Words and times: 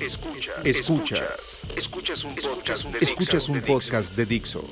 Escuchas. 0.00 0.64
Escuchas. 0.64 1.60
Escuchas 1.76 2.24
un 2.24 2.34
podcast 2.34 2.84
de, 2.84 2.98
Escuchas 3.00 3.48
un 3.50 3.60
podcast 3.60 4.16
de 4.16 4.24
Dixo. 4.24 4.64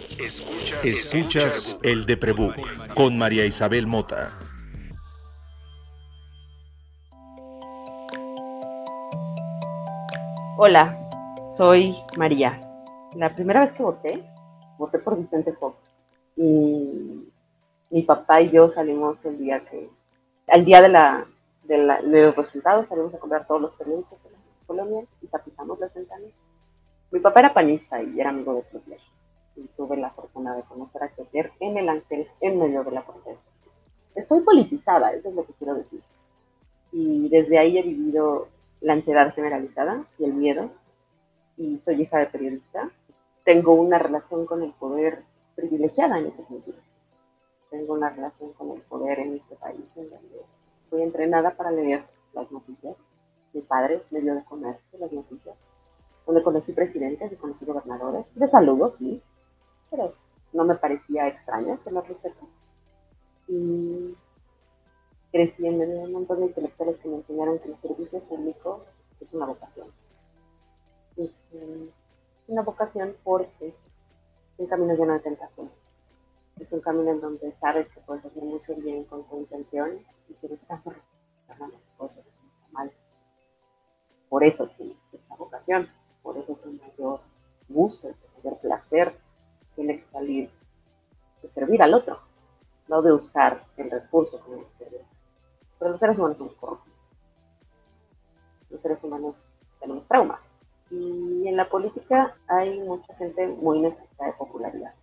Escuchas, 0.82 1.77
el 1.82 2.06
de 2.06 2.16
Prebook 2.16 2.56
con 2.95 3.19
María 3.19 3.45
Isabel 3.45 3.87
Mota. 3.87 4.30
Hola, 10.56 10.96
soy 11.58 11.95
María. 12.17 12.58
La 13.15 13.35
primera 13.35 13.67
vez 13.67 13.74
que 13.74 13.83
voté, 13.83 14.24
voté 14.79 14.99
por 14.99 15.19
Vicente 15.19 15.53
Fox. 15.53 15.76
Y 16.37 17.29
mi 17.91 18.02
papá 18.02 18.41
y 18.41 18.51
yo 18.51 18.73
salimos 18.73 19.19
el 19.24 19.37
día 19.38 19.60
que, 19.60 19.91
al 20.48 20.65
día 20.65 20.80
de 20.80 20.88
la 20.88 21.27
de, 21.65 21.77
los 22.02 22.34
resultados, 22.34 22.87
salimos 22.88 23.12
a 23.12 23.19
comprar 23.19 23.47
todos 23.47 23.60
los 23.60 23.73
periódicos 23.73 24.19
la 24.69 24.84
colonia 24.84 25.06
y 25.23 25.27
tapizamos 25.27 25.80
las 25.80 25.95
ventanas. 25.95 26.30
Mi 27.11 27.20
papá 27.20 27.41
era 27.41 27.55
panista 27.55 28.02
y 28.02 28.20
era 28.20 28.30
amigo 28.30 28.55
de 28.55 28.62
Cloutier. 28.62 29.01
Y 29.56 29.62
tuve 29.77 29.97
la 29.97 30.10
fortuna 30.10 30.55
de 30.55 30.62
conocer 30.62 31.02
a 31.02 31.09
Cloutier 31.09 31.52
en 31.60 31.79
el 31.79 31.88
Ángel, 31.88 32.29
en 32.41 32.59
medio 32.59 32.84
de 32.84 32.93
la 32.93 33.05
protesta. 33.05 33.43
Estoy 34.15 34.41
politizada, 34.41 35.12
eso 35.12 35.29
es 35.29 35.34
lo 35.34 35.46
que 35.46 35.52
quiero 35.55 35.74
decir. 35.74 36.02
Y 36.93 37.29
desde 37.29 37.59
ahí 37.59 37.79
he 37.79 37.83
vivido 37.83 38.48
la 38.80 38.93
ansiedad 38.93 39.34
generalizada 39.34 40.05
y 40.19 40.24
el 40.24 40.34
miedo. 40.34 40.71
Y 41.57 41.79
soy 41.79 42.02
hija 42.02 42.19
de 42.19 42.27
periodista. 42.27 42.91
Tengo 43.45 43.73
una 43.73 43.98
relación 43.98 44.46
con 44.46 44.62
el 44.62 44.73
poder 44.73 45.23
privilegiada 45.57 46.19
en 46.19 46.27
ese 46.27 46.45
sentido. 46.45 46.79
Tengo 47.71 47.95
una 47.95 48.10
relación 48.10 48.52
con 48.52 48.71
el 48.73 48.80
poder 48.82 49.19
en 49.21 49.37
este 49.37 49.57
país 49.57 49.85
en 49.96 50.10
donde 50.10 50.43
fui 50.88 51.02
entrenada 51.02 51.57
para 51.57 51.71
leer 51.71 52.05
las 52.32 52.51
noticias. 52.51 52.96
Mi 53.52 53.62
padre 53.62 54.02
me 54.11 54.20
dio 54.20 54.34
de 54.34 54.45
comer 54.45 54.79
las 54.98 55.12
noticias. 55.12 55.57
Donde 56.27 56.43
conocí 56.43 56.73
presidentes 56.73 57.33
y 57.33 57.37
conocí 57.37 57.65
gobernadores. 57.65 58.27
De 58.35 58.49
saludos, 58.49 58.96
sí. 58.96 59.23
Pero 59.91 60.15
no 60.52 60.65
me 60.65 60.74
parecía 60.74 61.29
extraño 61.29 61.79
los 61.91 62.04
sepa. 62.21 62.46
Y 63.49 64.14
crecí 65.32 65.66
en 65.66 65.78
medio 65.78 65.94
de 65.94 66.04
un 66.04 66.12
montón 66.12 66.41
de 66.41 66.46
intelectuales 66.46 66.98
que 66.98 67.08
me 67.08 67.16
enseñaron 67.16 67.58
que 67.58 67.69
el 67.69 67.76
servicio 67.80 68.20
público 68.20 68.84
es 69.20 69.32
una 69.32 69.46
vocación. 69.46 69.88
Es 71.16 71.30
una 72.46 72.62
vocación 72.62 73.16
porque 73.24 73.69
es 73.69 73.74
un 74.58 74.66
camino 74.66 74.94
lleno 74.94 75.14
de 75.14 75.20
tentación 75.20 75.70
es 76.60 76.72
un 76.72 76.80
camino 76.80 77.10
en 77.10 77.20
donde 77.20 77.52
sabes 77.60 77.88
que 77.88 78.00
puedes 78.00 78.24
hacer 78.24 78.42
mucho 78.42 78.74
bien 78.76 79.04
con 79.04 79.24
tu 79.28 79.38
intención 79.38 80.00
y 80.28 80.34
que 80.34 80.54
estás 80.54 80.80
las 80.86 80.96
cosas 81.96 82.24
mal. 82.72 82.91
Por 84.28 84.44
eso 84.44 84.68
tienes 84.76 84.96
esta 85.12 85.34
vocación, 85.36 85.88
por 86.22 86.36
eso 86.36 86.54
tu 86.54 86.72
mayor 86.72 87.20
gusto, 87.68 88.08
tu 88.08 88.36
mayor 88.38 88.58
placer 88.60 89.18
tiene 89.74 90.00
que 90.00 90.10
salir 90.10 90.50
de 91.42 91.48
servir 91.50 91.82
al 91.82 91.94
otro, 91.94 92.18
no 92.88 93.02
de 93.02 93.12
usar 93.12 93.64
el 93.76 93.90
recurso 93.90 94.40
como 94.40 94.64
servir. 94.78 95.00
Pero 95.78 95.92
los 95.92 96.00
seres 96.00 96.18
humanos 96.18 96.38
somos 96.38 96.54
corruptos. 96.54 96.92
Los 98.70 98.80
seres 98.80 99.02
humanos 99.04 99.36
tenemos 99.80 100.06
traumas. 100.08 100.40
Y 100.90 101.46
en 101.46 101.56
la 101.56 101.68
política 101.68 102.34
hay 102.48 102.80
mucha 102.80 103.14
gente 103.14 103.46
muy 103.46 103.80
necesitada 103.80 104.30
de 104.30 104.36
popularidad 104.36 104.94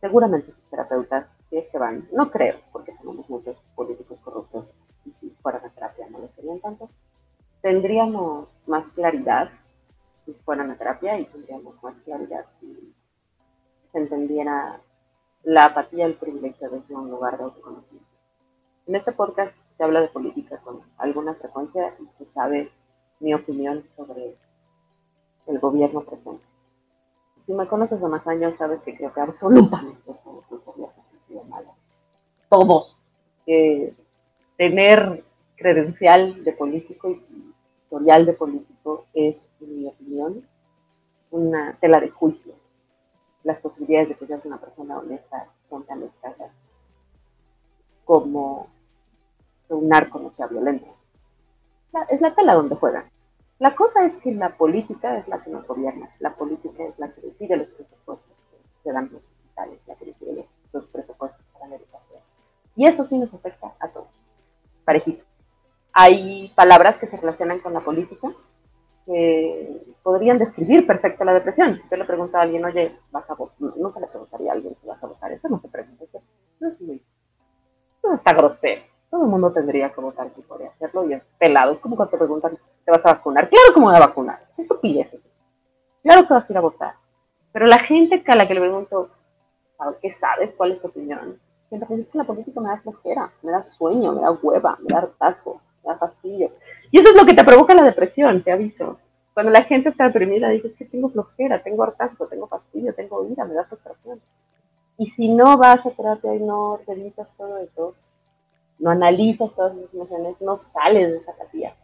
seguramente 0.00 0.52
sus 0.52 0.70
terapeutas, 0.70 1.26
si 1.48 1.56
es 1.58 1.68
que 1.68 1.78
van, 1.78 2.06
no 2.12 2.30
creo, 2.30 2.56
porque 2.72 2.92
tenemos 2.92 3.28
muchos 3.28 3.56
políticos 3.74 4.18
corruptos 4.22 4.76
y 5.04 5.10
si 5.20 5.30
fueran 5.42 5.64
a 5.64 5.70
terapia 5.70 6.08
no 6.10 6.18
lo 6.18 6.28
serían 6.28 6.60
tanto, 6.60 6.88
tendríamos 7.66 8.46
más 8.68 8.86
claridad 8.92 9.50
si 10.24 10.32
fueran 10.44 10.70
a 10.70 10.78
terapia 10.78 11.18
y 11.18 11.24
tendríamos 11.24 11.82
más 11.82 11.96
claridad 12.04 12.46
si 12.60 12.94
se 13.90 13.98
entendiera 13.98 14.80
la 15.42 15.64
apatía 15.64 16.06
el 16.06 16.14
privilegio 16.14 16.70
desde 16.70 16.94
un 16.94 17.10
lugar 17.10 17.36
de 17.36 17.42
autoconocimiento. 17.42 18.08
En 18.86 18.94
este 18.94 19.10
podcast 19.10 19.52
se 19.76 19.82
habla 19.82 20.00
de 20.00 20.06
política 20.06 20.58
con 20.58 20.80
alguna 20.96 21.34
frecuencia 21.34 21.92
y 21.98 22.06
se 22.18 22.30
sabe 22.30 22.70
mi 23.18 23.34
opinión 23.34 23.82
sobre 23.96 24.36
el 25.48 25.58
gobierno 25.58 26.02
presente 26.02 26.44
si 27.46 27.52
me 27.52 27.66
conoces 27.66 28.00
de 28.00 28.08
más 28.08 28.24
años, 28.28 28.54
sabes 28.54 28.82
que 28.82 28.96
creo 28.96 29.12
que 29.12 29.20
absolutamente 29.20 30.00
todos 30.04 30.44
los 30.50 30.64
gobiernos 30.64 31.04
han 31.12 31.20
sido 31.20 31.42
malos. 31.44 31.74
Todos. 32.48 32.96
tener 34.56 35.24
credencial 35.56 36.44
de 36.44 36.52
político 36.52 37.10
y 37.10 37.25
de 37.90 38.32
político 38.32 39.06
es, 39.14 39.36
en 39.60 39.78
mi 39.78 39.86
opinión, 39.86 40.46
una 41.30 41.76
tela 41.80 42.00
de 42.00 42.10
juicio. 42.10 42.54
Las 43.44 43.58
posibilidades 43.58 44.08
de 44.08 44.14
que 44.16 44.26
seas 44.26 44.44
una 44.44 44.58
persona 44.58 44.98
honesta 44.98 45.48
son 45.68 45.84
tan 45.84 46.02
escasas 46.02 46.50
como 48.04 48.68
que 49.66 49.74
un 49.74 49.88
narco 49.88 50.18
no 50.18 50.30
sea 50.30 50.46
violento. 50.46 50.86
Es 52.08 52.20
la 52.20 52.34
tela 52.34 52.54
donde 52.54 52.76
juegan. 52.76 53.10
La 53.58 53.74
cosa 53.74 54.04
es 54.04 54.14
que 54.16 54.32
la 54.32 54.56
política 54.56 55.16
es 55.16 55.26
la 55.28 55.42
que 55.42 55.50
nos 55.50 55.66
gobierna, 55.66 56.10
la 56.18 56.34
política 56.34 56.84
es 56.84 56.98
la 56.98 57.10
que 57.12 57.22
decide 57.22 57.56
los 57.56 57.68
presupuestos 57.68 58.36
que 58.84 58.92
dan 58.92 59.10
los 59.10 59.22
la 59.86 59.94
que 59.96 60.04
decide 60.04 60.46
los, 60.72 60.86
presupuestos 60.86 61.44
para 61.54 61.68
la 61.68 61.76
educación. 61.76 62.20
Y 62.76 62.86
eso 62.86 63.04
sí 63.04 63.18
nos 63.18 63.32
afecta 63.32 63.74
a 63.80 63.88
todos, 63.88 64.08
parejito. 64.84 65.24
Hay 65.98 66.52
palabras 66.54 66.98
que 66.98 67.06
se 67.06 67.16
relacionan 67.16 67.60
con 67.60 67.72
la 67.72 67.80
política 67.80 68.30
que 69.06 69.82
podrían 70.02 70.36
describir 70.36 70.86
perfecto 70.86 71.24
la 71.24 71.32
depresión. 71.32 71.78
Si 71.78 71.88
te 71.88 71.96
le 71.96 72.04
pregunta 72.04 72.38
a 72.38 72.42
alguien, 72.42 72.62
oye, 72.66 72.98
vas 73.10 73.28
a 73.30 73.34
votar, 73.34 73.56
nunca 73.58 73.98
le 74.00 74.06
preguntaría 74.06 74.50
a 74.50 74.54
alguien 74.56 74.76
si 74.78 74.86
vas 74.86 75.02
a 75.02 75.06
votar, 75.06 75.32
eso 75.32 75.48
no 75.48 75.58
se 75.58 75.68
pregunta, 75.68 76.04
eso 76.04 76.22
es 76.60 76.80
muy, 76.82 77.02
eso 77.96 78.12
está 78.12 78.34
grosero. 78.34 78.82
Todo 79.08 79.22
el 79.22 79.30
mundo 79.30 79.50
tendría 79.50 79.90
que 79.90 80.02
votar 80.02 80.28
si 80.36 80.42
podría 80.42 80.68
hacerlo 80.68 81.08
y 81.08 81.14
es 81.14 81.22
pelado. 81.38 81.72
Es 81.72 81.78
como 81.78 81.96
cuando 81.96 82.10
te 82.10 82.18
preguntan, 82.18 82.58
¿te 82.84 82.90
vas 82.90 83.06
a 83.06 83.14
vacunar? 83.14 83.48
Claro 83.48 83.72
que 83.72 83.80
me 83.80 83.86
voy 83.86 83.96
a 83.96 84.00
vacunar. 84.00 84.46
Esto 84.58 84.78
pide 84.78 85.08
Claro 86.02 86.26
que 86.26 86.34
vas 86.34 86.50
a 86.50 86.52
ir 86.52 86.58
a 86.58 86.60
votar. 86.60 86.94
Pero 87.52 87.66
la 87.66 87.78
gente 87.78 88.22
a 88.26 88.36
la 88.36 88.46
que 88.46 88.52
le 88.52 88.60
pregunto, 88.60 89.08
¿qué 90.02 90.12
sabes? 90.12 90.52
¿Cuál 90.58 90.72
es 90.72 90.82
tu 90.82 90.88
opinión? 90.88 91.40
Siempre 91.70 91.96
dice 91.96 92.12
que 92.12 92.18
la 92.18 92.24
política 92.24 92.60
me 92.60 92.68
da 92.68 92.76
flojera, 92.82 93.32
me 93.42 93.52
da 93.52 93.62
sueño, 93.62 94.12
me 94.12 94.20
da 94.20 94.30
hueva, 94.32 94.76
me 94.82 94.88
da 94.88 94.98
hartazgo, 94.98 95.62
fastidio. 95.94 96.50
Y 96.90 96.98
eso 96.98 97.10
es 97.10 97.14
lo 97.14 97.24
que 97.24 97.34
te 97.34 97.44
provoca 97.44 97.74
la 97.74 97.84
depresión, 97.84 98.42
te 98.42 98.50
aviso. 98.50 98.98
Cuando 99.32 99.52
la 99.52 99.62
gente 99.62 99.90
está 99.90 100.06
deprimida, 100.06 100.48
dices 100.48 100.72
que 100.74 100.86
tengo 100.86 101.10
flojera, 101.10 101.62
tengo 101.62 101.84
hartazgo, 101.84 102.26
tengo 102.26 102.48
fastidio, 102.48 102.94
tengo 102.94 103.28
ira, 103.28 103.44
me 103.44 103.54
da 103.54 103.64
frustración. 103.64 104.20
Y 104.98 105.06
si 105.06 105.28
no 105.28 105.56
vas 105.58 105.84
a 105.86 105.90
terapia 105.90 106.34
y 106.34 106.40
no 106.40 106.80
revisas 106.86 107.28
todo 107.36 107.58
eso, 107.58 107.94
no 108.78 108.90
analizas 108.90 109.54
todas 109.54 109.76
esas 109.76 109.94
emociones, 109.94 110.40
no 110.40 110.56
sales 110.56 111.12
de 111.12 111.18
esa 111.18 111.32
apatía. 111.32 111.76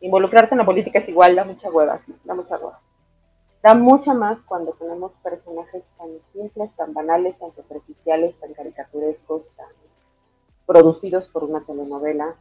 Involucrarse 0.00 0.54
en 0.54 0.58
la 0.58 0.66
política 0.66 0.98
es 0.98 1.08
igual, 1.08 1.36
da 1.36 1.44
mucha 1.44 1.70
hueva, 1.70 2.00
sí, 2.04 2.14
da 2.24 2.34
mucha 2.34 2.56
hueva. 2.56 2.80
Da 3.62 3.74
mucha 3.74 4.12
más 4.12 4.42
cuando 4.42 4.72
tenemos 4.72 5.12
personajes 5.22 5.84
tan 5.96 6.08
simples, 6.32 6.74
tan 6.74 6.92
banales, 6.92 7.38
tan 7.38 7.54
superficiales, 7.54 8.34
tan 8.40 8.52
caricaturescos, 8.54 9.42
tan 9.56 9.68
producidos 10.66 11.28
por 11.28 11.44
una 11.44 11.60
telenovela, 11.60 12.34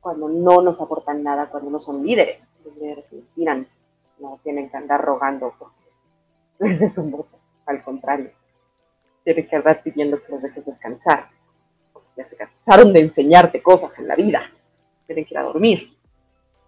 cuando 0.00 0.28
no 0.28 0.62
nos 0.62 0.80
aportan 0.80 1.22
nada, 1.22 1.50
cuando 1.50 1.70
no 1.70 1.80
son 1.80 2.04
líderes. 2.04 2.40
Los 2.64 2.76
líderes 2.76 3.12
inspiran, 3.12 3.66
no 4.18 4.38
tienen 4.42 4.70
que 4.70 4.76
andar 4.76 5.04
rogando 5.04 5.54
porque 5.58 5.76
les 6.60 6.80
des 6.80 6.98
un 6.98 7.10
voto. 7.10 7.38
Al 7.66 7.82
contrario, 7.82 8.30
tienen 9.24 9.46
que 9.46 9.56
andar 9.56 9.82
pidiendo 9.82 10.22
que 10.22 10.32
los 10.32 10.42
dejes 10.42 10.64
descansar 10.64 11.28
ya 12.18 12.26
se 12.26 12.36
cansaron 12.36 12.92
de 12.92 13.00
enseñarte 13.00 13.62
cosas 13.62 13.96
en 13.98 14.08
la 14.08 14.16
vida, 14.16 14.42
tienen 15.06 15.24
que 15.24 15.34
ir 15.34 15.38
a 15.38 15.44
dormir. 15.44 15.96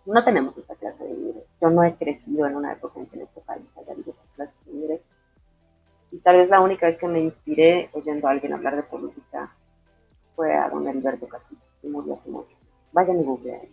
No 0.07 0.25
tenemos 0.25 0.57
esa 0.57 0.77
clase 0.77 1.05
de 1.05 1.13
líderes. 1.13 1.45
Yo 1.61 1.71
no 1.71 1.83
he 1.83 1.95
crecido 1.97 2.47
en 2.47 2.57
una 2.57 2.73
época 2.73 3.01
en 3.01 3.07
que 3.07 3.17
en 3.17 3.23
este 3.23 3.41
país 3.41 3.67
haya 3.77 3.93
habido 3.93 4.13
esa 4.13 4.35
clase 4.35 4.55
de 4.65 4.73
líderes. 4.73 5.01
Y 6.13 6.19
tal 6.19 6.37
vez 6.37 6.49
la 6.49 6.61
única 6.61 6.87
vez 6.87 6.99
que 6.99 7.09
me 7.09 7.21
inspiré 7.21 7.91
oyendo 7.93 8.29
a 8.29 8.31
alguien 8.31 8.53
hablar 8.53 8.77
de 8.77 8.83
política 8.85 9.55
fue 10.37 10.55
a 10.55 10.71
don 10.71 10.87
Heriberto 10.87 11.29
Castillo, 11.29 11.61
que 11.83 11.89
murió 11.89 12.15
hace 12.15 12.31
mucho. 12.31 12.57
Vayan 12.93 13.21
y 13.21 13.25
googleen. 13.25 13.69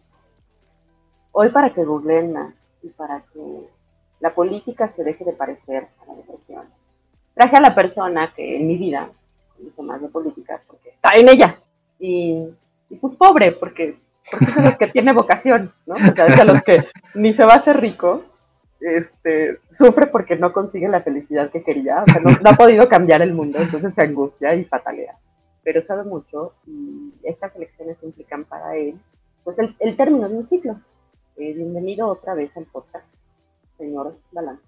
Hoy 1.32 1.50
para 1.50 1.74
que 1.74 1.84
googleen 1.84 2.34
más 2.34 2.54
y 2.84 2.90
para 2.90 3.22
que 3.34 3.70
la 4.20 4.34
política 4.34 4.88
se 4.88 5.04
deje 5.04 5.24
de 5.26 5.34
parecer 5.34 5.88
a 6.02 6.08
la 6.08 6.16
depresión, 6.16 6.66
traje 7.34 7.58
a 7.58 7.62
la 7.62 7.76
persona 7.76 8.34
que 8.36 8.58
en 8.58 8.68
mi 8.68 8.78
vida 8.78 9.10
conoce 9.56 9.82
más 9.84 10.02
de 10.02 10.08
política 10.10 10.62
porque 10.68 10.90
está 10.90 11.12
en 11.16 11.30
ella. 11.30 11.60
Y, 12.00 12.48
pues 13.02 13.14
pobre, 13.16 13.52
porque, 13.52 13.98
porque 14.32 14.46
es 14.46 14.56
los 14.58 14.78
que 14.78 14.88
tiene 14.88 15.14
vocación, 15.14 15.74
¿no? 15.86 15.96
Porque 15.96 16.22
a 16.22 16.46
los 16.46 16.62
que 16.64 16.88
ni 17.16 17.34
se 17.34 17.46
va 17.46 17.54
a 17.54 17.58
hacer 17.58 17.80
rico, 17.80 18.24
este, 18.80 19.60
sufre 19.72 20.08
porque 20.08 20.36
no 20.36 20.54
consigue 20.54 20.88
la 20.88 21.02
felicidad 21.02 21.50
que 21.50 21.64
quería, 21.64 22.04
o 22.04 22.12
sea, 22.12 22.22
no, 22.22 22.50
ha 22.50 22.54
podido 22.54 22.88
cambiar 22.88 23.22
el 23.22 23.34
mundo, 23.34 23.60
entonces 23.60 23.94
se 23.94 24.04
angustia 24.04 24.54
y 24.56 24.64
patalea. 24.66 25.16
Pero 25.68 25.84
sabe 25.84 26.06
mucho 26.06 26.54
y 26.66 27.12
estas 27.24 27.54
elecciones 27.58 27.98
implican 28.02 28.46
para 28.46 28.78
él, 28.78 28.98
pues 29.44 29.60
el, 29.60 29.76
el 29.80 29.98
término 29.98 30.30
de 30.30 30.36
un 30.36 30.46
ciclo. 30.46 30.80
Eh, 31.36 31.54
bienvenido 31.54 32.08
otra 32.08 32.36
vez 32.36 32.56
al 32.56 32.64
podcast. 32.68 33.06
señor 33.78 34.18
Galán 34.32 34.62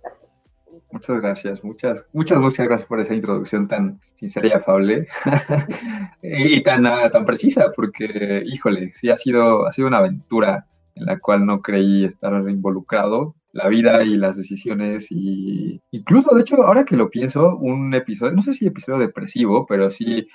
Muchas 0.91 1.21
gracias, 1.21 1.63
muchas, 1.63 2.05
muchas, 2.11 2.41
muchas 2.41 2.67
gracias 2.67 2.85
por 2.85 2.99
esa 2.99 3.13
introducción 3.13 3.69
tan 3.69 4.01
sincera 4.15 4.49
y 4.49 4.51
afable 4.51 5.07
y 6.21 6.61
tan, 6.63 6.85
ah, 6.85 7.09
tan 7.09 7.23
precisa, 7.23 7.71
porque, 7.73 8.43
híjole, 8.45 8.91
sí 8.91 9.09
ha 9.09 9.15
sido, 9.15 9.67
ha 9.67 9.71
sido 9.71 9.87
una 9.87 9.99
aventura 9.99 10.67
en 10.95 11.05
la 11.05 11.17
cual 11.17 11.45
no 11.45 11.61
creí 11.61 12.03
estar 12.03 12.33
involucrado, 12.49 13.35
la 13.53 13.69
vida 13.69 14.03
y 14.03 14.17
las 14.17 14.35
decisiones 14.35 15.07
y 15.11 15.81
incluso, 15.91 16.35
de 16.35 16.41
hecho, 16.41 16.61
ahora 16.61 16.83
que 16.83 16.97
lo 16.97 17.09
pienso, 17.09 17.55
un 17.55 17.93
episodio, 17.93 18.33
no 18.33 18.41
sé 18.41 18.53
si 18.53 18.67
episodio 18.67 18.99
depresivo, 18.99 19.65
pero 19.65 19.89
sí 19.89 20.27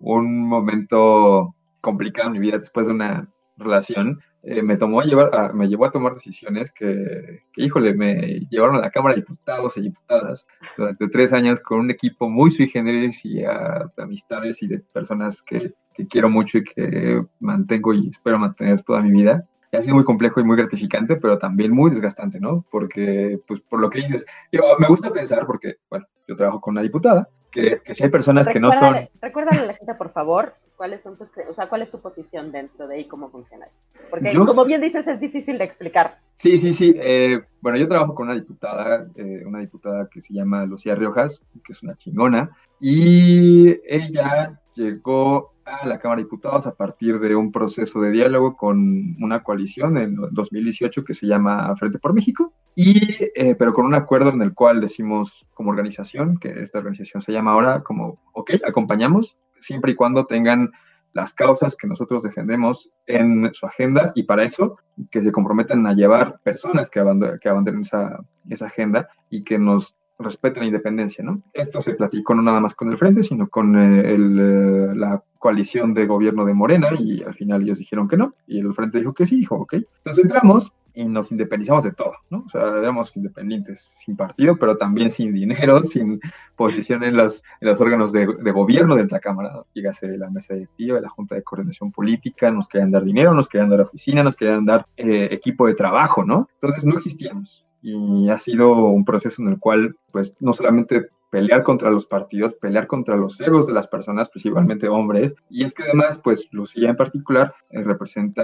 un 0.00 0.48
momento 0.48 1.54
complicado 1.80 2.28
en 2.28 2.32
mi 2.32 2.38
vida 2.40 2.58
después 2.58 2.88
de 2.88 2.94
una 2.94 3.28
relación, 3.56 4.20
eh, 4.42 4.62
me, 4.62 4.76
tomó 4.78 5.02
a 5.02 5.04
llevar 5.04 5.54
me 5.54 5.68
llevó 5.68 5.84
a 5.84 5.90
tomar 5.90 6.14
decisiones 6.14 6.72
que, 6.72 7.42
híjole, 7.56 7.94
me 7.94 8.40
llevaron 8.50 8.76
a 8.76 8.80
la 8.80 8.90
Cámara 8.90 9.14
de 9.14 9.20
Diputados 9.20 9.76
y 9.76 9.82
Diputadas 9.82 10.46
durante 10.78 11.08
tres 11.08 11.32
años 11.34 11.60
con 11.60 11.80
un 11.80 11.90
equipo 11.90 12.28
muy 12.30 12.50
sui 12.50 12.66
generis 12.66 13.22
y 13.24 13.44
a, 13.44 13.90
de 13.94 14.02
amistades 14.02 14.62
y 14.62 14.68
de 14.68 14.78
personas 14.78 15.42
que, 15.42 15.74
que, 15.92 16.06
quiero 16.06 16.30
mucho 16.30 16.58
y 16.58 16.64
que 16.64 17.22
mantengo 17.38 17.92
y 17.92 18.08
espero 18.08 18.38
mantener 18.38 18.82
toda 18.82 19.02
mi 19.02 19.12
vida. 19.12 19.46
Ha 19.72 19.82
sido 19.82 19.94
muy 19.94 20.04
complejo 20.04 20.40
y 20.40 20.44
muy 20.44 20.56
gratificante, 20.56 21.16
pero 21.16 21.38
también 21.38 21.70
muy 21.70 21.90
desgastante, 21.90 22.40
¿no? 22.40 22.64
Porque, 22.72 23.38
pues, 23.46 23.60
por 23.60 23.80
lo 23.80 23.88
que 23.88 24.00
dices, 24.00 24.26
me 24.50 24.88
gusta 24.88 25.12
pensar, 25.12 25.46
porque, 25.46 25.76
bueno, 25.88 26.06
yo 26.26 26.34
trabajo 26.34 26.60
con 26.60 26.72
una 26.72 26.82
diputada, 26.82 27.28
que, 27.50 27.80
que 27.84 27.94
si 27.94 28.04
hay 28.04 28.10
personas 28.10 28.46
que 28.48 28.60
no 28.60 28.72
son... 28.72 29.08
Recuérdale 29.20 29.60
a 29.60 29.66
la 29.66 29.74
gente, 29.74 29.94
por 29.94 30.12
favor, 30.12 30.54
cuáles 30.76 31.02
son 31.02 31.18
tus, 31.18 31.28
o 31.48 31.52
sea, 31.52 31.68
cuál 31.68 31.82
es 31.82 31.90
tu 31.90 32.00
posición 32.00 32.52
dentro 32.52 32.86
de 32.88 32.96
ahí, 32.96 33.04
cómo 33.04 33.30
funciona. 33.30 33.66
Porque, 34.08 34.34
como 34.34 34.64
bien 34.64 34.80
dices, 34.80 35.06
es 35.06 35.20
difícil 35.20 35.58
de 35.58 35.64
explicar. 35.64 36.18
Sí, 36.36 36.58
sí, 36.58 36.72
sí. 36.72 36.94
Eh, 36.98 37.38
bueno, 37.60 37.76
yo 37.76 37.86
trabajo 37.86 38.14
con 38.14 38.28
una 38.28 38.34
diputada, 38.34 39.06
eh, 39.14 39.42
una 39.44 39.58
diputada 39.58 40.08
que 40.10 40.22
se 40.22 40.32
llama 40.32 40.64
Lucía 40.64 40.94
Riojas, 40.94 41.42
que 41.62 41.72
es 41.72 41.82
una 41.82 41.96
chingona, 41.96 42.56
y 42.80 43.74
ella 43.86 44.58
llegó 44.74 45.49
a 45.64 45.86
la 45.86 45.98
Cámara 45.98 46.18
de 46.18 46.24
Diputados 46.24 46.66
a 46.66 46.74
partir 46.74 47.18
de 47.20 47.36
un 47.36 47.52
proceso 47.52 48.00
de 48.00 48.10
diálogo 48.10 48.56
con 48.56 49.16
una 49.22 49.42
coalición 49.42 49.98
en 49.98 50.16
2018 50.30 51.04
que 51.04 51.14
se 51.14 51.26
llama 51.26 51.74
Frente 51.76 51.98
por 51.98 52.14
México, 52.14 52.52
y, 52.74 52.98
eh, 53.34 53.54
pero 53.58 53.74
con 53.74 53.86
un 53.86 53.94
acuerdo 53.94 54.30
en 54.30 54.42
el 54.42 54.54
cual 54.54 54.80
decimos 54.80 55.46
como 55.54 55.70
organización, 55.70 56.38
que 56.38 56.60
esta 56.60 56.78
organización 56.78 57.22
se 57.22 57.32
llama 57.32 57.52
ahora 57.52 57.82
como, 57.82 58.20
ok, 58.32 58.52
acompañamos, 58.66 59.36
siempre 59.58 59.92
y 59.92 59.94
cuando 59.94 60.26
tengan 60.26 60.70
las 61.12 61.32
causas 61.32 61.76
que 61.76 61.88
nosotros 61.88 62.22
defendemos 62.22 62.90
en 63.06 63.52
su 63.52 63.66
agenda 63.66 64.12
y 64.14 64.22
para 64.22 64.44
eso 64.44 64.78
que 65.10 65.20
se 65.20 65.32
comprometan 65.32 65.86
a 65.86 65.92
llevar 65.92 66.40
personas 66.42 66.88
que, 66.88 67.02
que 67.40 67.48
abandonen 67.48 67.82
esa, 67.82 68.20
esa 68.48 68.66
agenda 68.66 69.08
y 69.28 69.42
que 69.42 69.58
nos 69.58 69.96
respeten 70.22 70.62
la 70.62 70.66
independencia, 70.68 71.24
¿no? 71.24 71.42
Esto 71.52 71.80
se 71.80 71.94
platicó 71.94 72.34
no 72.34 72.42
nada 72.42 72.60
más 72.60 72.74
con 72.74 72.90
el 72.90 72.98
Frente, 72.98 73.22
sino 73.22 73.48
con 73.48 73.76
eh, 73.76 74.14
el, 74.14 74.38
eh, 74.38 74.94
la 74.94 75.22
coalición 75.38 75.94
de 75.94 76.06
gobierno 76.06 76.44
de 76.44 76.54
Morena 76.54 76.88
y 76.98 77.22
al 77.22 77.34
final 77.34 77.62
ellos 77.62 77.78
dijeron 77.78 78.06
que 78.06 78.16
no 78.16 78.34
y 78.46 78.58
el 78.58 78.72
Frente 78.74 78.98
dijo 78.98 79.14
que 79.14 79.26
sí, 79.26 79.36
dijo, 79.36 79.56
ok. 79.56 79.74
Entonces 79.74 80.24
entramos 80.24 80.72
y 80.94 81.04
nos 81.04 81.30
independizamos 81.32 81.84
de 81.84 81.92
todo, 81.92 82.12
¿no? 82.30 82.44
O 82.46 82.48
sea, 82.48 82.62
éramos 82.62 83.16
independientes, 83.16 83.92
sin 84.04 84.16
partido, 84.16 84.56
pero 84.56 84.76
también 84.76 85.10
sin 85.10 85.32
dinero, 85.32 85.82
sin 85.84 86.20
posición 86.56 87.04
en 87.04 87.16
los, 87.16 87.42
en 87.60 87.68
los 87.68 87.80
órganos 87.80 88.12
de, 88.12 88.26
de 88.26 88.52
gobierno 88.52 88.96
de 88.96 89.06
la 89.06 89.20
Cámara, 89.20 89.62
dígase 89.74 90.18
la 90.18 90.30
mesa 90.30 90.54
directiva, 90.54 91.00
la 91.00 91.08
Junta 91.08 91.34
de 91.34 91.42
Coordinación 91.42 91.92
Política, 91.92 92.50
nos 92.50 92.68
querían 92.68 92.90
dar 92.90 93.04
dinero, 93.04 93.32
nos 93.34 93.48
querían 93.48 93.70
dar 93.70 93.80
oficina, 93.80 94.22
nos 94.22 94.36
querían 94.36 94.64
dar 94.64 94.86
eh, 94.96 95.28
equipo 95.30 95.66
de 95.66 95.74
trabajo, 95.74 96.24
¿no? 96.24 96.48
Entonces 96.60 96.84
no 96.84 96.96
existíamos 96.96 97.64
y 97.82 98.28
ha 98.30 98.38
sido 98.38 98.72
un 98.72 99.04
proceso 99.04 99.42
en 99.42 99.48
el 99.48 99.58
cual, 99.58 99.96
pues, 100.10 100.34
no 100.40 100.52
solamente 100.52 101.08
pelear 101.30 101.62
contra 101.62 101.90
los 101.90 102.06
partidos, 102.06 102.54
pelear 102.54 102.86
contra 102.86 103.16
los 103.16 103.40
egos 103.40 103.66
de 103.66 103.72
las 103.72 103.86
personas, 103.86 104.28
principalmente 104.28 104.88
hombres, 104.88 105.34
y 105.48 105.64
es 105.64 105.72
que 105.72 105.84
además, 105.84 106.20
pues, 106.22 106.48
Lucía 106.50 106.90
en 106.90 106.96
particular 106.96 107.54
eh, 107.70 107.82
representa, 107.82 108.42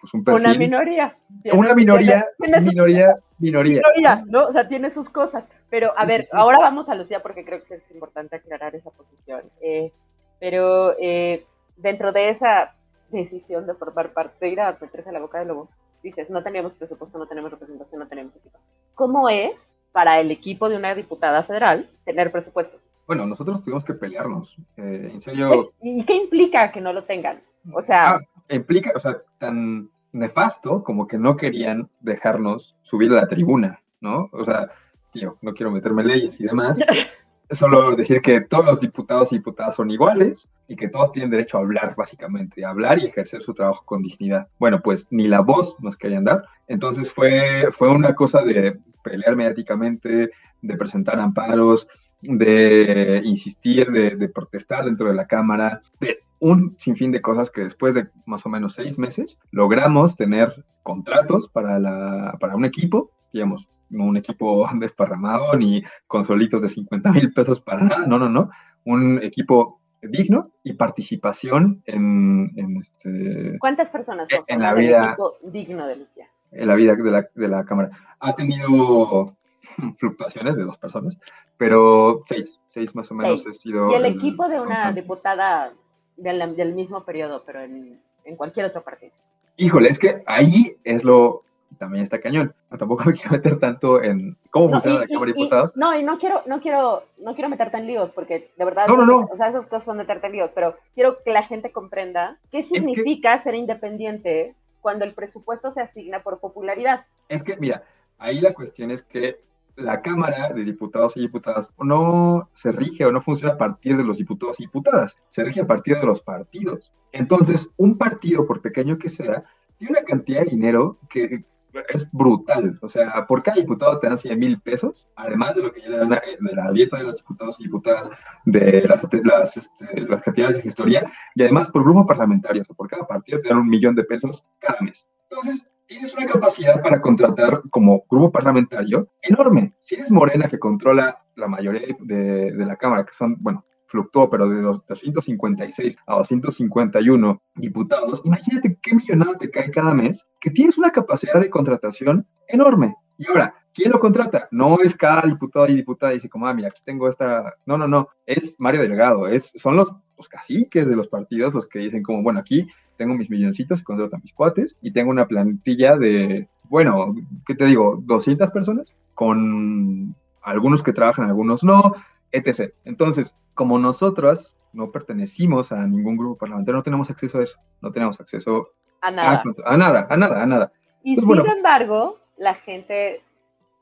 pues, 0.00 0.14
un 0.14 0.24
perfil... 0.24 0.46
Una 0.46 0.58
minoría. 0.58 1.16
una 1.52 1.74
minoría, 1.74 2.26
minoría, 2.38 3.16
minoría. 3.38 3.80
Minoría, 3.96 4.24
¿no? 4.26 4.46
O 4.46 4.52
sea, 4.52 4.68
tiene 4.68 4.90
sus 4.90 5.10
cosas. 5.10 5.44
Pero, 5.68 5.92
a 5.96 6.06
ver, 6.06 6.26
ahora 6.32 6.58
vamos 6.60 6.88
a 6.88 6.94
Lucía 6.94 7.20
porque 7.20 7.44
creo 7.44 7.62
que 7.64 7.74
es 7.74 7.90
importante 7.90 8.36
aclarar 8.36 8.74
esa 8.74 8.90
posición. 8.90 9.42
Eh, 9.60 9.92
pero 10.38 10.94
eh, 10.98 11.44
dentro 11.76 12.12
de 12.12 12.30
esa 12.30 12.74
decisión 13.10 13.66
de 13.66 13.74
formar 13.74 14.12
parte, 14.12 14.48
ir 14.48 14.60
a 14.60 14.76
meterse 14.80 15.10
a 15.10 15.12
la 15.12 15.20
boca 15.20 15.38
del 15.38 15.48
lobo, 15.48 15.68
dices, 16.02 16.30
no 16.30 16.42
teníamos 16.42 16.72
presupuesto, 16.72 17.18
no 17.18 17.26
tenemos 17.26 17.50
representación, 17.50 18.00
no 18.00 18.08
tenemos 18.08 18.34
equipo. 18.36 18.58
¿Cómo 18.94 19.28
es 19.28 19.76
para 19.92 20.20
el 20.20 20.30
equipo 20.30 20.68
de 20.68 20.76
una 20.76 20.94
diputada 20.94 21.42
federal 21.44 21.90
tener 22.04 22.30
presupuesto? 22.30 22.78
Bueno, 23.06 23.26
nosotros 23.26 23.62
tuvimos 23.62 23.84
que 23.84 23.94
pelearnos. 23.94 24.56
Eh, 24.76 25.08
en 25.12 25.20
serio. 25.20 25.72
¿Y 25.80 26.04
qué 26.04 26.14
implica 26.14 26.70
que 26.70 26.80
no 26.80 26.92
lo 26.92 27.04
tengan? 27.04 27.40
O 27.72 27.82
sea. 27.82 28.16
Ah, 28.16 28.20
implica, 28.50 28.92
o 28.94 29.00
sea, 29.00 29.22
tan 29.38 29.90
nefasto 30.12 30.82
como 30.84 31.06
que 31.06 31.18
no 31.18 31.36
querían 31.36 31.88
dejarnos 32.00 32.76
subir 32.82 33.10
a 33.12 33.16
la 33.16 33.28
tribuna, 33.28 33.80
¿no? 34.00 34.28
O 34.32 34.44
sea, 34.44 34.68
tío, 35.12 35.38
no 35.42 35.54
quiero 35.54 35.70
meterme 35.70 36.04
leyes 36.04 36.38
y 36.40 36.44
demás, 36.44 36.78
solo 37.50 37.96
decir 37.96 38.20
que 38.20 38.40
todos 38.42 38.64
los 38.64 38.80
diputados 38.80 39.32
y 39.32 39.36
diputadas 39.36 39.76
son 39.76 39.90
iguales 39.90 40.48
y 40.66 40.76
que 40.76 40.88
todos 40.88 41.12
tienen 41.12 41.30
derecho 41.30 41.58
a 41.58 41.60
hablar, 41.60 41.94
básicamente, 41.96 42.64
a 42.64 42.70
hablar 42.70 42.98
y 42.98 43.06
ejercer 43.06 43.42
su 43.42 43.54
trabajo 43.54 43.84
con 43.84 44.02
dignidad. 44.02 44.48
Bueno, 44.58 44.80
pues 44.82 45.06
ni 45.10 45.28
la 45.28 45.40
voz 45.40 45.76
nos 45.80 45.96
querían 45.96 46.24
dar. 46.24 46.44
Entonces 46.66 47.10
fue, 47.10 47.68
fue 47.72 47.88
una 47.88 48.14
cosa 48.14 48.42
de 48.42 48.78
pelear 49.02 49.36
mediáticamente, 49.36 50.30
de 50.60 50.76
presentar 50.76 51.18
amparos, 51.20 51.88
de 52.20 53.22
insistir, 53.24 53.90
de, 53.90 54.28
protestar 54.28 54.84
dentro 54.84 55.08
de 55.08 55.14
la 55.14 55.26
Cámara, 55.26 55.80
de 56.00 56.18
un 56.40 56.74
sinfín 56.78 57.10
de 57.12 57.22
cosas 57.22 57.50
que 57.50 57.62
después 57.62 57.94
de 57.94 58.08
más 58.26 58.44
o 58.46 58.48
menos 58.48 58.74
seis 58.74 58.98
meses 58.98 59.38
logramos 59.50 60.16
tener 60.16 60.64
contratos 60.82 61.48
para, 61.48 61.78
la, 61.78 62.36
para 62.40 62.56
un 62.56 62.64
equipo, 62.64 63.10
digamos, 63.32 63.68
no 63.90 64.04
un 64.04 64.16
equipo 64.16 64.66
desparramado 64.74 65.56
ni 65.56 65.82
con 66.06 66.24
solitos 66.24 66.62
de 66.62 66.68
50 66.68 67.12
mil 67.12 67.32
pesos 67.32 67.60
para 67.60 67.82
nada, 67.82 68.06
no, 68.06 68.18
no, 68.18 68.28
no, 68.28 68.50
un 68.84 69.22
equipo 69.22 69.80
digno 70.00 70.52
y 70.62 70.74
participación 70.74 71.82
en, 71.84 72.52
en 72.56 72.76
este... 72.76 73.58
¿Cuántas 73.58 73.90
personas 73.90 74.28
son 74.30 74.44
en 74.46 74.60
la 74.60 74.74
vida 74.74 75.16
digno 75.42 75.86
de 75.86 75.96
Lucía? 75.96 76.28
En 76.52 76.68
la 76.68 76.76
vida 76.76 76.94
de 76.94 77.10
la, 77.10 77.28
de 77.34 77.48
la 77.48 77.64
Cámara. 77.64 77.90
Ha 78.20 78.34
tenido 78.34 79.26
fluctuaciones 79.98 80.56
de 80.56 80.64
dos 80.64 80.78
personas, 80.78 81.18
pero 81.56 82.22
seis, 82.26 82.60
seis 82.68 82.94
más 82.94 83.10
o 83.10 83.14
menos 83.14 83.44
he 83.46 83.52
sido... 83.52 83.90
Y 83.90 83.94
el, 83.94 84.06
equipo 84.06 84.48
de 84.48 84.60
una 84.60 84.92
diputada 84.92 85.72
del, 86.16 86.56
del, 86.56 86.74
mismo 86.74 87.04
periodo, 87.04 87.42
pero 87.44 87.60
en, 87.62 88.00
en 88.24 88.36
cualquier 88.36 88.66
otro 88.66 88.82
partido. 88.82 89.12
Híjole, 89.56 89.88
es 89.88 89.98
que 89.98 90.22
ahí 90.26 90.76
es 90.84 91.02
lo, 91.02 91.42
también 91.78 92.02
está 92.02 92.20
cañón. 92.20 92.54
tampoco 92.78 93.04
me 93.04 93.12
quiero 93.14 93.30
meter 93.30 93.58
tanto 93.58 94.02
en 94.02 94.36
cómo 94.50 94.70
funciona 94.70 95.00
la 95.00 95.06
Cámara 95.06 95.32
de 95.32 95.32
Diputados. 95.32 95.76
no, 95.76 95.98
y 95.98 96.02
no 96.02 96.18
quiero, 96.18 96.42
no 96.46 96.60
quiero, 96.60 97.04
no 97.18 97.34
quiero 97.34 97.48
meterte 97.48 97.78
en 97.78 97.86
líos, 97.86 98.10
porque 98.10 98.50
de 98.56 98.64
verdad, 98.64 98.86
no, 98.88 98.96
no, 98.96 99.06
no. 99.06 99.28
o 99.30 99.36
sea, 99.36 99.48
esas 99.48 99.66
cosas 99.66 99.84
son 99.84 99.96
meterte 99.96 100.26
en 100.26 100.32
líos, 100.34 100.50
pero 100.54 100.76
quiero 100.94 101.22
que 101.22 101.32
la 101.32 101.44
gente 101.44 101.72
comprenda 101.72 102.38
qué 102.50 102.62
significa 102.62 103.38
ser 103.38 103.54
independiente 103.54 104.54
cuando 104.80 105.04
el 105.04 105.14
presupuesto 105.14 105.72
se 105.72 105.80
asigna 105.80 106.22
por 106.22 106.40
popularidad. 106.40 107.04
Es 107.28 107.42
que, 107.42 107.56
mira, 107.56 107.82
ahí 108.18 108.40
la 108.40 108.54
cuestión 108.54 108.90
es 108.90 109.02
que 109.02 109.40
la 109.78 110.02
Cámara 110.02 110.52
de 110.52 110.64
Diputados 110.64 111.16
y 111.16 111.20
Diputadas 111.20 111.72
no 111.78 112.48
se 112.52 112.72
rige 112.72 113.04
o 113.04 113.12
no 113.12 113.20
funciona 113.20 113.54
a 113.54 113.58
partir 113.58 113.96
de 113.96 114.04
los 114.04 114.18
diputados 114.18 114.58
y 114.58 114.64
diputadas, 114.64 115.16
se 115.30 115.44
rige 115.44 115.60
a 115.60 115.66
partir 115.66 115.96
de 115.96 116.06
los 116.06 116.20
partidos. 116.20 116.92
Entonces, 117.12 117.68
un 117.76 117.96
partido, 117.96 118.46
por 118.46 118.60
pequeño 118.60 118.98
que 118.98 119.08
sea, 119.08 119.44
tiene 119.78 119.92
una 119.92 120.02
cantidad 120.02 120.40
de 120.40 120.50
dinero 120.50 120.98
que 121.08 121.44
es 121.88 122.10
brutal. 122.10 122.78
O 122.82 122.88
sea, 122.88 123.26
por 123.26 123.42
cada 123.42 123.56
diputado 123.56 123.98
te 123.98 124.06
dan 124.06 124.18
100 124.18 124.38
mil 124.38 124.60
pesos, 124.60 125.06
además 125.16 125.56
de 125.56 125.62
lo 125.62 125.72
que 125.72 125.82
ya 125.82 125.88
le 125.88 125.98
dan 125.98 126.08
de 126.08 126.54
la 126.54 126.72
dieta 126.72 126.98
de 126.98 127.04
los 127.04 127.16
diputados 127.16 127.56
y 127.60 127.64
diputadas, 127.64 128.10
de 128.44 128.82
las, 128.88 129.06
las, 129.24 129.56
este, 129.56 130.06
cantidades 130.24 130.56
de 130.56 130.62
gestoría, 130.62 131.10
y 131.34 131.42
además 131.42 131.70
por 131.70 131.84
grupo 131.84 132.06
parlamentario, 132.06 132.62
o 132.68 132.74
por 132.74 132.88
cada 132.88 133.06
partido 133.06 133.40
te 133.40 133.48
dan 133.48 133.58
un 133.58 133.68
millón 133.68 133.94
de 133.94 134.04
pesos 134.04 134.44
cada 134.58 134.80
mes. 134.80 135.06
Entonces, 135.30 135.66
tienes 135.86 136.14
una 136.14 136.26
capacidad 136.26 136.82
para 136.82 137.00
contratar 137.00 137.62
como 137.70 138.04
grupo 138.08 138.30
parlamentario 138.30 139.08
enorme. 139.22 139.74
Si 139.78 139.94
eres 139.94 140.10
Morena 140.10 140.48
que 140.48 140.58
controla 140.58 141.24
la 141.34 141.48
mayoría 141.48 141.96
de, 142.00 142.52
de 142.52 142.66
la 142.66 142.76
Cámara, 142.76 143.04
que 143.04 143.12
son, 143.14 143.36
bueno, 143.40 143.64
fluctuó, 143.88 144.30
pero 144.30 144.48
de 144.48 144.60
256 144.60 145.96
a 146.06 146.14
251 146.14 147.42
diputados, 147.56 148.22
imagínate 148.24 148.78
qué 148.80 148.94
millonado 148.94 149.36
te 149.36 149.50
cae 149.50 149.70
cada 149.70 149.92
mes, 149.92 150.24
que 150.40 150.50
tienes 150.50 150.78
una 150.78 150.90
capacidad 150.90 151.40
de 151.40 151.50
contratación 151.50 152.26
enorme. 152.46 152.94
Y 153.16 153.26
ahora, 153.26 153.54
¿quién 153.74 153.90
lo 153.90 153.98
contrata? 153.98 154.46
No 154.52 154.78
es 154.80 154.94
cada 154.94 155.22
diputado 155.22 155.66
y 155.68 155.74
diputada 155.74 156.12
y 156.12 156.16
dice 156.16 156.28
como, 156.28 156.46
ah, 156.46 156.54
mira, 156.54 156.68
aquí 156.68 156.80
tengo 156.84 157.08
esta... 157.08 157.54
No, 157.66 157.76
no, 157.76 157.88
no, 157.88 158.08
es 158.26 158.54
Mario 158.58 158.82
Delgado, 158.82 159.26
es, 159.26 159.50
son 159.56 159.74
los, 159.74 159.92
los 160.16 160.28
caciques 160.28 160.88
de 160.88 160.94
los 160.94 161.08
partidos 161.08 161.54
los 161.54 161.66
que 161.66 161.80
dicen 161.80 162.02
como, 162.02 162.22
bueno, 162.22 162.38
aquí 162.38 162.68
tengo 162.96 163.14
mis 163.14 163.30
milloncitos 163.30 163.80
y 163.80 163.84
contrato 163.84 164.16
a 164.16 164.20
mis 164.20 164.32
cuates 164.32 164.76
y 164.80 164.92
tengo 164.92 165.10
una 165.10 165.26
plantilla 165.26 165.96
de 165.96 166.48
bueno, 166.68 167.14
¿qué 167.46 167.54
te 167.54 167.66
digo? 167.66 168.02
200 168.04 168.50
personas, 168.50 168.94
con 169.14 170.14
algunos 170.42 170.82
que 170.82 170.92
trabajan, 170.92 171.26
algunos 171.26 171.64
no, 171.64 171.94
etc. 172.32 172.72
Entonces, 172.84 173.34
como 173.54 173.78
nosotras 173.78 174.56
no 174.72 174.90
pertenecimos 174.90 175.72
a 175.72 175.86
ningún 175.86 176.16
grupo 176.16 176.38
parlamentario, 176.38 176.76
no 176.76 176.82
tenemos 176.82 177.10
acceso 177.10 177.38
a 177.38 177.42
eso, 177.42 177.58
no 177.80 177.90
tenemos 177.90 178.20
acceso 178.20 178.68
a 179.00 179.10
nada, 179.10 179.42
a, 179.64 179.76
nada, 179.76 180.06
a 180.10 180.16
nada, 180.16 180.42
a 180.42 180.46
nada. 180.46 180.72
Y 181.02 181.16
sin 181.16 181.46
embargo, 181.46 182.18
la 182.36 182.54
gente, 182.54 183.22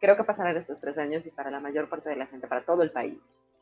creo 0.01 0.17
que 0.17 0.25
pasarán 0.25 0.57
estos 0.57 0.81
tres 0.81 0.97
años 0.99 1.25
y 1.27 1.31
para 1.31 1.51
la 1.51 1.61
mayor 1.61 1.89
parte 1.89 2.11
de 2.11 2.17
la 2.17 2.27
gente, 2.27 2.47
para 2.47 2.65
todo 2.65 2.83
el 2.83 2.91
país, 2.91 3.19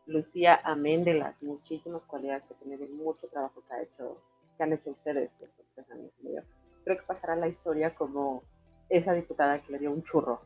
Lucía, 0.06 0.60
amén 0.64 1.04
de 1.04 1.14
las 1.14 1.40
muchísimas 1.42 2.02
cualidades 2.02 2.42
que 2.48 2.54
tiene, 2.54 2.76
de 2.76 2.88
mucho 2.88 3.26
trabajo 3.28 3.62
que 3.66 3.74
ha 3.74 3.82
hecho, 3.82 4.20
que 4.56 4.62
han 4.62 4.72
hecho 4.72 4.90
ustedes 4.90 5.30
estos 5.40 5.66
tres 5.74 5.90
años 5.90 6.10
y 6.20 6.26
medio, 6.26 6.42
creo 6.84 6.98
que 6.98 7.04
pasará 7.04 7.36
la 7.36 7.48
historia 7.48 7.94
como 7.94 8.42
esa 8.88 9.14
diputada 9.14 9.60
que 9.62 9.72
le 9.72 9.78
dio 9.78 9.90
un 9.90 10.02
churro 10.02 10.42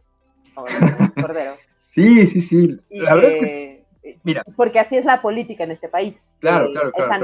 a 0.57 1.21
Cordero. 1.21 1.55
Sí, 1.77 2.27
sí, 2.27 2.41
sí. 2.41 2.79
La 2.91 3.15
verdad 3.15 3.31
es 3.31 3.37
que, 3.37 3.73
eh, 3.73 3.78
mira. 4.23 4.43
Porque 4.57 4.81
así 4.81 4.97
es 4.97 5.05
la 5.05 5.21
política 5.23 5.65
en 5.65 5.73
este 5.73 5.89
país. 5.89 6.17
Claro, 6.41 6.67
eh, 6.67 6.73
claro, 6.73 6.93
claro. 6.93 7.15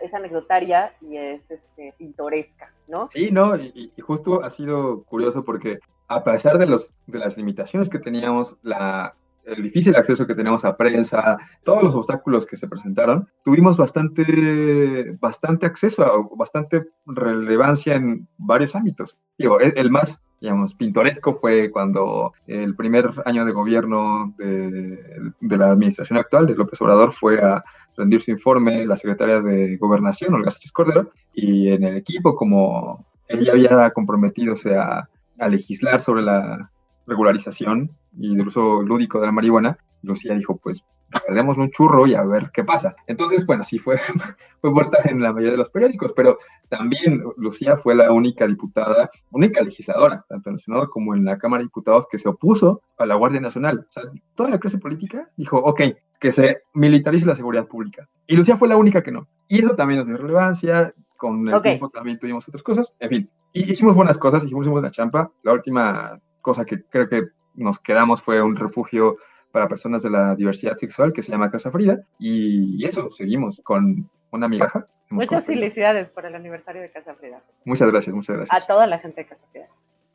Es, 0.00 0.14
anecdotaria 0.14 0.92
y 1.00 1.16
es 1.16 1.40
este, 1.50 1.94
pintoresca, 1.98 2.72
¿no? 2.88 3.08
Sí, 3.10 3.30
no, 3.30 3.56
y, 3.56 3.92
y, 3.96 4.00
justo 4.00 4.42
ha 4.42 4.50
sido 4.50 5.02
curioso 5.04 5.44
porque 5.44 5.78
a 6.08 6.22
pesar 6.22 6.58
de, 6.58 6.66
los, 6.66 6.92
de 7.06 7.18
las 7.18 7.36
limitaciones 7.36 7.88
que 7.88 7.98
teníamos, 7.98 8.56
la, 8.62 9.14
el 9.46 9.62
difícil 9.62 9.94
acceso 9.94 10.26
que 10.26 10.34
tenemos 10.34 10.64
a 10.64 10.76
prensa, 10.76 11.38
todos 11.64 11.82
los 11.82 11.94
obstáculos 11.94 12.44
que 12.44 12.56
se 12.56 12.68
presentaron, 12.68 13.28
tuvimos 13.44 13.76
bastante, 13.76 15.16
bastante 15.20 15.66
acceso, 15.66 16.04
a, 16.04 16.36
bastante 16.36 16.86
relevancia 17.06 17.94
en 17.94 18.26
varios 18.36 18.74
ámbitos. 18.74 19.16
Digo, 19.38 19.60
el, 19.60 19.90
más, 19.90 20.22
digamos, 20.40 20.74
pintoresco 20.74 21.34
fue 21.34 21.70
cuando 21.70 22.32
el 22.46 22.74
primer 22.74 23.08
año 23.24 23.44
de 23.44 23.52
gobierno 23.52 24.34
de, 24.36 25.32
la 25.40 25.70
administración 25.70 26.18
actual, 26.18 26.46
de 26.46 26.56
López 26.56 26.80
Obrador, 26.82 27.12
fue 27.12 27.40
a 27.40 27.64
rendir 27.96 28.20
su 28.20 28.32
informe 28.32 28.84
la 28.84 28.96
secretaria 28.96 29.40
de 29.40 29.76
Gobernación, 29.76 30.34
Olga 30.34 30.50
Sánchez 30.50 30.72
Cordero, 30.72 31.12
y 31.32 31.68
en 31.68 31.84
el 31.84 31.96
equipo, 31.96 32.34
como 32.34 33.06
ella 33.28 33.52
había 33.52 33.90
comprometido 33.90 34.54
a, 34.76 35.08
a 35.38 35.48
legislar 35.48 36.00
sobre 36.00 36.22
la 36.22 36.70
regularización 37.06 37.90
y 38.16 38.36
del 38.36 38.46
uso 38.46 38.82
lúdico 38.82 39.20
de 39.20 39.26
la 39.26 39.32
marihuana, 39.32 39.78
Lucía 40.02 40.34
dijo, 40.34 40.56
pues 40.56 40.84
haremos 41.28 41.56
un 41.56 41.70
churro 41.70 42.06
y 42.06 42.14
a 42.14 42.24
ver 42.24 42.50
qué 42.52 42.64
pasa. 42.64 42.96
Entonces, 43.06 43.46
bueno, 43.46 43.64
sí 43.64 43.78
fue, 43.78 43.98
fue 44.60 44.70
muerta 44.70 44.98
en 45.04 45.20
la 45.20 45.32
mayoría 45.32 45.52
de 45.52 45.58
los 45.58 45.70
periódicos, 45.70 46.12
pero 46.14 46.38
también 46.68 47.22
Lucía 47.36 47.76
fue 47.76 47.94
la 47.94 48.12
única 48.12 48.46
diputada, 48.46 49.10
única 49.30 49.62
legisladora, 49.62 50.24
tanto 50.28 50.50
en 50.50 50.54
el 50.54 50.60
Senado 50.60 50.88
como 50.90 51.14
en 51.14 51.24
la 51.24 51.38
Cámara 51.38 51.60
de 51.60 51.66
Diputados, 51.66 52.06
que 52.10 52.18
se 52.18 52.28
opuso 52.28 52.82
a 52.98 53.06
la 53.06 53.14
Guardia 53.14 53.40
Nacional. 53.40 53.86
O 53.88 53.92
sea, 53.92 54.02
toda 54.34 54.50
la 54.50 54.58
clase 54.58 54.78
política 54.78 55.30
dijo, 55.36 55.58
ok, 55.58 55.82
que 56.20 56.32
se 56.32 56.62
militarice 56.74 57.26
la 57.26 57.34
seguridad 57.34 57.66
pública. 57.66 58.08
Y 58.26 58.36
Lucía 58.36 58.56
fue 58.56 58.68
la 58.68 58.76
única 58.76 59.02
que 59.02 59.12
no. 59.12 59.28
Y 59.48 59.60
eso 59.60 59.74
también 59.74 59.98
nos 59.98 60.06
dio 60.06 60.16
relevancia, 60.16 60.94
con 61.16 61.48
el 61.48 61.62
tiempo 61.62 61.88
también 61.88 62.18
tuvimos 62.18 62.46
otras 62.48 62.62
cosas, 62.62 62.92
en 63.00 63.08
fin. 63.08 63.30
Y 63.52 63.70
hicimos 63.72 63.94
buenas 63.94 64.18
cosas, 64.18 64.44
hicimos 64.44 64.68
buena 64.68 64.90
champa. 64.90 65.30
La 65.42 65.52
última 65.52 66.20
cosa 66.42 66.64
que 66.64 66.82
creo 66.84 67.08
que 67.08 67.22
nos 67.56 67.78
quedamos 67.78 68.22
fue 68.22 68.42
un 68.42 68.56
refugio 68.56 69.16
para 69.50 69.68
personas 69.68 70.02
de 70.02 70.10
la 70.10 70.34
diversidad 70.34 70.76
sexual 70.76 71.12
que 71.12 71.22
se 71.22 71.32
llama 71.32 71.50
Casa 71.50 71.70
Frida. 71.70 71.98
Y 72.18 72.84
eso, 72.84 73.10
seguimos 73.10 73.60
con 73.64 74.08
una 74.30 74.48
migaja. 74.48 74.86
Muchas 75.08 75.46
felicidades 75.46 76.08
por 76.10 76.26
el 76.26 76.34
aniversario 76.34 76.82
de 76.82 76.90
Casa 76.90 77.14
Frida. 77.14 77.42
Muchas 77.64 77.90
gracias, 77.90 78.14
muchas 78.14 78.36
gracias. 78.36 78.62
A 78.62 78.66
toda 78.66 78.86
la 78.86 78.98
gente 78.98 79.22
de 79.22 79.28
Casa 79.28 79.46
Frida. 79.50 79.68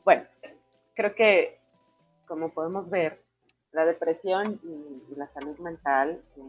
Bueno, 0.03 0.23
creo 0.93 1.15
que, 1.15 1.59
como 2.27 2.49
podemos 2.49 2.89
ver, 2.89 3.21
la 3.71 3.85
depresión 3.85 4.59
y, 4.63 5.15
la 5.15 5.27
salud 5.27 5.57
mental 5.59 6.21
eh, 6.37 6.41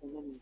tienen 0.00 0.40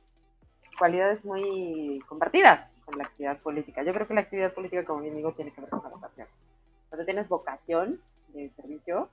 cualidades 0.78 1.24
muy 1.24 2.02
compartidas 2.08 2.70
con 2.84 2.98
la 2.98 3.04
actividad 3.04 3.38
política. 3.40 3.82
Yo 3.82 3.92
creo 3.92 4.06
que 4.06 4.14
la 4.14 4.20
actividad 4.20 4.52
política, 4.52 4.84
como 4.84 5.00
bien 5.00 5.16
digo, 5.16 5.32
tiene 5.32 5.52
que 5.52 5.60
ver 5.60 5.70
con 5.70 5.82
la 5.82 5.88
vocación. 5.88 6.28
Cuando 6.88 7.04
tienes 7.04 7.28
vocación, 7.28 8.00
de 8.34 8.50
servicio, 8.50 9.08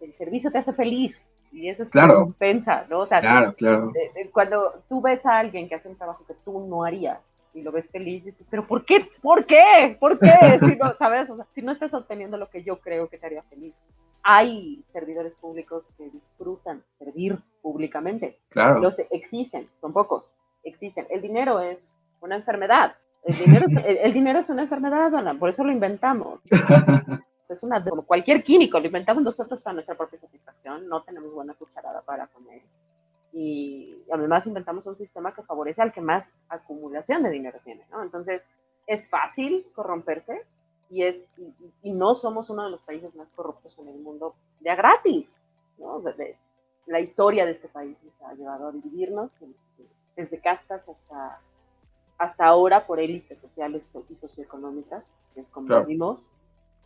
el 0.00 0.12
servicio 0.14 0.50
te 0.50 0.58
hace 0.58 0.72
feliz 0.72 1.16
y 1.52 1.68
eso 1.68 1.84
es 1.84 1.88
claro. 1.88 2.24
compensa, 2.24 2.86
¿no? 2.88 3.00
O 3.00 3.06
sea, 3.06 3.20
claro, 3.20 3.54
claro. 3.54 3.92
cuando 4.32 4.82
tú 4.88 5.00
ves 5.00 5.24
a 5.24 5.38
alguien 5.38 5.68
que 5.68 5.74
hace 5.74 5.88
un 5.88 5.96
trabajo 5.96 6.24
que 6.26 6.34
tú 6.44 6.66
no 6.66 6.84
harías 6.84 7.18
y 7.54 7.62
lo 7.62 7.72
ves 7.72 7.90
feliz, 7.90 8.24
dices, 8.24 8.46
pero 8.50 8.66
¿por 8.66 8.84
qué? 8.84 9.06
¿Por 9.22 9.46
qué? 9.46 9.96
¿Por 9.98 10.18
qué? 10.18 10.28
Si 10.60 10.76
no, 10.76 10.94
¿sabes? 10.98 11.30
O 11.30 11.36
sea, 11.36 11.46
si 11.54 11.62
no 11.62 11.72
estás 11.72 11.94
obteniendo 11.94 12.36
lo 12.36 12.50
que 12.50 12.62
yo 12.62 12.80
creo 12.80 13.08
que 13.08 13.18
te 13.18 13.26
haría 13.26 13.42
feliz. 13.44 13.74
Hay 14.22 14.84
servidores 14.92 15.32
públicos 15.34 15.84
que 15.96 16.10
disfrutan 16.10 16.82
servir 16.98 17.38
públicamente. 17.62 18.38
Claro. 18.50 18.80
Los 18.80 18.96
existen, 19.10 19.68
son 19.80 19.92
pocos, 19.92 20.30
existen. 20.64 21.06
El 21.10 21.22
dinero 21.22 21.60
es 21.60 21.78
una 22.20 22.36
enfermedad. 22.36 22.96
El 23.24 23.36
dinero, 23.36 23.66
el 23.86 24.12
dinero 24.12 24.40
es 24.40 24.50
una 24.50 24.62
enfermedad, 24.62 25.14
Ana, 25.14 25.38
por 25.38 25.50
eso 25.50 25.64
lo 25.64 25.72
inventamos. 25.72 26.40
es 27.48 27.62
una, 27.62 27.82
como 27.84 28.02
cualquier 28.02 28.42
químico, 28.42 28.78
lo 28.80 28.86
inventamos 28.86 29.22
nosotros 29.22 29.60
para 29.60 29.74
nuestra 29.74 29.96
propia 29.96 30.18
satisfacción, 30.18 30.88
no 30.88 31.02
tenemos 31.02 31.32
buena 31.32 31.54
cucharada 31.54 32.02
para 32.02 32.26
comer. 32.28 32.62
Y 33.32 33.96
además 34.10 34.46
inventamos 34.46 34.86
un 34.86 34.96
sistema 34.96 35.34
que 35.34 35.42
favorece 35.42 35.82
al 35.82 35.92
que 35.92 36.00
más 36.00 36.26
acumulación 36.48 37.22
de 37.22 37.30
dinero 37.30 37.58
tiene, 37.64 37.86
¿no? 37.90 38.02
Entonces, 38.02 38.42
es 38.86 39.08
fácil 39.08 39.66
corromperse 39.74 40.42
y, 40.90 41.02
es, 41.02 41.28
y, 41.82 41.92
no 41.92 42.14
somos 42.14 42.48
uno 42.50 42.64
de 42.64 42.70
los 42.70 42.80
países 42.82 43.14
más 43.14 43.28
corruptos 43.34 43.76
en 43.78 43.88
el 43.88 43.98
mundo 43.98 44.36
de 44.60 44.70
a 44.70 44.76
gratis, 44.76 45.28
¿no? 45.78 46.02
la 46.86 47.00
historia 47.00 47.44
de 47.44 47.52
este 47.52 47.68
país 47.68 47.96
nos 48.04 48.22
ha 48.22 48.34
llevado 48.34 48.68
a 48.68 48.72
dividirnos 48.72 49.30
desde 50.14 50.40
castas 50.40 50.88
hasta, 50.88 51.40
hasta 52.16 52.46
ahora 52.46 52.86
por 52.86 53.00
élites 53.00 53.40
sociales 53.40 53.82
y 54.08 54.14
socioeconómicas, 54.14 55.04
que 55.34 55.42
como 55.46 55.84
vimos 55.84 56.30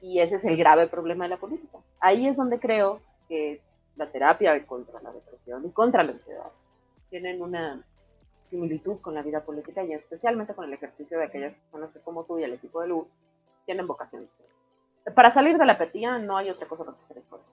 y 0.00 0.20
ese 0.20 0.36
es 0.36 0.44
el 0.44 0.56
grave 0.56 0.86
problema 0.86 1.24
de 1.24 1.30
la 1.30 1.36
política. 1.36 1.78
Ahí 2.00 2.26
es 2.26 2.36
donde 2.36 2.58
creo 2.58 3.00
que 3.28 3.60
la 3.96 4.10
terapia 4.10 4.66
contra 4.66 5.00
la 5.02 5.12
depresión 5.12 5.64
y 5.66 5.70
contra 5.70 6.02
la 6.02 6.12
ansiedad 6.12 6.50
tienen 7.10 7.42
una 7.42 7.84
similitud 8.48 9.00
con 9.00 9.14
la 9.14 9.22
vida 9.22 9.42
política 9.44 9.84
y 9.84 9.92
especialmente 9.92 10.54
con 10.54 10.64
el 10.64 10.72
ejercicio 10.72 11.18
de 11.18 11.24
aquellas 11.24 11.54
personas 11.54 11.90
que 11.90 12.00
como 12.00 12.24
tú 12.24 12.38
y 12.38 12.44
el 12.44 12.54
equipo 12.54 12.80
de 12.80 12.88
Luz 12.88 13.06
tienen 13.66 13.86
vocación. 13.86 14.28
Para 15.14 15.30
salir 15.30 15.58
de 15.58 15.66
la 15.66 15.74
apatía 15.74 16.18
no 16.18 16.36
hay 16.36 16.50
otra 16.50 16.66
cosa 16.66 16.84
que 16.84 16.90
hacer 16.90 17.18
esfuerzo. 17.18 17.46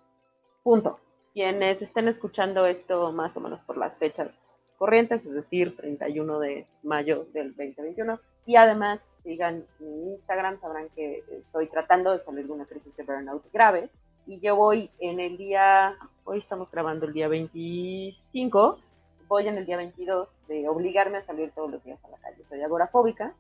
Punto. 0.64 1.00
Quienes 1.34 1.82
estén 1.82 2.08
escuchando 2.08 2.66
esto 2.66 3.12
más 3.12 3.38
o 3.38 3.40
menos 3.40 3.60
por 3.62 3.78
las 3.78 3.96
fechas 3.98 4.36
corrientes, 4.78 5.24
es 5.26 5.34
decir, 5.34 5.76
31 5.76 6.40
de 6.40 6.68
mayo 6.84 7.28
del 7.34 7.56
2021, 7.56 8.20
y 8.46 8.56
además 8.56 9.00
sigan 9.28 9.66
mi 9.80 10.14
Instagram, 10.14 10.58
sabrán 10.62 10.88
que 10.96 11.22
estoy 11.30 11.68
tratando 11.68 12.14
de 12.14 12.24
salir 12.24 12.48
de 12.48 12.54
una 12.54 12.66
crisis 12.66 12.96
de 12.96 13.04
burnout 13.04 13.44
grave. 13.52 13.90
Y 14.26 14.40
yo 14.40 14.56
voy 14.56 14.90
en 15.00 15.20
el 15.20 15.38
día, 15.38 15.92
hoy 16.24 16.40
estamos 16.40 16.72
grabando 16.72 17.06
el 17.06 17.14
día 17.14 17.28
25, 17.28 18.80
voy 19.28 19.48
en 19.48 19.58
el 19.58 19.66
día 19.66 19.76
22 19.76 20.30
de 20.48 20.70
obligarme 20.70 21.18
a 21.18 21.24
salir 21.24 21.52
todos 21.52 21.70
los 21.70 21.84
días 21.84 22.00
a 22.06 22.08
la 22.08 22.18
calle. 22.20 22.42
Soy 22.46 22.62
agorafóbica, 22.62 23.34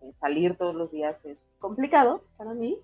eh, 0.00 0.12
salir 0.14 0.56
todos 0.56 0.74
los 0.74 0.90
días 0.90 1.22
es 1.24 1.36
complicado 1.58 2.22
para 2.38 2.54
mí. 2.54 2.78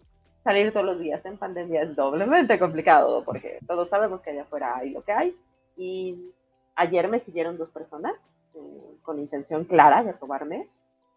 Salir 0.44 0.70
todos 0.72 0.84
los 0.84 0.98
días 0.98 1.24
en 1.24 1.38
pandemia 1.38 1.82
es 1.82 1.96
doblemente 1.96 2.58
complicado 2.58 3.24
porque 3.24 3.58
todos 3.66 3.88
sabemos 3.88 4.20
que 4.20 4.30
allá 4.30 4.42
afuera 4.42 4.76
hay 4.76 4.90
lo 4.90 5.02
que 5.02 5.12
hay. 5.12 5.36
Y 5.78 6.30
ayer 6.76 7.08
me 7.08 7.20
siguieron 7.20 7.56
dos 7.56 7.70
personas 7.70 8.12
eh, 8.54 8.58
con 9.02 9.18
intención 9.18 9.64
clara 9.64 10.02
de 10.02 10.12
robarme 10.12 10.68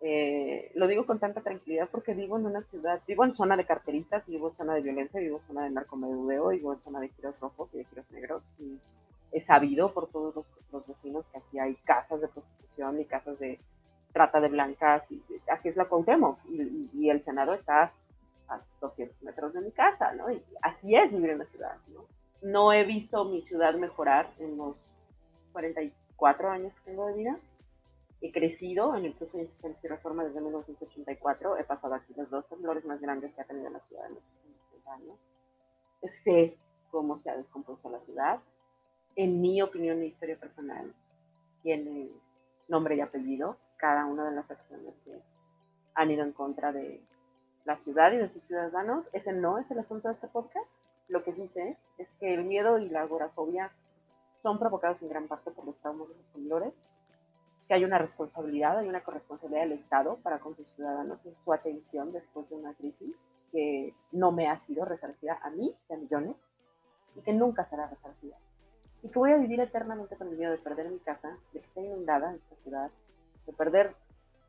eh, 0.06 0.70
lo 0.76 0.88
digo 0.88 1.06
con 1.06 1.18
tanta 1.18 1.40
tranquilidad 1.40 1.88
porque 1.90 2.14
vivo 2.14 2.38
en 2.38 2.46
una 2.46 2.62
ciudad, 2.64 3.02
vivo 3.08 3.24
en 3.24 3.36
zona 3.36 3.56
de 3.56 3.66
carteristas, 3.66 4.28
vivo 4.28 4.50
en 4.50 4.56
zona 4.58 4.74
de 4.74 4.82
violencia, 4.82 5.22
vivo 5.22 5.38
en 5.38 5.44
zona 5.44 5.64
de 5.64 5.70
narcomedudeo, 5.70 6.50
vivo 6.50 6.74
en 6.74 6.82
zona 6.82 7.00
de 7.00 7.08
giros 7.08 7.40
rojos 7.40 7.70
y 7.74 7.78
de 7.78 7.86
giros 7.86 8.12
negros. 8.12 8.44
Y 8.60 8.78
he 9.32 9.40
sabido 9.40 9.94
por 9.94 10.10
todos 10.10 10.36
los, 10.36 10.88
vecinos 10.88 11.26
que 11.28 11.38
aquí 11.38 11.58
hay 11.58 11.76
casas 11.86 12.20
de 12.20 12.28
prostitución 12.28 13.00
y 13.00 13.06
casas 13.06 13.40
de 13.40 13.62
trata 14.12 14.42
de 14.42 14.50
blancas. 14.50 15.10
Y, 15.10 15.24
así 15.48 15.70
es 15.70 15.78
la 15.78 15.86
Cuauhtémoc. 15.86 16.38
Y, 16.50 16.90
y, 16.94 17.10
el 17.10 17.24
Senado 17.24 17.54
está 17.54 17.94
a 18.50 18.60
200 18.82 19.24
metros 19.24 19.54
de 19.54 19.62
mi 19.62 19.72
casa, 19.72 20.12
¿no? 20.16 20.30
Y 20.30 20.44
así 20.62 20.94
es 20.96 21.14
vivir 21.14 21.30
en 21.30 21.40
la 21.40 21.46
ciudad, 21.46 21.78
¿no? 21.94 22.04
No 22.42 22.74
he 22.74 22.84
visto 22.84 23.24
mi 23.24 23.42
ciudad 23.44 23.74
mejorar 23.76 24.30
en 24.40 24.58
los 24.58 24.92
44 25.54 26.50
años 26.50 26.74
que 26.74 26.92
tengo 26.92 27.08
de 27.08 27.14
vida 27.14 27.40
he 28.24 28.32
crecido 28.32 28.96
en 28.96 29.04
el 29.04 29.14
proceso 29.14 29.38
de 29.38 29.44
asistencia 29.44 29.82
y 29.84 29.90
reforma 29.90 30.24
desde 30.24 30.40
1984. 30.40 31.58
He 31.58 31.64
pasado 31.66 31.94
aquí 31.94 32.14
los 32.16 32.30
dos 32.30 32.48
temblores 32.48 32.86
más 32.86 33.02
grandes 33.02 33.34
que 33.34 33.42
ha 33.42 33.46
tenido 33.46 33.70
la 33.70 33.82
ciudad 33.82 34.06
en 34.06 34.16
los 34.16 34.24
últimos 34.24 34.88
años. 34.88 35.20
Sé 36.24 36.58
cómo 36.90 37.20
se 37.20 37.30
ha 37.30 37.36
descompuesto 37.36 37.90
la 37.90 38.00
ciudad. 38.00 38.40
En 39.18 39.42
mi 39.42 39.62
opinión 39.62 40.02
y 40.02 40.08
historia 40.08 40.40
personal, 40.40 40.94
tiene 41.64 42.10
nombre 42.70 42.96
y 42.96 43.02
apellido 43.02 43.58
cada 43.76 44.06
una 44.06 44.30
de 44.30 44.36
las 44.36 44.50
acciones 44.50 44.96
que 45.04 45.20
han 45.94 46.10
ido 46.10 46.24
en 46.24 46.32
contra 46.32 46.72
de 46.72 47.04
la 47.66 47.78
ciudad 47.80 48.14
y 48.14 48.18
de 48.18 48.30
sus 48.30 48.46
ciudadanos. 48.46 49.10
Ese 49.12 49.34
no 49.34 49.58
es 49.58 49.70
el 49.70 49.80
asunto 49.80 50.08
de 50.08 50.14
este 50.14 50.30
podcast. 50.30 50.68
lo 51.10 51.26
que 51.26 51.34
dice 51.34 51.78
es 51.98 52.08
que 52.22 52.34
el 52.34 52.46
miedo 52.46 52.80
y 52.80 52.88
la 52.88 53.02
agorafobia 53.02 53.74
son 54.42 54.60
provocados 54.60 55.02
en 55.02 55.10
gran 55.10 55.28
parte 55.28 55.52
por 55.52 55.66
los 55.66 55.78
traumas 55.80 56.08
de 56.08 56.16
los 56.16 56.26
temblores, 56.32 56.74
que 57.68 57.74
hay 57.74 57.84
una 57.84 57.98
responsabilidad, 57.98 58.80
hay 58.80 58.90
una 58.90 59.04
corresponsabilidad 59.04 59.64
del 59.64 59.80
Estado 59.80 60.18
para 60.18 60.40
con 60.40 60.56
sus 60.56 60.68
ciudadanos 60.76 61.20
en 61.26 61.36
su 61.44 61.54
atención 61.54 62.12
después 62.12 62.50
de 62.50 62.56
una 62.56 62.74
crisis 62.74 63.16
que 63.52 63.94
no 64.12 64.32
me 64.32 64.48
ha 64.48 64.60
sido 64.66 64.84
resarcida 64.84 65.40
a 65.42 65.50
mí 65.52 65.74
a 65.90 65.96
millones 65.96 66.36
y 67.16 67.22
que 67.22 67.34
nunca 67.34 67.64
será 67.64 67.88
resarcida. 67.88 68.36
Y 69.04 69.10
que 69.10 69.20
voy 69.20 69.32
a 69.32 69.38
vivir 69.38 69.60
eternamente 69.60 70.16
con 70.16 70.30
el 70.30 70.38
miedo 70.38 70.52
de 70.52 70.58
perder 70.58 70.90
mi 70.90 71.00
casa, 71.00 71.38
de 71.54 71.60
que 71.60 71.68
esté 71.68 71.82
inundada 71.82 72.34
esta 72.34 72.56
ciudad, 72.64 72.92
de 73.46 73.54
perder 73.54 73.94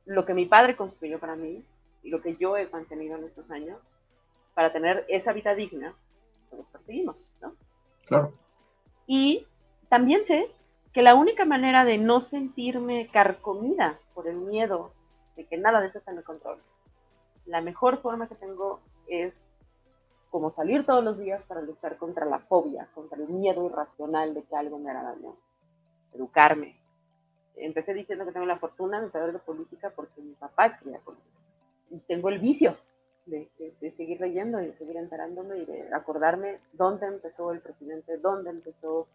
lo 0.06 0.24
que 0.24 0.34
mi 0.34 0.46
padre 0.46 0.76
construyó 0.76 1.18
para 1.18 1.36
mí 1.36 1.64
y 2.02 2.10
lo 2.10 2.20
que 2.20 2.36
yo 2.36 2.56
he 2.56 2.68
mantenido 2.68 3.16
en 3.16 3.24
estos 3.24 3.50
años 3.50 3.78
para 4.54 4.72
tener 4.72 5.04
esa 5.08 5.32
vida 5.32 5.54
digna 5.54 5.94
que 6.50 6.56
nos 6.56 6.66
perseguimos, 6.66 7.28
¿no? 7.40 7.54
Claro. 8.06 8.32
Y 9.06 9.46
también 9.88 10.24
sé 10.26 10.50
que 10.94 11.02
la 11.02 11.16
única 11.16 11.44
manera 11.44 11.84
de 11.84 11.98
no 11.98 12.20
sentirme 12.20 13.08
carcomida 13.12 13.92
por 14.14 14.28
el 14.28 14.36
miedo 14.36 14.92
de 15.36 15.44
que 15.44 15.58
nada 15.58 15.80
de 15.80 15.88
eso 15.88 15.98
está 15.98 16.12
en 16.12 16.18
mi 16.18 16.22
control, 16.22 16.62
la 17.46 17.60
mejor 17.60 18.00
forma 18.00 18.28
que 18.28 18.36
tengo 18.36 18.80
es 19.08 19.34
como 20.30 20.50
salir 20.50 20.86
todos 20.86 21.02
los 21.02 21.18
días 21.18 21.42
para 21.44 21.62
luchar 21.62 21.96
contra 21.96 22.24
la 22.24 22.38
fobia, 22.38 22.88
contra 22.94 23.18
el 23.18 23.28
miedo 23.28 23.66
irracional 23.66 24.34
de 24.34 24.44
que 24.44 24.56
algo 24.56 24.78
me 24.78 24.90
hará 24.90 25.02
daño. 25.02 25.36
Educarme. 26.12 26.76
Empecé 27.56 27.92
diciendo 27.92 28.24
que 28.24 28.32
tengo 28.32 28.46
la 28.46 28.58
fortuna 28.58 29.00
de 29.00 29.10
saber 29.10 29.32
de 29.32 29.38
política 29.40 29.92
porque 29.94 30.20
mi 30.20 30.34
papá 30.34 30.66
escribía 30.66 31.00
política. 31.00 31.38
Y 31.90 31.98
tengo 32.00 32.28
el 32.28 32.38
vicio 32.38 32.76
de, 33.26 33.48
seguir 33.96 34.20
leyendo 34.20 34.60
y 34.60 34.66
de 34.66 34.76
seguir 34.76 34.96
enterándome 34.96 35.58
y 35.58 35.66
de 35.66 35.94
acordarme 35.94 36.58
dónde 36.72 37.06
empezó 37.06 37.52
el 37.52 37.60
presidente, 37.60 38.18
dónde 38.18 38.50
empezó 38.50 39.06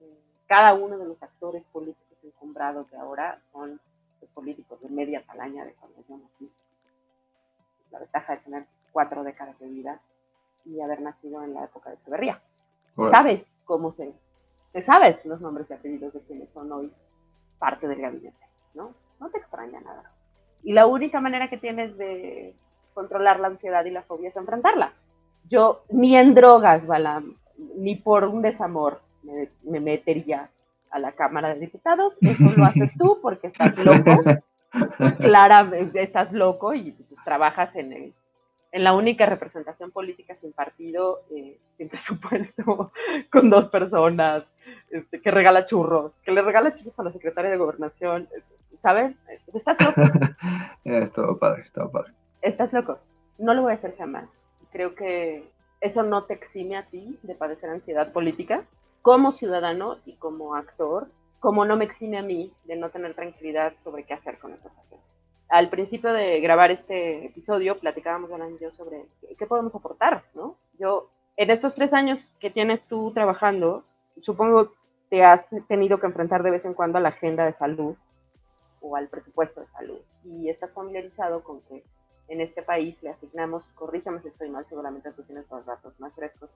eh, 0.00 0.18
cada 0.48 0.74
uno 0.74 0.98
de 0.98 1.04
los 1.04 1.22
actores 1.22 1.62
políticos 1.70 2.18
encumbrados 2.24 2.90
de 2.90 2.98
ahora 2.98 3.38
son 3.52 3.78
los 4.20 4.30
políticos 4.30 4.80
de 4.80 4.88
media 4.88 5.22
calaña 5.22 5.64
de 5.64 5.74
cuando 5.74 5.98
yo 6.08 6.16
nací. 6.16 6.50
La 7.92 8.00
ventaja 8.00 8.32
de 8.34 8.38
tener 8.40 8.66
cuatro 8.90 9.22
décadas 9.22 9.58
de 9.60 9.68
vida 9.68 10.00
y 10.64 10.80
haber 10.80 11.02
nacido 11.02 11.44
en 11.44 11.54
la 11.54 11.64
época 11.64 11.90
de 11.90 11.96
Echeverría. 11.96 12.40
Sabes 13.12 13.46
cómo 13.64 13.92
se, 13.92 14.12
te 14.72 14.82
sabes 14.82 15.24
los 15.24 15.40
nombres 15.40 15.70
y 15.70 15.74
apellidos 15.74 16.12
de 16.14 16.20
quienes 16.22 16.50
son 16.50 16.72
hoy 16.72 16.92
parte 17.58 17.86
del 17.86 18.00
gabinete, 18.00 18.44
¿no? 18.74 18.92
No 19.20 19.30
te 19.30 19.38
extraña 19.38 19.80
nada. 19.80 20.12
Y 20.64 20.72
la 20.72 20.86
única 20.86 21.20
manera 21.20 21.48
que 21.48 21.58
tienes 21.58 21.96
de 21.96 22.56
controlar 22.94 23.38
la 23.38 23.48
ansiedad 23.48 23.84
y 23.84 23.90
la 23.90 24.02
fobia 24.02 24.30
es 24.30 24.36
enfrentarla. 24.36 24.94
Yo 25.48 25.84
ni 25.90 26.16
en 26.16 26.34
drogas, 26.34 26.86
Balam, 26.86 27.36
ni 27.76 27.94
por 27.94 28.24
un 28.24 28.42
desamor 28.42 29.00
me, 29.32 29.48
me 29.62 29.80
metería 29.80 30.50
a 30.90 30.98
la 30.98 31.12
Cámara 31.12 31.54
de 31.54 31.60
Diputados. 31.60 32.14
Eso 32.20 32.44
lo 32.56 32.64
haces 32.64 32.92
tú 32.98 33.18
porque 33.20 33.48
estás 33.48 33.76
loco. 33.78 34.22
Claramente 35.18 36.02
estás 36.02 36.32
loco 36.32 36.74
y 36.74 36.94
trabajas 37.24 37.74
en 37.76 37.92
el 37.92 38.14
en 38.72 38.84
la 38.84 38.94
única 38.94 39.26
representación 39.26 39.90
política 39.90 40.36
sin 40.40 40.52
partido, 40.52 41.22
eh, 41.30 41.58
sin 41.76 41.88
presupuesto, 41.88 42.92
con 43.32 43.50
dos 43.50 43.68
personas, 43.68 44.44
este, 44.90 45.20
que 45.20 45.30
regala 45.30 45.66
churros, 45.66 46.12
que 46.22 46.32
le 46.32 46.42
regala 46.42 46.74
churros 46.74 46.98
a 46.98 47.04
la 47.04 47.12
secretaria 47.12 47.50
de 47.50 47.56
gobernación, 47.56 48.28
¿sabes? 48.82 49.16
Estás 49.54 49.76
loco. 49.80 50.02
es 50.84 51.12
todo 51.12 51.38
padre, 51.38 51.62
es 51.62 51.72
todo 51.72 51.90
padre. 51.90 52.12
Estás 52.42 52.72
loco. 52.72 52.98
No 53.38 53.54
lo 53.54 53.62
voy 53.62 53.72
a 53.72 53.76
hacer 53.76 53.96
jamás. 53.96 54.28
Creo 54.70 54.94
que 54.94 55.48
eso 55.80 56.02
no 56.02 56.24
te 56.24 56.34
exime 56.34 56.76
a 56.76 56.86
ti 56.86 57.18
de 57.22 57.34
padecer 57.34 57.70
ansiedad 57.70 58.12
política 58.12 58.64
como 59.02 59.32
ciudadano 59.32 59.98
y 60.04 60.16
como 60.16 60.54
actor, 60.54 61.08
como 61.40 61.64
no 61.64 61.76
me 61.76 61.84
exime 61.84 62.18
a 62.18 62.22
mí 62.22 62.52
de 62.64 62.76
no 62.76 62.90
tener 62.90 63.14
tranquilidad 63.14 63.74
sobre 63.84 64.04
qué 64.04 64.14
hacer 64.14 64.38
con 64.38 64.52
esa 64.52 64.68
situación 64.68 65.00
al 65.48 65.70
principio 65.70 66.12
de 66.12 66.40
grabar 66.40 66.70
este 66.70 67.26
episodio 67.26 67.78
platicábamos 67.78 68.30
Alan 68.30 68.54
y 68.54 68.62
yo 68.62 68.70
sobre 68.70 69.06
qué 69.38 69.46
podemos 69.46 69.74
aportar, 69.74 70.24
¿no? 70.34 70.56
Yo, 70.78 71.10
en 71.36 71.50
estos 71.50 71.74
tres 71.74 71.94
años 71.94 72.30
que 72.38 72.50
tienes 72.50 72.82
tú 72.88 73.12
trabajando, 73.12 73.84
supongo 74.20 74.72
te 75.08 75.24
has 75.24 75.48
tenido 75.68 75.98
que 75.98 76.06
enfrentar 76.06 76.42
de 76.42 76.50
vez 76.50 76.64
en 76.66 76.74
cuando 76.74 76.98
a 76.98 77.00
la 77.00 77.08
agenda 77.08 77.46
de 77.46 77.54
salud 77.54 77.96
o 78.80 78.94
al 78.94 79.08
presupuesto 79.08 79.62
de 79.62 79.66
salud 79.68 79.98
y 80.24 80.50
estás 80.50 80.70
familiarizado 80.72 81.42
con 81.42 81.62
que 81.62 81.82
en 82.28 82.40
este 82.40 82.62
país 82.62 83.02
le 83.02 83.10
asignamos, 83.10 83.64
corrígeme 83.74 84.20
si 84.20 84.28
estoy 84.28 84.50
mal, 84.50 84.66
seguramente 84.68 85.10
tú 85.12 85.22
tienes 85.22 85.46
los 85.50 85.64
datos 85.64 85.98
más 85.98 86.12
frescos, 86.14 86.50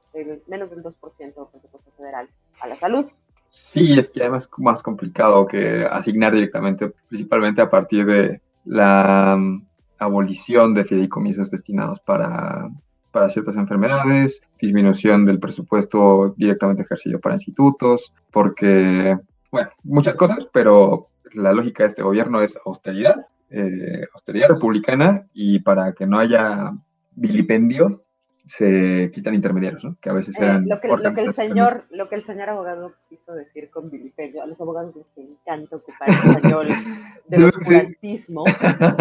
menos 0.47 0.71
del 0.71 0.83
2% 0.83 0.95
del 1.19 1.47
presupuesto 1.51 1.91
federal 1.97 2.29
a 2.61 2.67
la 2.67 2.77
salud. 2.77 3.07
Sí, 3.49 3.99
es 3.99 4.09
que 4.09 4.21
además 4.21 4.45
es 4.45 4.59
más 4.59 4.83
complicado 4.83 5.47
que 5.47 5.85
asignar 5.85 6.33
directamente, 6.33 6.93
principalmente 7.09 7.61
a 7.61 7.69
partir 7.69 8.07
de 8.07 8.41
la 8.65 9.37
mm, 9.39 9.67
abolición 9.99 10.75
de 10.75 10.85
fideicomisos 10.85 11.51
destinados 11.51 12.01
para, 12.01 12.71
para 13.11 13.29
ciertas 13.29 13.57
enfermedades, 13.57 14.43
disminución 14.59 15.27
del 15.27 15.39
presupuesto 15.39 16.35
directamente 16.37 16.83
ejercido 16.83 17.21
para 17.21 17.35
institutos, 17.35 18.15
porque, 18.31 19.19
bueno, 19.51 19.71
muchas 19.85 20.17
cosas, 20.17 20.49
pero 20.53 21.09
la 21.35 21.53
lógica 21.53 21.83
de 21.83 21.89
este 21.89 22.03
gobierno 22.03 22.41
es 22.41 22.59
austeridad, 22.65 23.17
eh, 23.53 24.07
austeridad 24.15 24.49
republicana, 24.49 25.27
y 25.33 25.61
para 25.61 25.93
que 25.93 26.07
no 26.07 26.19
haya 26.19 26.73
vilipendio, 27.15 28.03
se 28.45 29.11
quitan 29.13 29.35
intermediarios, 29.35 29.85
¿no? 29.85 29.97
Que 30.01 30.11
a 30.11 30.13
veces 30.13 30.37
eh, 30.39 30.45
eran. 30.45 30.69
lo, 30.69 30.81
que, 30.81 30.89
lo, 30.89 31.15
que, 31.15 31.21
el 31.21 31.35
señor, 31.35 31.85
lo 31.91 32.09
que 32.09 32.17
el 32.17 32.25
señor 32.25 32.51
abogado 32.51 32.93
quiso 33.09 33.33
decir 33.35 33.71
con 33.71 33.91
vilipendio, 33.91 34.43
a 34.43 34.47
los 34.47 34.61
abogados 34.61 34.95
les 34.97 35.29
encanta 35.29 35.77
ocupar 35.77 36.09
el 36.09 36.31
español 36.31 36.67
del 37.29 37.45
oscurantismo, 37.45 38.45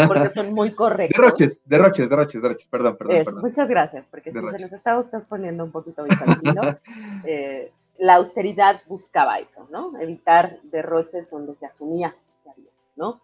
porque 0.07 0.29
son 0.29 0.53
muy 0.53 0.71
correctos. 0.75 1.17
Derroches, 1.17 1.61
derroches, 1.65 2.09
derroches, 2.09 2.41
derroches, 2.41 2.67
perdón, 2.67 2.97
perdón, 2.97 3.25
perdón. 3.25 3.41
Muchas 3.41 3.67
gracias, 3.67 4.05
porque 4.11 4.31
si 4.31 4.37
se 4.37 4.59
nos 4.59 4.73
está 4.73 4.99
usted 4.99 5.19
poniendo 5.27 5.63
un 5.63 5.71
poquito 5.71 6.03
bizantino, 6.03 6.61
eh, 7.25 7.71
la 7.97 8.15
austeridad 8.15 8.81
buscaba 8.87 9.39
eso, 9.39 9.67
¿no? 9.71 9.99
Evitar 9.99 10.59
derroches 10.63 11.29
donde 11.31 11.55
se 11.55 11.65
asumía 11.65 12.15
que 12.43 12.49
había, 12.51 12.69
¿no? 12.95 13.21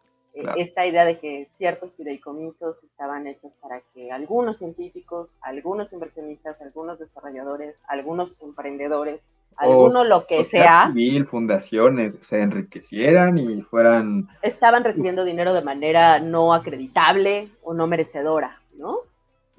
Esta 0.58 0.86
idea 0.86 1.06
de 1.06 1.20
que 1.20 1.48
ciertos 1.58 1.92
fideicomisos 1.96 2.78
estaban 2.84 3.28
hechos 3.28 3.52
para 3.62 3.82
que 3.94 4.12
algunos 4.12 4.58
científicos, 4.58 5.30
algunos 5.42 5.92
inversionistas, 5.94 6.60
algunos 6.62 7.00
desarrolladores, 7.00 7.76
algunos 7.88 8.32
emprendedores, 8.42 9.22
alguno 9.56 10.04
lo 10.04 10.26
que 10.28 10.44
sea, 10.44 10.90
mil 10.90 11.26
fundaciones 11.26 12.18
se 12.22 12.42
enriquecieran 12.42 13.38
y 13.38 13.62
fueran 13.62 14.28
estaban 14.42 14.84
recibiendo 14.84 15.24
dinero 15.24 15.54
de 15.54 15.64
manera 15.64 16.20
no 16.20 16.54
acreditable 16.54 17.50
o 17.64 17.74
no 17.74 17.88
merecedora, 17.88 18.62
¿no? 18.78 19.00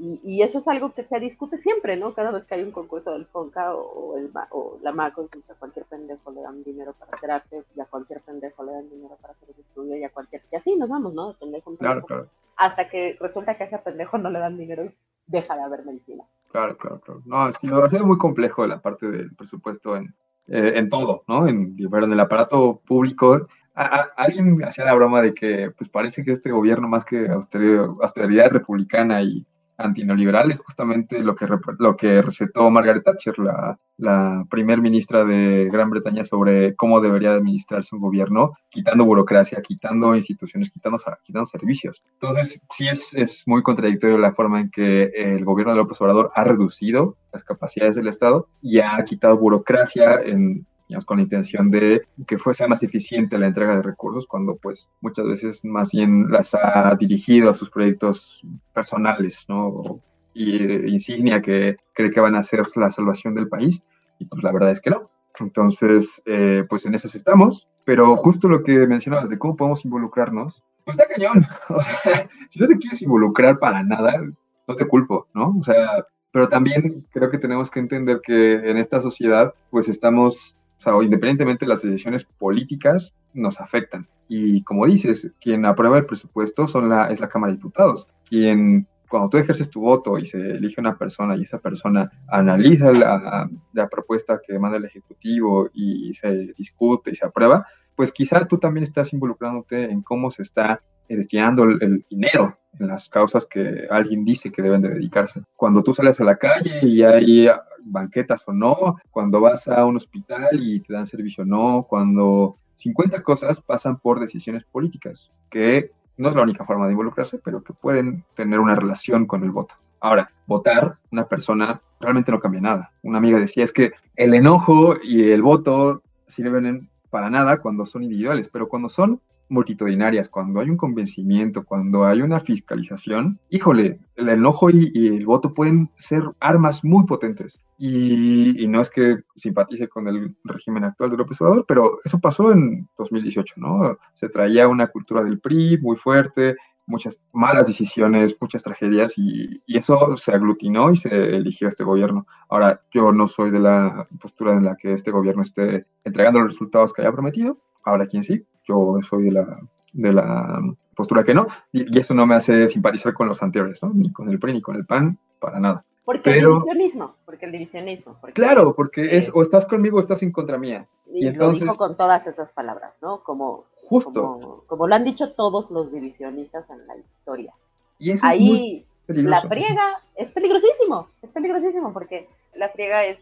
Y, 0.00 0.42
eso 0.42 0.58
es 0.58 0.68
algo 0.68 0.92
que 0.92 1.02
se 1.02 1.18
discute 1.18 1.58
siempre, 1.58 1.96
¿no? 1.96 2.14
Cada 2.14 2.30
vez 2.30 2.46
que 2.46 2.54
hay 2.54 2.62
un 2.62 2.70
concurso 2.70 3.10
del 3.12 3.26
FONCA 3.26 3.74
o, 3.74 4.16
el, 4.16 4.30
o 4.50 4.78
la 4.80 4.92
MACO, 4.92 5.28
a 5.48 5.54
cualquier 5.54 5.86
pendejo 5.86 6.30
le 6.30 6.40
dan 6.40 6.62
dinero 6.62 6.94
para 6.96 7.16
hacer 7.16 7.30
arte, 7.32 7.64
y 7.74 7.80
a 7.80 7.84
cualquier 7.84 8.20
pendejo 8.20 8.62
le 8.62 8.72
dan 8.72 8.88
dinero 8.88 9.16
para 9.20 9.34
hacer 9.34 9.48
estudio, 9.58 9.96
y 9.96 10.04
a 10.04 10.10
cualquier... 10.10 10.42
Y 10.52 10.56
así 10.56 10.76
nos 10.76 10.88
vamos, 10.88 11.14
¿no? 11.14 11.28
De 11.28 11.34
pendejo 11.34 11.76
Claro, 11.76 12.02
claro. 12.02 12.28
Hasta 12.56 12.88
que 12.88 13.16
resulta 13.20 13.56
que 13.56 13.64
a 13.64 13.66
ese 13.66 13.78
pendejo 13.78 14.18
no 14.18 14.30
le 14.30 14.38
dan 14.38 14.56
dinero 14.56 14.84
y 14.84 14.94
deja 15.26 15.56
de 15.56 15.62
haber 15.62 15.84
medicina. 15.84 16.22
Claro, 16.52 16.76
claro, 16.76 17.00
claro. 17.00 17.22
No, 17.26 17.50
sí, 17.52 17.68
a 17.72 17.88
ser 17.88 18.04
muy 18.04 18.18
complejo 18.18 18.66
la 18.68 18.80
parte 18.80 19.10
del 19.10 19.34
presupuesto 19.34 19.96
en, 19.96 20.14
eh, 20.46 20.74
en 20.76 20.88
todo, 20.88 21.24
¿no? 21.26 21.48
En, 21.48 21.76
en 21.76 22.12
el 22.12 22.20
aparato 22.20 22.80
público. 22.86 23.48
alguien 23.74 24.62
hacía 24.64 24.84
la 24.84 24.94
broma 24.94 25.22
de 25.22 25.34
que, 25.34 25.72
pues 25.76 25.90
parece 25.90 26.24
que 26.24 26.30
este 26.30 26.52
gobierno, 26.52 26.88
más 26.88 27.04
que 27.04 27.28
austeridad, 27.28 27.88
austeridad 28.00 28.50
republicana 28.50 29.22
y 29.22 29.44
antineoliberal 29.78 30.50
es 30.50 30.60
justamente 30.60 31.20
lo 31.20 31.34
que, 31.34 31.46
lo 31.78 31.96
que 31.96 32.20
recetó 32.20 32.70
Margaret 32.70 33.04
Thatcher, 33.04 33.38
la, 33.38 33.78
la 33.96 34.44
primer 34.50 34.80
ministra 34.80 35.24
de 35.24 35.68
Gran 35.72 35.88
Bretaña, 35.90 36.24
sobre 36.24 36.74
cómo 36.74 37.00
debería 37.00 37.32
administrarse 37.32 37.94
un 37.94 38.02
gobierno, 38.02 38.52
quitando 38.68 39.04
burocracia, 39.04 39.62
quitando 39.62 40.14
instituciones, 40.14 40.68
quitando, 40.68 40.98
quitando 41.22 41.46
servicios. 41.46 42.02
Entonces, 42.14 42.60
sí 42.70 42.88
es, 42.88 43.14
es 43.14 43.44
muy 43.46 43.62
contradictorio 43.62 44.18
la 44.18 44.32
forma 44.32 44.60
en 44.60 44.70
que 44.70 45.04
el 45.14 45.44
gobierno 45.44 45.72
de 45.72 45.78
López 45.78 46.00
Obrador 46.00 46.30
ha 46.34 46.44
reducido 46.44 47.16
las 47.32 47.44
capacidades 47.44 47.96
del 47.96 48.08
Estado 48.08 48.48
y 48.60 48.80
ha 48.80 48.96
quitado 49.04 49.38
burocracia 49.38 50.20
en 50.20 50.66
con 51.04 51.18
la 51.18 51.22
intención 51.22 51.70
de 51.70 52.02
que 52.26 52.38
fuese 52.38 52.66
más 52.66 52.82
eficiente 52.82 53.38
la 53.38 53.46
entrega 53.46 53.76
de 53.76 53.82
recursos, 53.82 54.26
cuando 54.26 54.56
pues 54.56 54.88
muchas 55.00 55.26
veces 55.26 55.64
más 55.64 55.90
bien 55.92 56.30
las 56.30 56.54
ha 56.54 56.94
dirigido 56.96 57.50
a 57.50 57.54
sus 57.54 57.70
proyectos 57.70 58.42
personales, 58.72 59.44
¿no? 59.48 60.00
Y 60.34 60.56
eh, 60.56 60.84
insignia 60.88 61.42
que 61.42 61.76
cree 61.94 62.10
que 62.10 62.20
van 62.20 62.34
a 62.34 62.42
ser 62.42 62.64
la 62.76 62.90
salvación 62.90 63.34
del 63.34 63.48
país, 63.48 63.82
y 64.18 64.24
pues 64.24 64.42
la 64.42 64.52
verdad 64.52 64.70
es 64.70 64.80
que 64.80 64.90
no. 64.90 65.10
Entonces, 65.40 66.22
eh, 66.26 66.64
pues 66.68 66.84
en 66.86 66.94
eso 66.94 67.06
estamos, 67.16 67.68
pero 67.84 68.16
justo 68.16 68.48
lo 68.48 68.62
que 68.62 68.86
mencionabas 68.86 69.30
de 69.30 69.38
cómo 69.38 69.56
podemos 69.56 69.84
involucrarnos, 69.84 70.64
pues 70.88 70.96
da 70.96 71.06
cañón. 71.06 71.46
si 72.48 72.60
no 72.60 72.66
te 72.66 72.78
quieres 72.78 73.02
involucrar 73.02 73.58
para 73.58 73.82
nada, 73.82 74.22
no 74.66 74.74
te 74.74 74.86
culpo, 74.86 75.28
¿no? 75.34 75.54
O 75.60 75.62
sea, 75.62 76.06
Pero 76.30 76.48
también 76.48 77.06
creo 77.10 77.30
que 77.30 77.38
tenemos 77.38 77.70
que 77.70 77.80
entender 77.80 78.20
que 78.22 78.54
en 78.54 78.78
esta 78.78 78.98
sociedad, 78.98 79.52
pues 79.70 79.88
estamos, 79.88 80.56
o 80.78 80.80
sea, 80.80 80.92
independientemente 81.02 81.64
de 81.64 81.70
las 81.70 81.82
decisiones 81.82 82.24
políticas, 82.24 83.14
nos 83.34 83.60
afectan. 83.60 84.08
Y 84.28 84.62
como 84.62 84.86
dices, 84.86 85.32
quien 85.40 85.66
aprueba 85.66 85.98
el 85.98 86.06
presupuesto 86.06 86.64
es 86.64 87.20
la 87.20 87.28
Cámara 87.28 87.52
de 87.52 87.56
Diputados. 87.56 88.06
Quien, 88.24 88.86
cuando 89.08 89.28
tú 89.28 89.38
ejerces 89.38 89.70
tu 89.70 89.80
voto 89.80 90.18
y 90.18 90.24
se 90.24 90.38
elige 90.38 90.80
una 90.80 90.96
persona 90.96 91.36
y 91.36 91.42
esa 91.42 91.58
persona 91.58 92.10
analiza 92.28 92.92
la 92.92 93.88
propuesta 93.90 94.40
que 94.46 94.58
manda 94.58 94.76
el 94.76 94.84
Ejecutivo 94.84 95.68
y 95.72 96.14
se 96.14 96.52
discute 96.56 97.10
y 97.10 97.14
se 97.14 97.26
aprueba, 97.26 97.66
pues 97.98 98.12
quizá 98.12 98.46
tú 98.46 98.58
también 98.58 98.84
estás 98.84 99.12
involucrándote 99.12 99.90
en 99.90 100.02
cómo 100.02 100.30
se 100.30 100.42
está 100.42 100.80
destinando 101.08 101.64
el, 101.64 102.06
dinero 102.08 102.56
en 102.78 102.86
las 102.86 103.08
causas 103.08 103.44
que 103.44 103.88
alguien 103.90 104.24
dice 104.24 104.52
que 104.52 104.62
deben 104.62 104.82
de 104.82 104.90
dedicarse. 104.90 105.42
Cuando 105.56 105.82
tú 105.82 105.92
sales 105.92 106.20
a 106.20 106.24
la 106.24 106.36
calle 106.36 106.78
y 106.82 107.02
hay 107.02 107.48
banquetas 107.80 108.44
o 108.46 108.52
no, 108.52 108.98
cuando 109.10 109.40
vas 109.40 109.66
a 109.66 109.84
un 109.84 109.96
hospital 109.96 110.46
y 110.52 110.78
te 110.78 110.92
dan 110.92 111.06
servicio 111.06 111.42
o 111.42 111.46
no, 111.48 111.86
cuando 111.90 112.58
50 112.76 113.20
cosas 113.24 113.60
pasan 113.60 113.98
por 113.98 114.20
decisiones 114.20 114.62
políticas, 114.62 115.32
que 115.50 115.90
no 116.18 116.28
es 116.28 116.36
la 116.36 116.42
única 116.42 116.64
forma 116.64 116.86
de 116.86 116.92
involucrarse, 116.92 117.38
pero 117.38 117.64
que 117.64 117.72
pueden 117.72 118.24
tener 118.34 118.60
una 118.60 118.76
relación 118.76 119.26
con 119.26 119.42
el 119.42 119.50
voto. 119.50 119.74
Ahora, 119.98 120.30
votar 120.46 120.98
una 121.10 121.26
persona 121.26 121.82
realmente 121.98 122.30
no 122.30 122.38
cambia 122.38 122.60
nada. 122.60 122.92
Una 123.02 123.18
amiga 123.18 123.40
decía, 123.40 123.64
es 123.64 123.72
que 123.72 123.90
el 124.14 124.34
enojo 124.34 124.94
y 125.02 125.30
el 125.30 125.42
voto 125.42 126.00
sirven 126.28 126.88
para 127.10 127.30
nada 127.30 127.58
cuando 127.58 127.86
son 127.86 128.02
individuales, 128.04 128.48
pero 128.52 128.68
cuando 128.68 128.88
son 128.88 129.20
multitudinarias, 129.48 130.28
cuando 130.28 130.60
hay 130.60 130.70
un 130.70 130.76
convencimiento, 130.76 131.64
cuando 131.64 132.04
hay 132.04 132.20
una 132.20 132.38
fiscalización, 132.38 133.40
híjole, 133.48 134.00
el 134.16 134.28
enojo 134.28 134.68
y, 134.70 135.06
el 135.06 135.24
voto 135.24 135.54
pueden 135.54 135.90
ser 135.96 136.22
armas 136.40 136.84
muy 136.84 137.04
potentes. 137.06 137.58
Y, 137.78 138.66
no 138.68 138.80
es 138.80 138.90
que 138.90 139.18
simpatice 139.36 139.88
con 139.88 140.06
el 140.08 140.34
régimen 140.44 140.84
actual 140.84 141.10
de 141.10 141.16
López 141.16 141.40
Obrador, 141.40 141.64
pero 141.66 141.98
eso 142.04 142.18
pasó 142.18 142.52
en 142.52 142.88
2018, 142.98 143.54
¿no? 143.56 143.98
Se 144.14 144.28
traía 144.28 144.68
una 144.68 144.88
cultura 144.88 145.22
del 145.22 145.40
PRI 145.40 145.78
muy 145.80 145.96
fuerte, 145.96 146.56
muchas 146.88 147.22
malas 147.32 147.66
decisiones, 147.66 148.36
muchas 148.40 148.62
tragedias 148.62 149.14
y, 149.16 149.62
y, 149.66 149.78
eso 149.78 150.16
se 150.16 150.32
aglutinó 150.32 150.90
y 150.90 150.96
se 150.96 151.36
eligió 151.36 151.68
este 151.68 151.84
gobierno. 151.84 152.26
Ahora, 152.48 152.80
yo 152.90 153.12
no 153.12 153.28
soy 153.28 153.50
de 153.50 153.60
la 153.60 154.06
postura 154.20 154.54
en 154.54 154.64
la 154.64 154.76
que 154.76 154.92
este 154.92 155.10
gobierno 155.10 155.42
esté 155.42 155.86
entregando 156.04 156.40
los 156.40 156.52
resultados 156.52 156.92
que 156.92 157.02
haya 157.02 157.12
prometido, 157.12 157.58
ahora 157.84 158.06
quién 158.06 158.22
sí, 158.22 158.44
yo 158.66 158.96
soy 159.02 159.24
de 159.24 159.32
la, 159.32 159.60
de 159.92 160.12
la 160.12 160.60
postura 160.96 161.22
que 161.22 161.34
no, 161.34 161.46
y, 161.70 161.94
y, 161.94 162.00
eso 162.00 162.14
no 162.14 162.26
me 162.26 162.34
hace 162.34 162.66
simpatizar 162.66 163.14
con 163.14 163.28
los 163.28 163.42
anteriores, 163.42 163.82
¿no? 163.82 163.92
ni 163.94 164.12
con 164.12 164.28
el 164.28 164.38
PRI 164.38 164.54
ni 164.54 164.62
con 164.62 164.76
el 164.76 164.86
PAN, 164.86 165.18
para 165.38 165.60
nada. 165.60 165.84
Porque 166.08 166.38
el 166.38 166.46
divisionismo, 166.46 167.16
porque 167.26 167.44
el 167.44 167.52
divisionismo. 167.52 168.16
claro, 168.32 168.74
porque 168.74 169.14
es 169.18 169.30
o 169.34 169.42
estás 169.42 169.66
conmigo 169.66 169.98
o 169.98 170.00
estás 170.00 170.22
en 170.22 170.32
contra 170.32 170.56
mía. 170.56 170.88
Y, 171.12 171.26
entonces, 171.26 171.66
lo 171.66 171.72
dijo 171.72 171.84
con 171.84 171.98
todas 171.98 172.26
esas 172.26 172.50
palabras, 172.54 172.94
¿no? 173.02 173.22
Como, 173.22 173.66
justo. 173.88 174.64
Como, 174.66 174.86
lo 174.86 174.94
han 174.94 175.04
dicho 175.04 175.32
todos 175.32 175.70
los 175.70 175.90
divisionistas 175.90 176.68
en 176.70 176.86
la 176.86 176.96
historia. 176.96 177.54
Y 177.98 178.12
eso 178.12 178.26
Ahí 178.26 178.86
la 179.06 179.40
friega 179.40 180.02
es 180.14 180.30
peligrosísimo, 180.32 181.08
es 181.22 181.30
peligrosísimo 181.30 181.92
porque 181.92 182.28
la 182.54 182.68
friega 182.68 183.04
es 183.04 183.18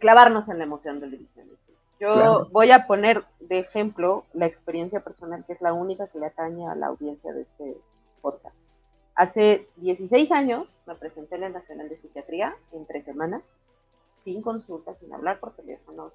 clavarnos 0.00 0.48
en 0.48 0.58
la 0.58 0.64
emoción 0.64 1.00
del 1.00 1.12
divisionismo. 1.12 1.58
Yo 2.00 2.48
voy 2.50 2.72
a 2.72 2.86
poner 2.88 3.24
de 3.38 3.60
ejemplo 3.60 4.24
la 4.32 4.46
experiencia 4.46 5.04
personal, 5.04 5.44
que 5.46 5.52
es 5.52 5.60
la 5.60 5.72
única 5.72 6.08
que 6.08 6.18
le 6.18 6.26
atañe 6.26 6.66
a 6.66 6.74
la 6.74 6.88
audiencia 6.88 7.32
de 7.32 7.42
este 7.42 7.76
podcast. 8.20 8.56
Hace 9.14 9.68
16 9.76 10.32
años 10.32 10.76
me 10.86 10.96
presenté 10.96 11.36
en 11.36 11.44
el 11.44 11.52
Nacional 11.52 11.88
de 11.88 11.98
Psiquiatría 11.98 12.56
en 12.72 12.86
tres 12.86 13.04
semanas, 13.04 13.42
sin 14.24 14.42
consulta, 14.42 14.94
sin 14.96 15.14
hablar 15.14 15.38
por 15.38 15.52
teléfono. 15.52 16.10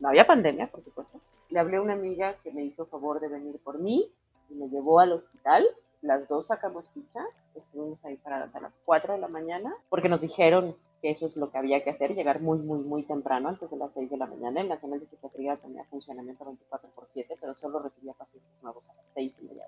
No 0.00 0.08
había 0.08 0.26
pandemia, 0.26 0.68
por 0.68 0.84
supuesto. 0.84 1.20
Le 1.50 1.58
hablé 1.58 1.78
a 1.78 1.82
una 1.82 1.94
amiga 1.94 2.36
que 2.42 2.52
me 2.52 2.62
hizo 2.62 2.86
favor 2.86 3.20
de 3.20 3.28
venir 3.28 3.58
por 3.62 3.78
mí 3.78 4.12
y 4.48 4.54
me 4.54 4.68
llevó 4.68 5.00
al 5.00 5.12
hospital. 5.12 5.66
Las 6.02 6.28
dos 6.28 6.46
sacamos 6.46 6.88
ficha, 6.90 7.24
estuvimos 7.54 8.04
ahí 8.04 8.16
para 8.16 8.44
hasta 8.44 8.60
las 8.60 8.72
4 8.84 9.14
de 9.14 9.20
la 9.20 9.28
mañana, 9.28 9.74
porque 9.88 10.08
nos 10.08 10.20
dijeron 10.20 10.76
que 11.02 11.10
eso 11.10 11.26
es 11.26 11.36
lo 11.36 11.50
que 11.50 11.58
había 11.58 11.82
que 11.82 11.90
hacer, 11.90 12.14
llegar 12.14 12.40
muy, 12.40 12.58
muy, 12.58 12.78
muy 12.78 13.02
temprano, 13.02 13.48
antes 13.48 13.68
de 13.70 13.76
las 13.76 13.92
6 13.94 14.10
de 14.10 14.16
la 14.16 14.26
mañana. 14.26 14.60
El 14.60 14.68
Nacional 14.68 15.00
de 15.00 15.06
Psiquiatría 15.06 15.56
tenía 15.56 15.84
funcionamiento 15.84 16.44
24 16.44 16.90
por 16.90 17.08
7, 17.12 17.36
pero 17.40 17.54
solo 17.54 17.80
recibía 17.80 18.12
pacientes 18.12 18.50
nuevos 18.62 18.88
a 18.88 18.94
las 18.94 19.04
6 19.14 19.34
y 19.40 19.44
media. 19.44 19.66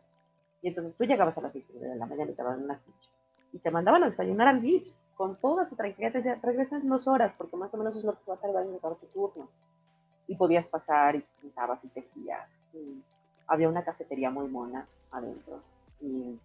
Y 0.63 0.69
entonces 0.69 0.95
tú 0.97 1.05
llegabas 1.05 1.37
a 1.39 1.41
las 1.41 1.53
6 1.53 1.65
de 1.81 1.97
la 1.97 2.07
mañana 2.07 2.31
y 2.31 2.35
te 2.35 2.43
daban 2.43 2.63
una 2.63 2.79
ficha. 2.79 3.09
Y 3.53 3.59
te 3.59 3.71
mandaban 3.73 4.05
a 4.05 4.11
desayunar 4.11 4.47
al 4.47 4.61
VIPS, 4.61 4.97
con 5.17 5.37
toda 5.37 5.69
su 5.69 5.77
tranquilidad. 5.77 6.13
Te 6.13 6.35
regresas 6.37 6.87
dos 6.87 7.09
horas, 7.09 7.35
porque 7.37 7.57
más 7.57 7.75
o 7.75 7.77
menos 7.77 7.97
es 7.97 8.05
lo 8.05 8.13
que 8.13 8.21
va 8.29 8.35
a 8.35 8.41
tardar 8.41 8.65
en 8.65 8.73
llegar 8.73 8.95
tu 8.95 9.07
turno. 9.07 9.49
Y 10.31 10.37
podías 10.37 10.67
pasar 10.67 11.17
y 11.17 11.25
pintabas 11.41 11.85
y 11.85 11.89
tejías. 11.89 12.49
Y 12.73 13.03
había 13.47 13.69
una 13.69 13.85
cafetería 13.85 14.31
muy 14.31 14.49
mona 14.49 14.87
adentro. 15.11 15.61
Y 16.01 16.39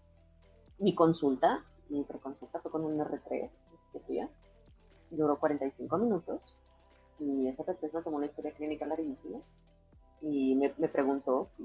mi 0.80 0.96
consulta, 0.96 1.64
mi 1.90 2.04
preconsulta 2.04 2.60
fue 2.60 2.72
con 2.72 2.84
un 2.84 2.98
R3, 2.98 3.50
que 3.94 4.28
duró 5.12 5.38
45 5.40 5.98
minutos 5.98 6.56
y 7.20 7.48
esa 7.48 7.64
persona 7.64 8.04
tomó 8.04 8.18
una 8.18 8.26
historia 8.26 8.52
clínica 8.52 8.86
larguísima 8.86 9.40
y 10.22 10.56
me, 10.56 10.74
me 10.78 10.90
preguntó 10.90 11.50
si, 11.56 11.64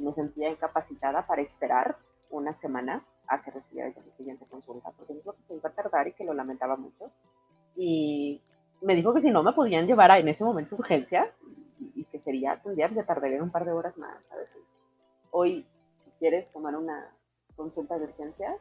me 0.00 0.14
sentía 0.14 0.48
incapacitada 0.48 1.26
para 1.26 1.42
esperar 1.42 1.98
una 2.30 2.54
semana 2.54 3.04
a 3.28 3.42
que 3.42 3.50
recibiera 3.50 3.90
la 3.90 4.16
siguiente 4.16 4.46
consulta, 4.46 4.90
porque 4.96 5.14
dijo 5.14 5.32
que 5.34 5.42
se 5.48 5.54
iba 5.54 5.68
a 5.68 5.74
tardar 5.74 6.08
y 6.08 6.14
que 6.14 6.24
lo 6.24 6.32
lamentaba 6.32 6.76
mucho. 6.76 7.10
Y 7.76 8.40
me 8.82 8.94
dijo 8.94 9.14
que 9.14 9.20
si 9.20 9.30
no 9.30 9.42
me 9.42 9.52
podían 9.52 9.86
llevar 9.86 10.10
a, 10.10 10.18
en 10.18 10.28
ese 10.28 10.44
momento 10.44 10.76
urgencia 10.76 11.30
y, 11.94 12.04
que 12.04 12.18
sería 12.20 12.60
un 12.64 12.74
día, 12.74 12.88
se 12.88 13.02
tardaría 13.02 13.42
un 13.42 13.50
par 13.50 13.64
de 13.64 13.72
horas 13.72 13.96
más. 13.96 14.16
Hoy, 15.30 15.66
si 16.04 16.10
quieres 16.18 16.50
tomar 16.52 16.76
una 16.76 17.10
consulta 17.56 17.98
de 17.98 18.04
urgencia, 18.04 18.54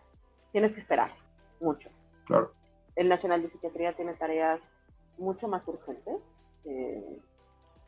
tienes 0.52 0.74
que 0.74 0.80
esperar 0.80 1.12
mucho. 1.60 1.90
Claro 2.26 2.52
el 2.96 3.10
Nacional 3.10 3.42
de 3.42 3.50
Psiquiatría 3.50 3.94
tiene 3.94 4.14
tareas 4.14 4.62
mucho 5.18 5.48
más 5.48 5.68
urgentes 5.68 6.18
que 6.64 7.20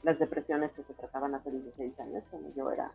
las 0.03 0.19
depresiones 0.19 0.71
que 0.71 0.83
se 0.83 0.93
trataban 0.93 1.35
hace 1.35 1.51
16 1.51 1.99
años, 1.99 2.23
cuando 2.29 2.53
yo 2.55 2.71
era 2.71 2.91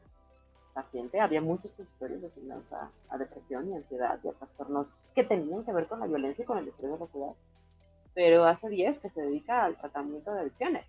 paciente. 0.75 1.21
Había 1.21 1.41
muchos 1.41 1.73
consultorios 1.73 2.25
asignados 2.25 2.73
a, 2.73 2.91
a, 3.09 3.19
depresión 3.19 3.71
y 3.71 3.75
ansiedad 3.75 4.19
y 4.23 4.29
a 4.29 4.33
trastornos 4.33 4.89
que 5.15 5.25
tenían 5.25 5.65
que 5.65 5.73
ver 5.73 5.87
con 5.87 6.01
la 6.01 6.07
violencia 6.07 6.43
y 6.43 6.47
con 6.47 6.59
el 6.59 6.69
estrés 6.69 6.93
de 6.93 6.99
la 6.99 7.07
ciudad. 7.07 7.33
Pero 8.19 8.47
hace 8.47 8.69
10 8.69 8.99
que 8.99 9.11
se 9.11 9.23
dedica 9.23 9.65
al 9.65 9.77
tratamiento 9.77 10.35
de 10.35 10.41
adicciones, 10.41 10.85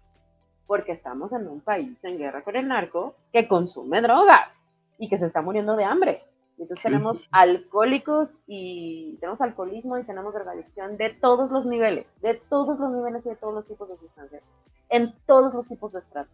porque 0.65 0.94
estamos 0.94 1.32
en 1.32 1.48
un 1.48 1.62
país 1.62 1.96
en 2.04 2.18
guerra 2.18 2.42
con 2.42 2.56
el 2.56 2.68
narco 2.68 3.13
que 3.32 3.48
consume 3.48 4.02
drogas 4.02 4.50
y 4.98 5.10
que 5.10 5.20
se 5.20 5.28
está 5.28 5.44
muriendo 5.44 5.76
de 5.76 5.84
hambre. 5.84 6.24
Entonces 6.58 6.82
tenemos 6.82 7.30
alcohólicos 7.32 8.39
y 8.48 9.15
tenemos 9.20 9.39
alcoholismo 9.42 10.00
y 10.00 10.06
tenemos 10.06 10.34
drogadicción 10.34 10.98
de 10.98 11.12
todos 11.12 11.52
los 11.52 11.68
niveles, 11.68 12.08
de 12.24 12.34
todos 12.34 12.80
los 12.80 12.92
niveles 12.92 13.24
y 13.28 13.30
de 13.30 13.36
todos 13.36 13.54
los 13.54 13.68
tipos 13.68 13.88
de 13.89 13.98
sustancias, 13.98 14.42
en 14.89 15.13
todos 15.28 15.54
los 15.54 15.68
tipos 15.68 15.94
de 15.94 16.00
estratos. 16.00 16.34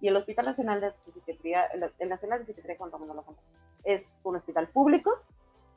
Y 0.00 0.08
el 0.08 0.16
Hospital 0.16 0.46
Nacional 0.46 0.80
de 0.80 0.90
Psiquiatría, 1.12 1.66
el 1.66 2.08
Nacional 2.08 2.40
de 2.40 2.46
Psiquiatría 2.46 2.76
de 2.84 3.14
la 3.14 3.22
es 3.84 4.04
un 4.24 4.34
hospital 4.34 4.66
público 4.66 5.12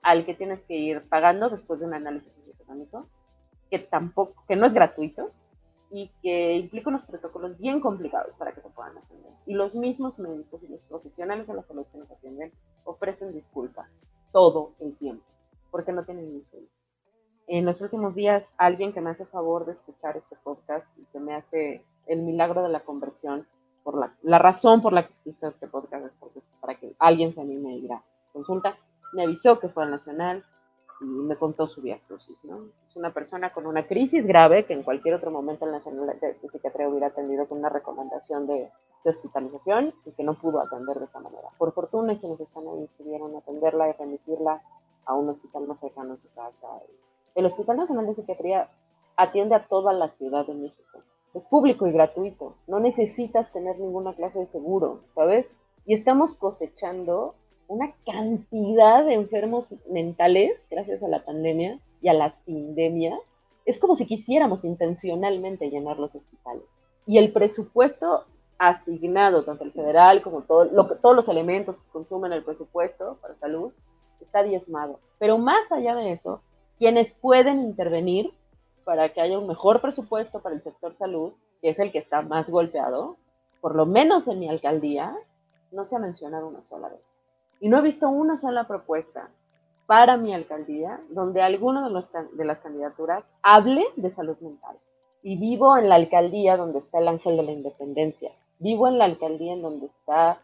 al 0.02 0.26
que 0.26 0.34
tienes 0.34 0.64
que 0.64 0.74
ir 0.76 1.08
pagando 1.08 1.52
después 1.52 1.80
de 1.80 1.86
un 1.86 1.94
análisis 1.94 2.34
socioeconómico, 2.34 3.06
que 3.70 3.80
tampoco, 3.80 4.44
que 4.48 4.56
no 4.56 4.66
es 4.66 4.74
gratuito, 4.74 5.32
y 5.92 6.10
que 6.22 6.56
implica 6.56 6.90
unos 6.90 7.04
protocolos 7.04 7.58
bien 7.58 7.80
complicados 7.80 8.36
para 8.38 8.52
que 8.52 8.62
se 8.62 8.70
puedan 8.70 8.98
atender. 8.98 9.32
Y 9.46 9.54
los 9.54 9.76
mismos 9.76 10.18
médicos 10.20 10.62
y 10.64 10.68
los 10.68 10.82
profesionales 10.82 11.48
de 11.48 11.54
la 11.54 11.64
salud 11.64 11.86
que 11.92 11.98
nos 11.98 12.12
atienden 12.12 12.52
ofrecen 12.84 13.34
disculpas 13.34 13.88
todo 14.32 14.74
el 14.80 14.96
tiempo, 14.98 15.24
porque 15.72 15.94
no 15.94 16.04
tienen 16.04 16.34
ni 16.34 16.44
sueldo. 16.44 16.70
En 17.48 17.66
los 17.66 17.80
últimos 17.80 18.16
días, 18.16 18.44
alguien 18.58 18.92
que 18.92 19.02
me 19.02 19.12
hace 19.12 19.26
favor 19.26 19.66
de 19.66 19.74
escuchar 19.74 20.18
este 20.18 20.36
podcast 20.44 20.86
y 20.98 21.06
que 21.06 21.20
me 21.20 21.36
hace 21.36 21.86
el 22.08 22.24
milagro 22.24 22.64
de 22.64 22.70
la 22.70 22.82
conversión, 22.82 23.48
por 23.84 24.00
la, 24.00 24.16
la 24.24 24.40
razón 24.40 24.82
por 24.82 24.94
la 24.94 25.06
que 25.06 25.14
existe 25.14 25.48
este 25.48 25.68
podcast 25.68 26.08
es 26.08 26.12
porque, 26.20 26.42
para 26.60 26.76
que 26.76 26.96
alguien 26.98 27.36
se 27.36 27.42
anime 27.42 27.78
ir 27.78 27.94
a 27.94 28.04
consulta, 28.34 28.76
me 29.14 29.24
avisó 29.24 29.60
que 29.60 29.70
fue 29.70 29.84
al 29.84 29.92
Nacional, 29.92 30.44
y 31.02 31.06
me 31.06 31.36
contó 31.36 31.68
su 31.68 31.82
diagnosis, 31.82 32.44
¿no? 32.46 32.70
Es 32.86 32.96
una 32.96 33.14
persona 33.14 33.52
con 33.52 33.68
una 33.68 33.86
crisis 33.88 34.26
grave 34.26 34.66
que 34.66 34.74
en 34.74 34.84
cualquier 34.84 35.16
otro 35.16 35.32
momento 35.32 35.66
el 35.66 35.72
Nacional 35.72 36.18
de, 36.20 36.50
Psiquiatría 36.50 36.88
hubiera 36.88 37.08
atendido 37.08 37.48
con 37.48 37.60
una 37.60 37.70
recomendación 37.70 38.48
de, 38.48 38.72
hospitalización 39.04 39.94
y 40.04 40.12
que 40.14 40.24
no 40.24 40.34
pudo 40.34 40.60
atender 40.60 40.98
de 40.98 41.06
esa 41.06 41.20
manera. 41.20 41.50
Por 41.60 41.74
fortuna, 41.74 42.20
quienes 42.20 42.40
están 42.40 42.64
ahí 42.68 42.90
pudieron 42.98 43.36
atenderla 43.36 43.90
y 43.90 43.92
remitirla 43.92 44.64
a 45.06 45.14
un 45.14 45.30
hospital 45.30 45.68
más 45.68 45.80
cercano 45.80 46.14
a 46.14 46.18
su 46.18 46.28
casa. 46.34 46.68
El 47.36 47.46
Hospital 47.46 47.78
Nacional 47.78 48.08
de 48.08 48.16
Psiquiatría 48.16 48.68
atiende 49.16 49.54
a 49.54 49.68
toda 49.68 49.94
la 49.94 50.10
Ciudad 50.18 50.48
de 50.48 50.56
México. 50.56 51.04
Es 51.36 51.46
público 51.46 51.86
y 51.86 51.92
gratuito. 51.92 52.56
No 52.66 52.80
necesitas 52.80 53.52
tener 53.52 53.78
ninguna 53.78 54.16
clase 54.16 54.40
de 54.40 54.48
seguro, 54.48 55.02
¿sabes? 55.14 55.46
Y 55.86 55.94
estamos 55.94 56.34
cosechando 56.34 57.36
una 57.68 57.94
cantidad 58.06 59.06
de 59.06 59.14
enfermos 59.14 59.74
mentales 59.90 60.52
gracias 60.70 61.02
a 61.04 61.08
la 61.08 61.24
pandemia 61.24 61.80
y 62.02 62.10
a 62.10 62.14
la 62.14 62.30
sindemia 62.30 63.18
es 63.66 63.80
como 63.80 63.96
si 63.96 64.06
quisiéramos 64.06 64.64
intencionalmente 64.64 65.70
llenar 65.70 65.98
los 65.98 66.14
hospitales. 66.14 66.64
Y 67.08 67.18
el 67.18 67.34
presupuesto 67.34 68.26
asignado, 68.58 69.44
tanto 69.44 69.64
el 69.64 69.72
federal 69.72 70.22
como 70.22 70.44
todos 70.44 71.16
los 71.16 71.28
elementos 71.28 71.76
que 71.76 71.92
consumen 71.92 72.32
el 72.32 72.44
presupuesto 72.44 73.18
para 73.22 73.36
salud, 73.36 73.74
está 74.22 74.44
diezmado. 74.44 75.00
Pero 75.18 75.38
más 75.38 75.72
allá 75.72 75.96
de 75.96 76.12
eso, 76.12 76.42
quienes 76.78 77.14
pueden 77.14 77.62
intervenir 77.62 78.34
para 78.84 79.10
que 79.10 79.22
haya 79.22 79.40
un 79.40 79.48
mejor 79.48 79.82
presupuesto 79.82 80.42
para 80.42 80.56
el 80.56 80.62
sector 80.62 80.96
salud, 80.98 81.34
que 81.62 81.70
es 81.70 81.80
el 81.80 81.92
que 81.92 81.98
está 81.98 82.22
más 82.22 82.50
golpeado, 82.50 83.18
por 83.62 83.76
lo 83.76 83.86
menos 83.86 84.28
en 84.28 84.40
mi 84.40 84.48
alcaldía, 84.48 85.16
no 85.72 85.86
se 85.86 85.96
ha 85.96 86.00
mencionado 86.00 86.48
una 86.48 86.64
sola 86.64 86.90
vez. 86.90 87.15
Y 87.66 87.68
no 87.68 87.80
he 87.80 87.82
visto 87.82 88.08
una 88.08 88.38
sola 88.38 88.68
propuesta 88.68 89.32
para 89.88 90.18
mi 90.18 90.36
alcaldía 90.36 91.02
donde 91.10 91.42
alguno 91.42 91.90
de, 91.90 92.06
de 92.34 92.46
las 92.46 92.60
candidaturas 92.60 93.24
hable 93.42 93.84
de 93.96 94.12
salud 94.12 94.38
mental. 94.40 94.78
Y 95.24 95.38
vivo 95.38 95.76
en 95.76 95.90
la 95.90 95.96
alcaldía 95.96 96.58
donde 96.58 96.78
está 96.78 97.00
el 97.00 97.08
ángel 97.08 97.38
de 97.38 97.42
la 97.42 97.52
independencia. 97.54 98.32
Vivo 98.60 98.88
en 98.88 99.00
la 99.00 99.06
alcaldía 99.06 99.54
en 99.54 99.64
donde 99.64 99.88
están 99.88 100.38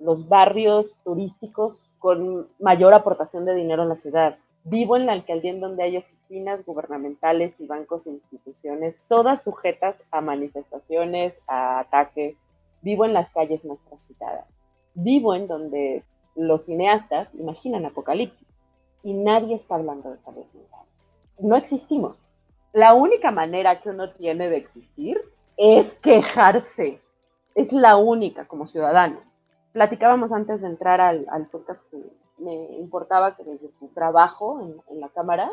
los 0.00 0.28
barrios 0.28 0.98
turísticos 1.02 1.82
con 1.98 2.46
mayor 2.58 2.92
aportación 2.92 3.46
de 3.46 3.54
dinero 3.54 3.84
en 3.84 3.88
la 3.88 3.94
ciudad. 3.94 4.36
Vivo 4.64 4.98
en 4.98 5.06
la 5.06 5.12
alcaldía 5.12 5.52
en 5.52 5.60
donde 5.60 5.82
hay 5.82 5.96
oficinas 5.96 6.62
gubernamentales 6.66 7.58
y 7.58 7.66
bancos 7.66 8.06
e 8.06 8.10
instituciones, 8.10 9.00
todas 9.08 9.42
sujetas 9.42 10.02
a 10.10 10.20
manifestaciones, 10.20 11.32
a 11.46 11.78
ataques. 11.78 12.36
Vivo 12.82 13.06
en 13.06 13.14
las 13.14 13.30
calles 13.30 13.64
más 13.64 13.78
transitadas. 13.88 14.44
Vivo 14.92 15.34
en 15.34 15.48
donde 15.48 16.04
los 16.36 16.66
cineastas 16.66 17.34
imaginan 17.34 17.86
apocalipsis 17.86 18.46
y 19.02 19.14
nadie 19.14 19.56
está 19.56 19.76
hablando 19.76 20.10
de 20.10 20.18
salud 20.18 20.44
mental. 20.54 20.84
No 21.38 21.56
existimos. 21.56 22.16
La 22.72 22.94
única 22.94 23.30
manera 23.30 23.80
que 23.80 23.90
uno 23.90 24.10
tiene 24.10 24.48
de 24.48 24.58
existir 24.58 25.20
es 25.56 25.92
quejarse. 26.00 27.00
Es 27.54 27.72
la 27.72 27.96
única 27.96 28.46
como 28.46 28.66
ciudadano. 28.66 29.20
Platicábamos 29.72 30.32
antes 30.32 30.60
de 30.60 30.66
entrar 30.68 31.00
al, 31.00 31.26
al 31.30 31.46
podcast 31.46 31.80
que 31.90 32.02
me 32.38 32.54
importaba 32.78 33.34
que 33.36 33.44
desde 33.44 33.68
tu 33.80 33.88
trabajo 33.88 34.60
en, 34.60 35.00
la 35.00 35.08
cámara 35.08 35.50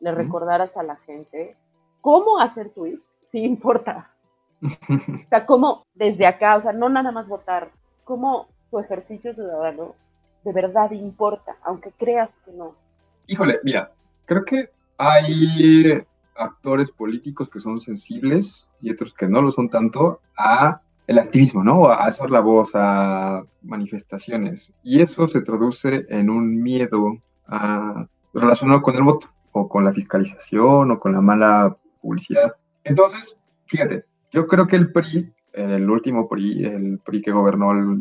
le 0.00 0.12
recordaras 0.12 0.76
a 0.76 0.82
la 0.82 0.96
gente 0.96 1.56
cómo 2.00 2.38
hacer 2.38 2.70
tweets, 2.70 3.02
sí 3.30 3.42
importa. 3.44 4.10
o 4.62 5.28
sea, 5.28 5.46
cómo 5.46 5.84
desde 5.94 6.26
acá, 6.26 6.56
o 6.56 6.62
sea, 6.62 6.72
no 6.72 6.88
nada 6.88 7.12
más 7.12 7.28
votar, 7.28 7.70
cómo 8.04 8.48
tu 8.70 8.78
ejercicio 8.78 9.34
ciudadano 9.34 9.94
de 10.46 10.52
verdad 10.52 10.92
importa, 10.92 11.56
aunque 11.64 11.90
creas 11.98 12.40
que 12.44 12.52
no. 12.52 12.76
Híjole, 13.26 13.58
mira, 13.64 13.90
creo 14.26 14.44
que 14.44 14.70
hay 14.96 16.06
actores 16.36 16.92
políticos 16.92 17.50
que 17.50 17.58
son 17.58 17.80
sensibles 17.80 18.68
y 18.80 18.92
otros 18.92 19.12
que 19.12 19.26
no 19.26 19.42
lo 19.42 19.50
son 19.50 19.68
tanto 19.68 20.20
a 20.38 20.80
el 21.08 21.18
activismo, 21.18 21.64
¿no? 21.64 21.88
A 21.88 22.04
alzar 22.04 22.30
la 22.30 22.38
voz, 22.38 22.70
a 22.74 23.42
manifestaciones. 23.62 24.72
Y 24.84 25.02
eso 25.02 25.26
se 25.26 25.42
traduce 25.42 26.06
en 26.10 26.30
un 26.30 26.62
miedo 26.62 27.18
relacionado 28.32 28.82
con 28.82 28.94
el 28.94 29.02
voto, 29.02 29.28
o 29.50 29.68
con 29.68 29.84
la 29.84 29.92
fiscalización, 29.92 30.92
o 30.92 31.00
con 31.00 31.12
la 31.12 31.20
mala 31.20 31.76
publicidad. 32.00 32.54
Entonces, 32.84 33.36
fíjate, 33.66 34.04
yo 34.30 34.46
creo 34.46 34.68
que 34.68 34.76
el 34.76 34.92
PRI, 34.92 35.32
el 35.54 35.90
último 35.90 36.28
PRI, 36.28 36.66
el 36.66 37.00
PRI 37.04 37.20
que 37.20 37.32
gobernó 37.32 37.72
el, 37.72 37.98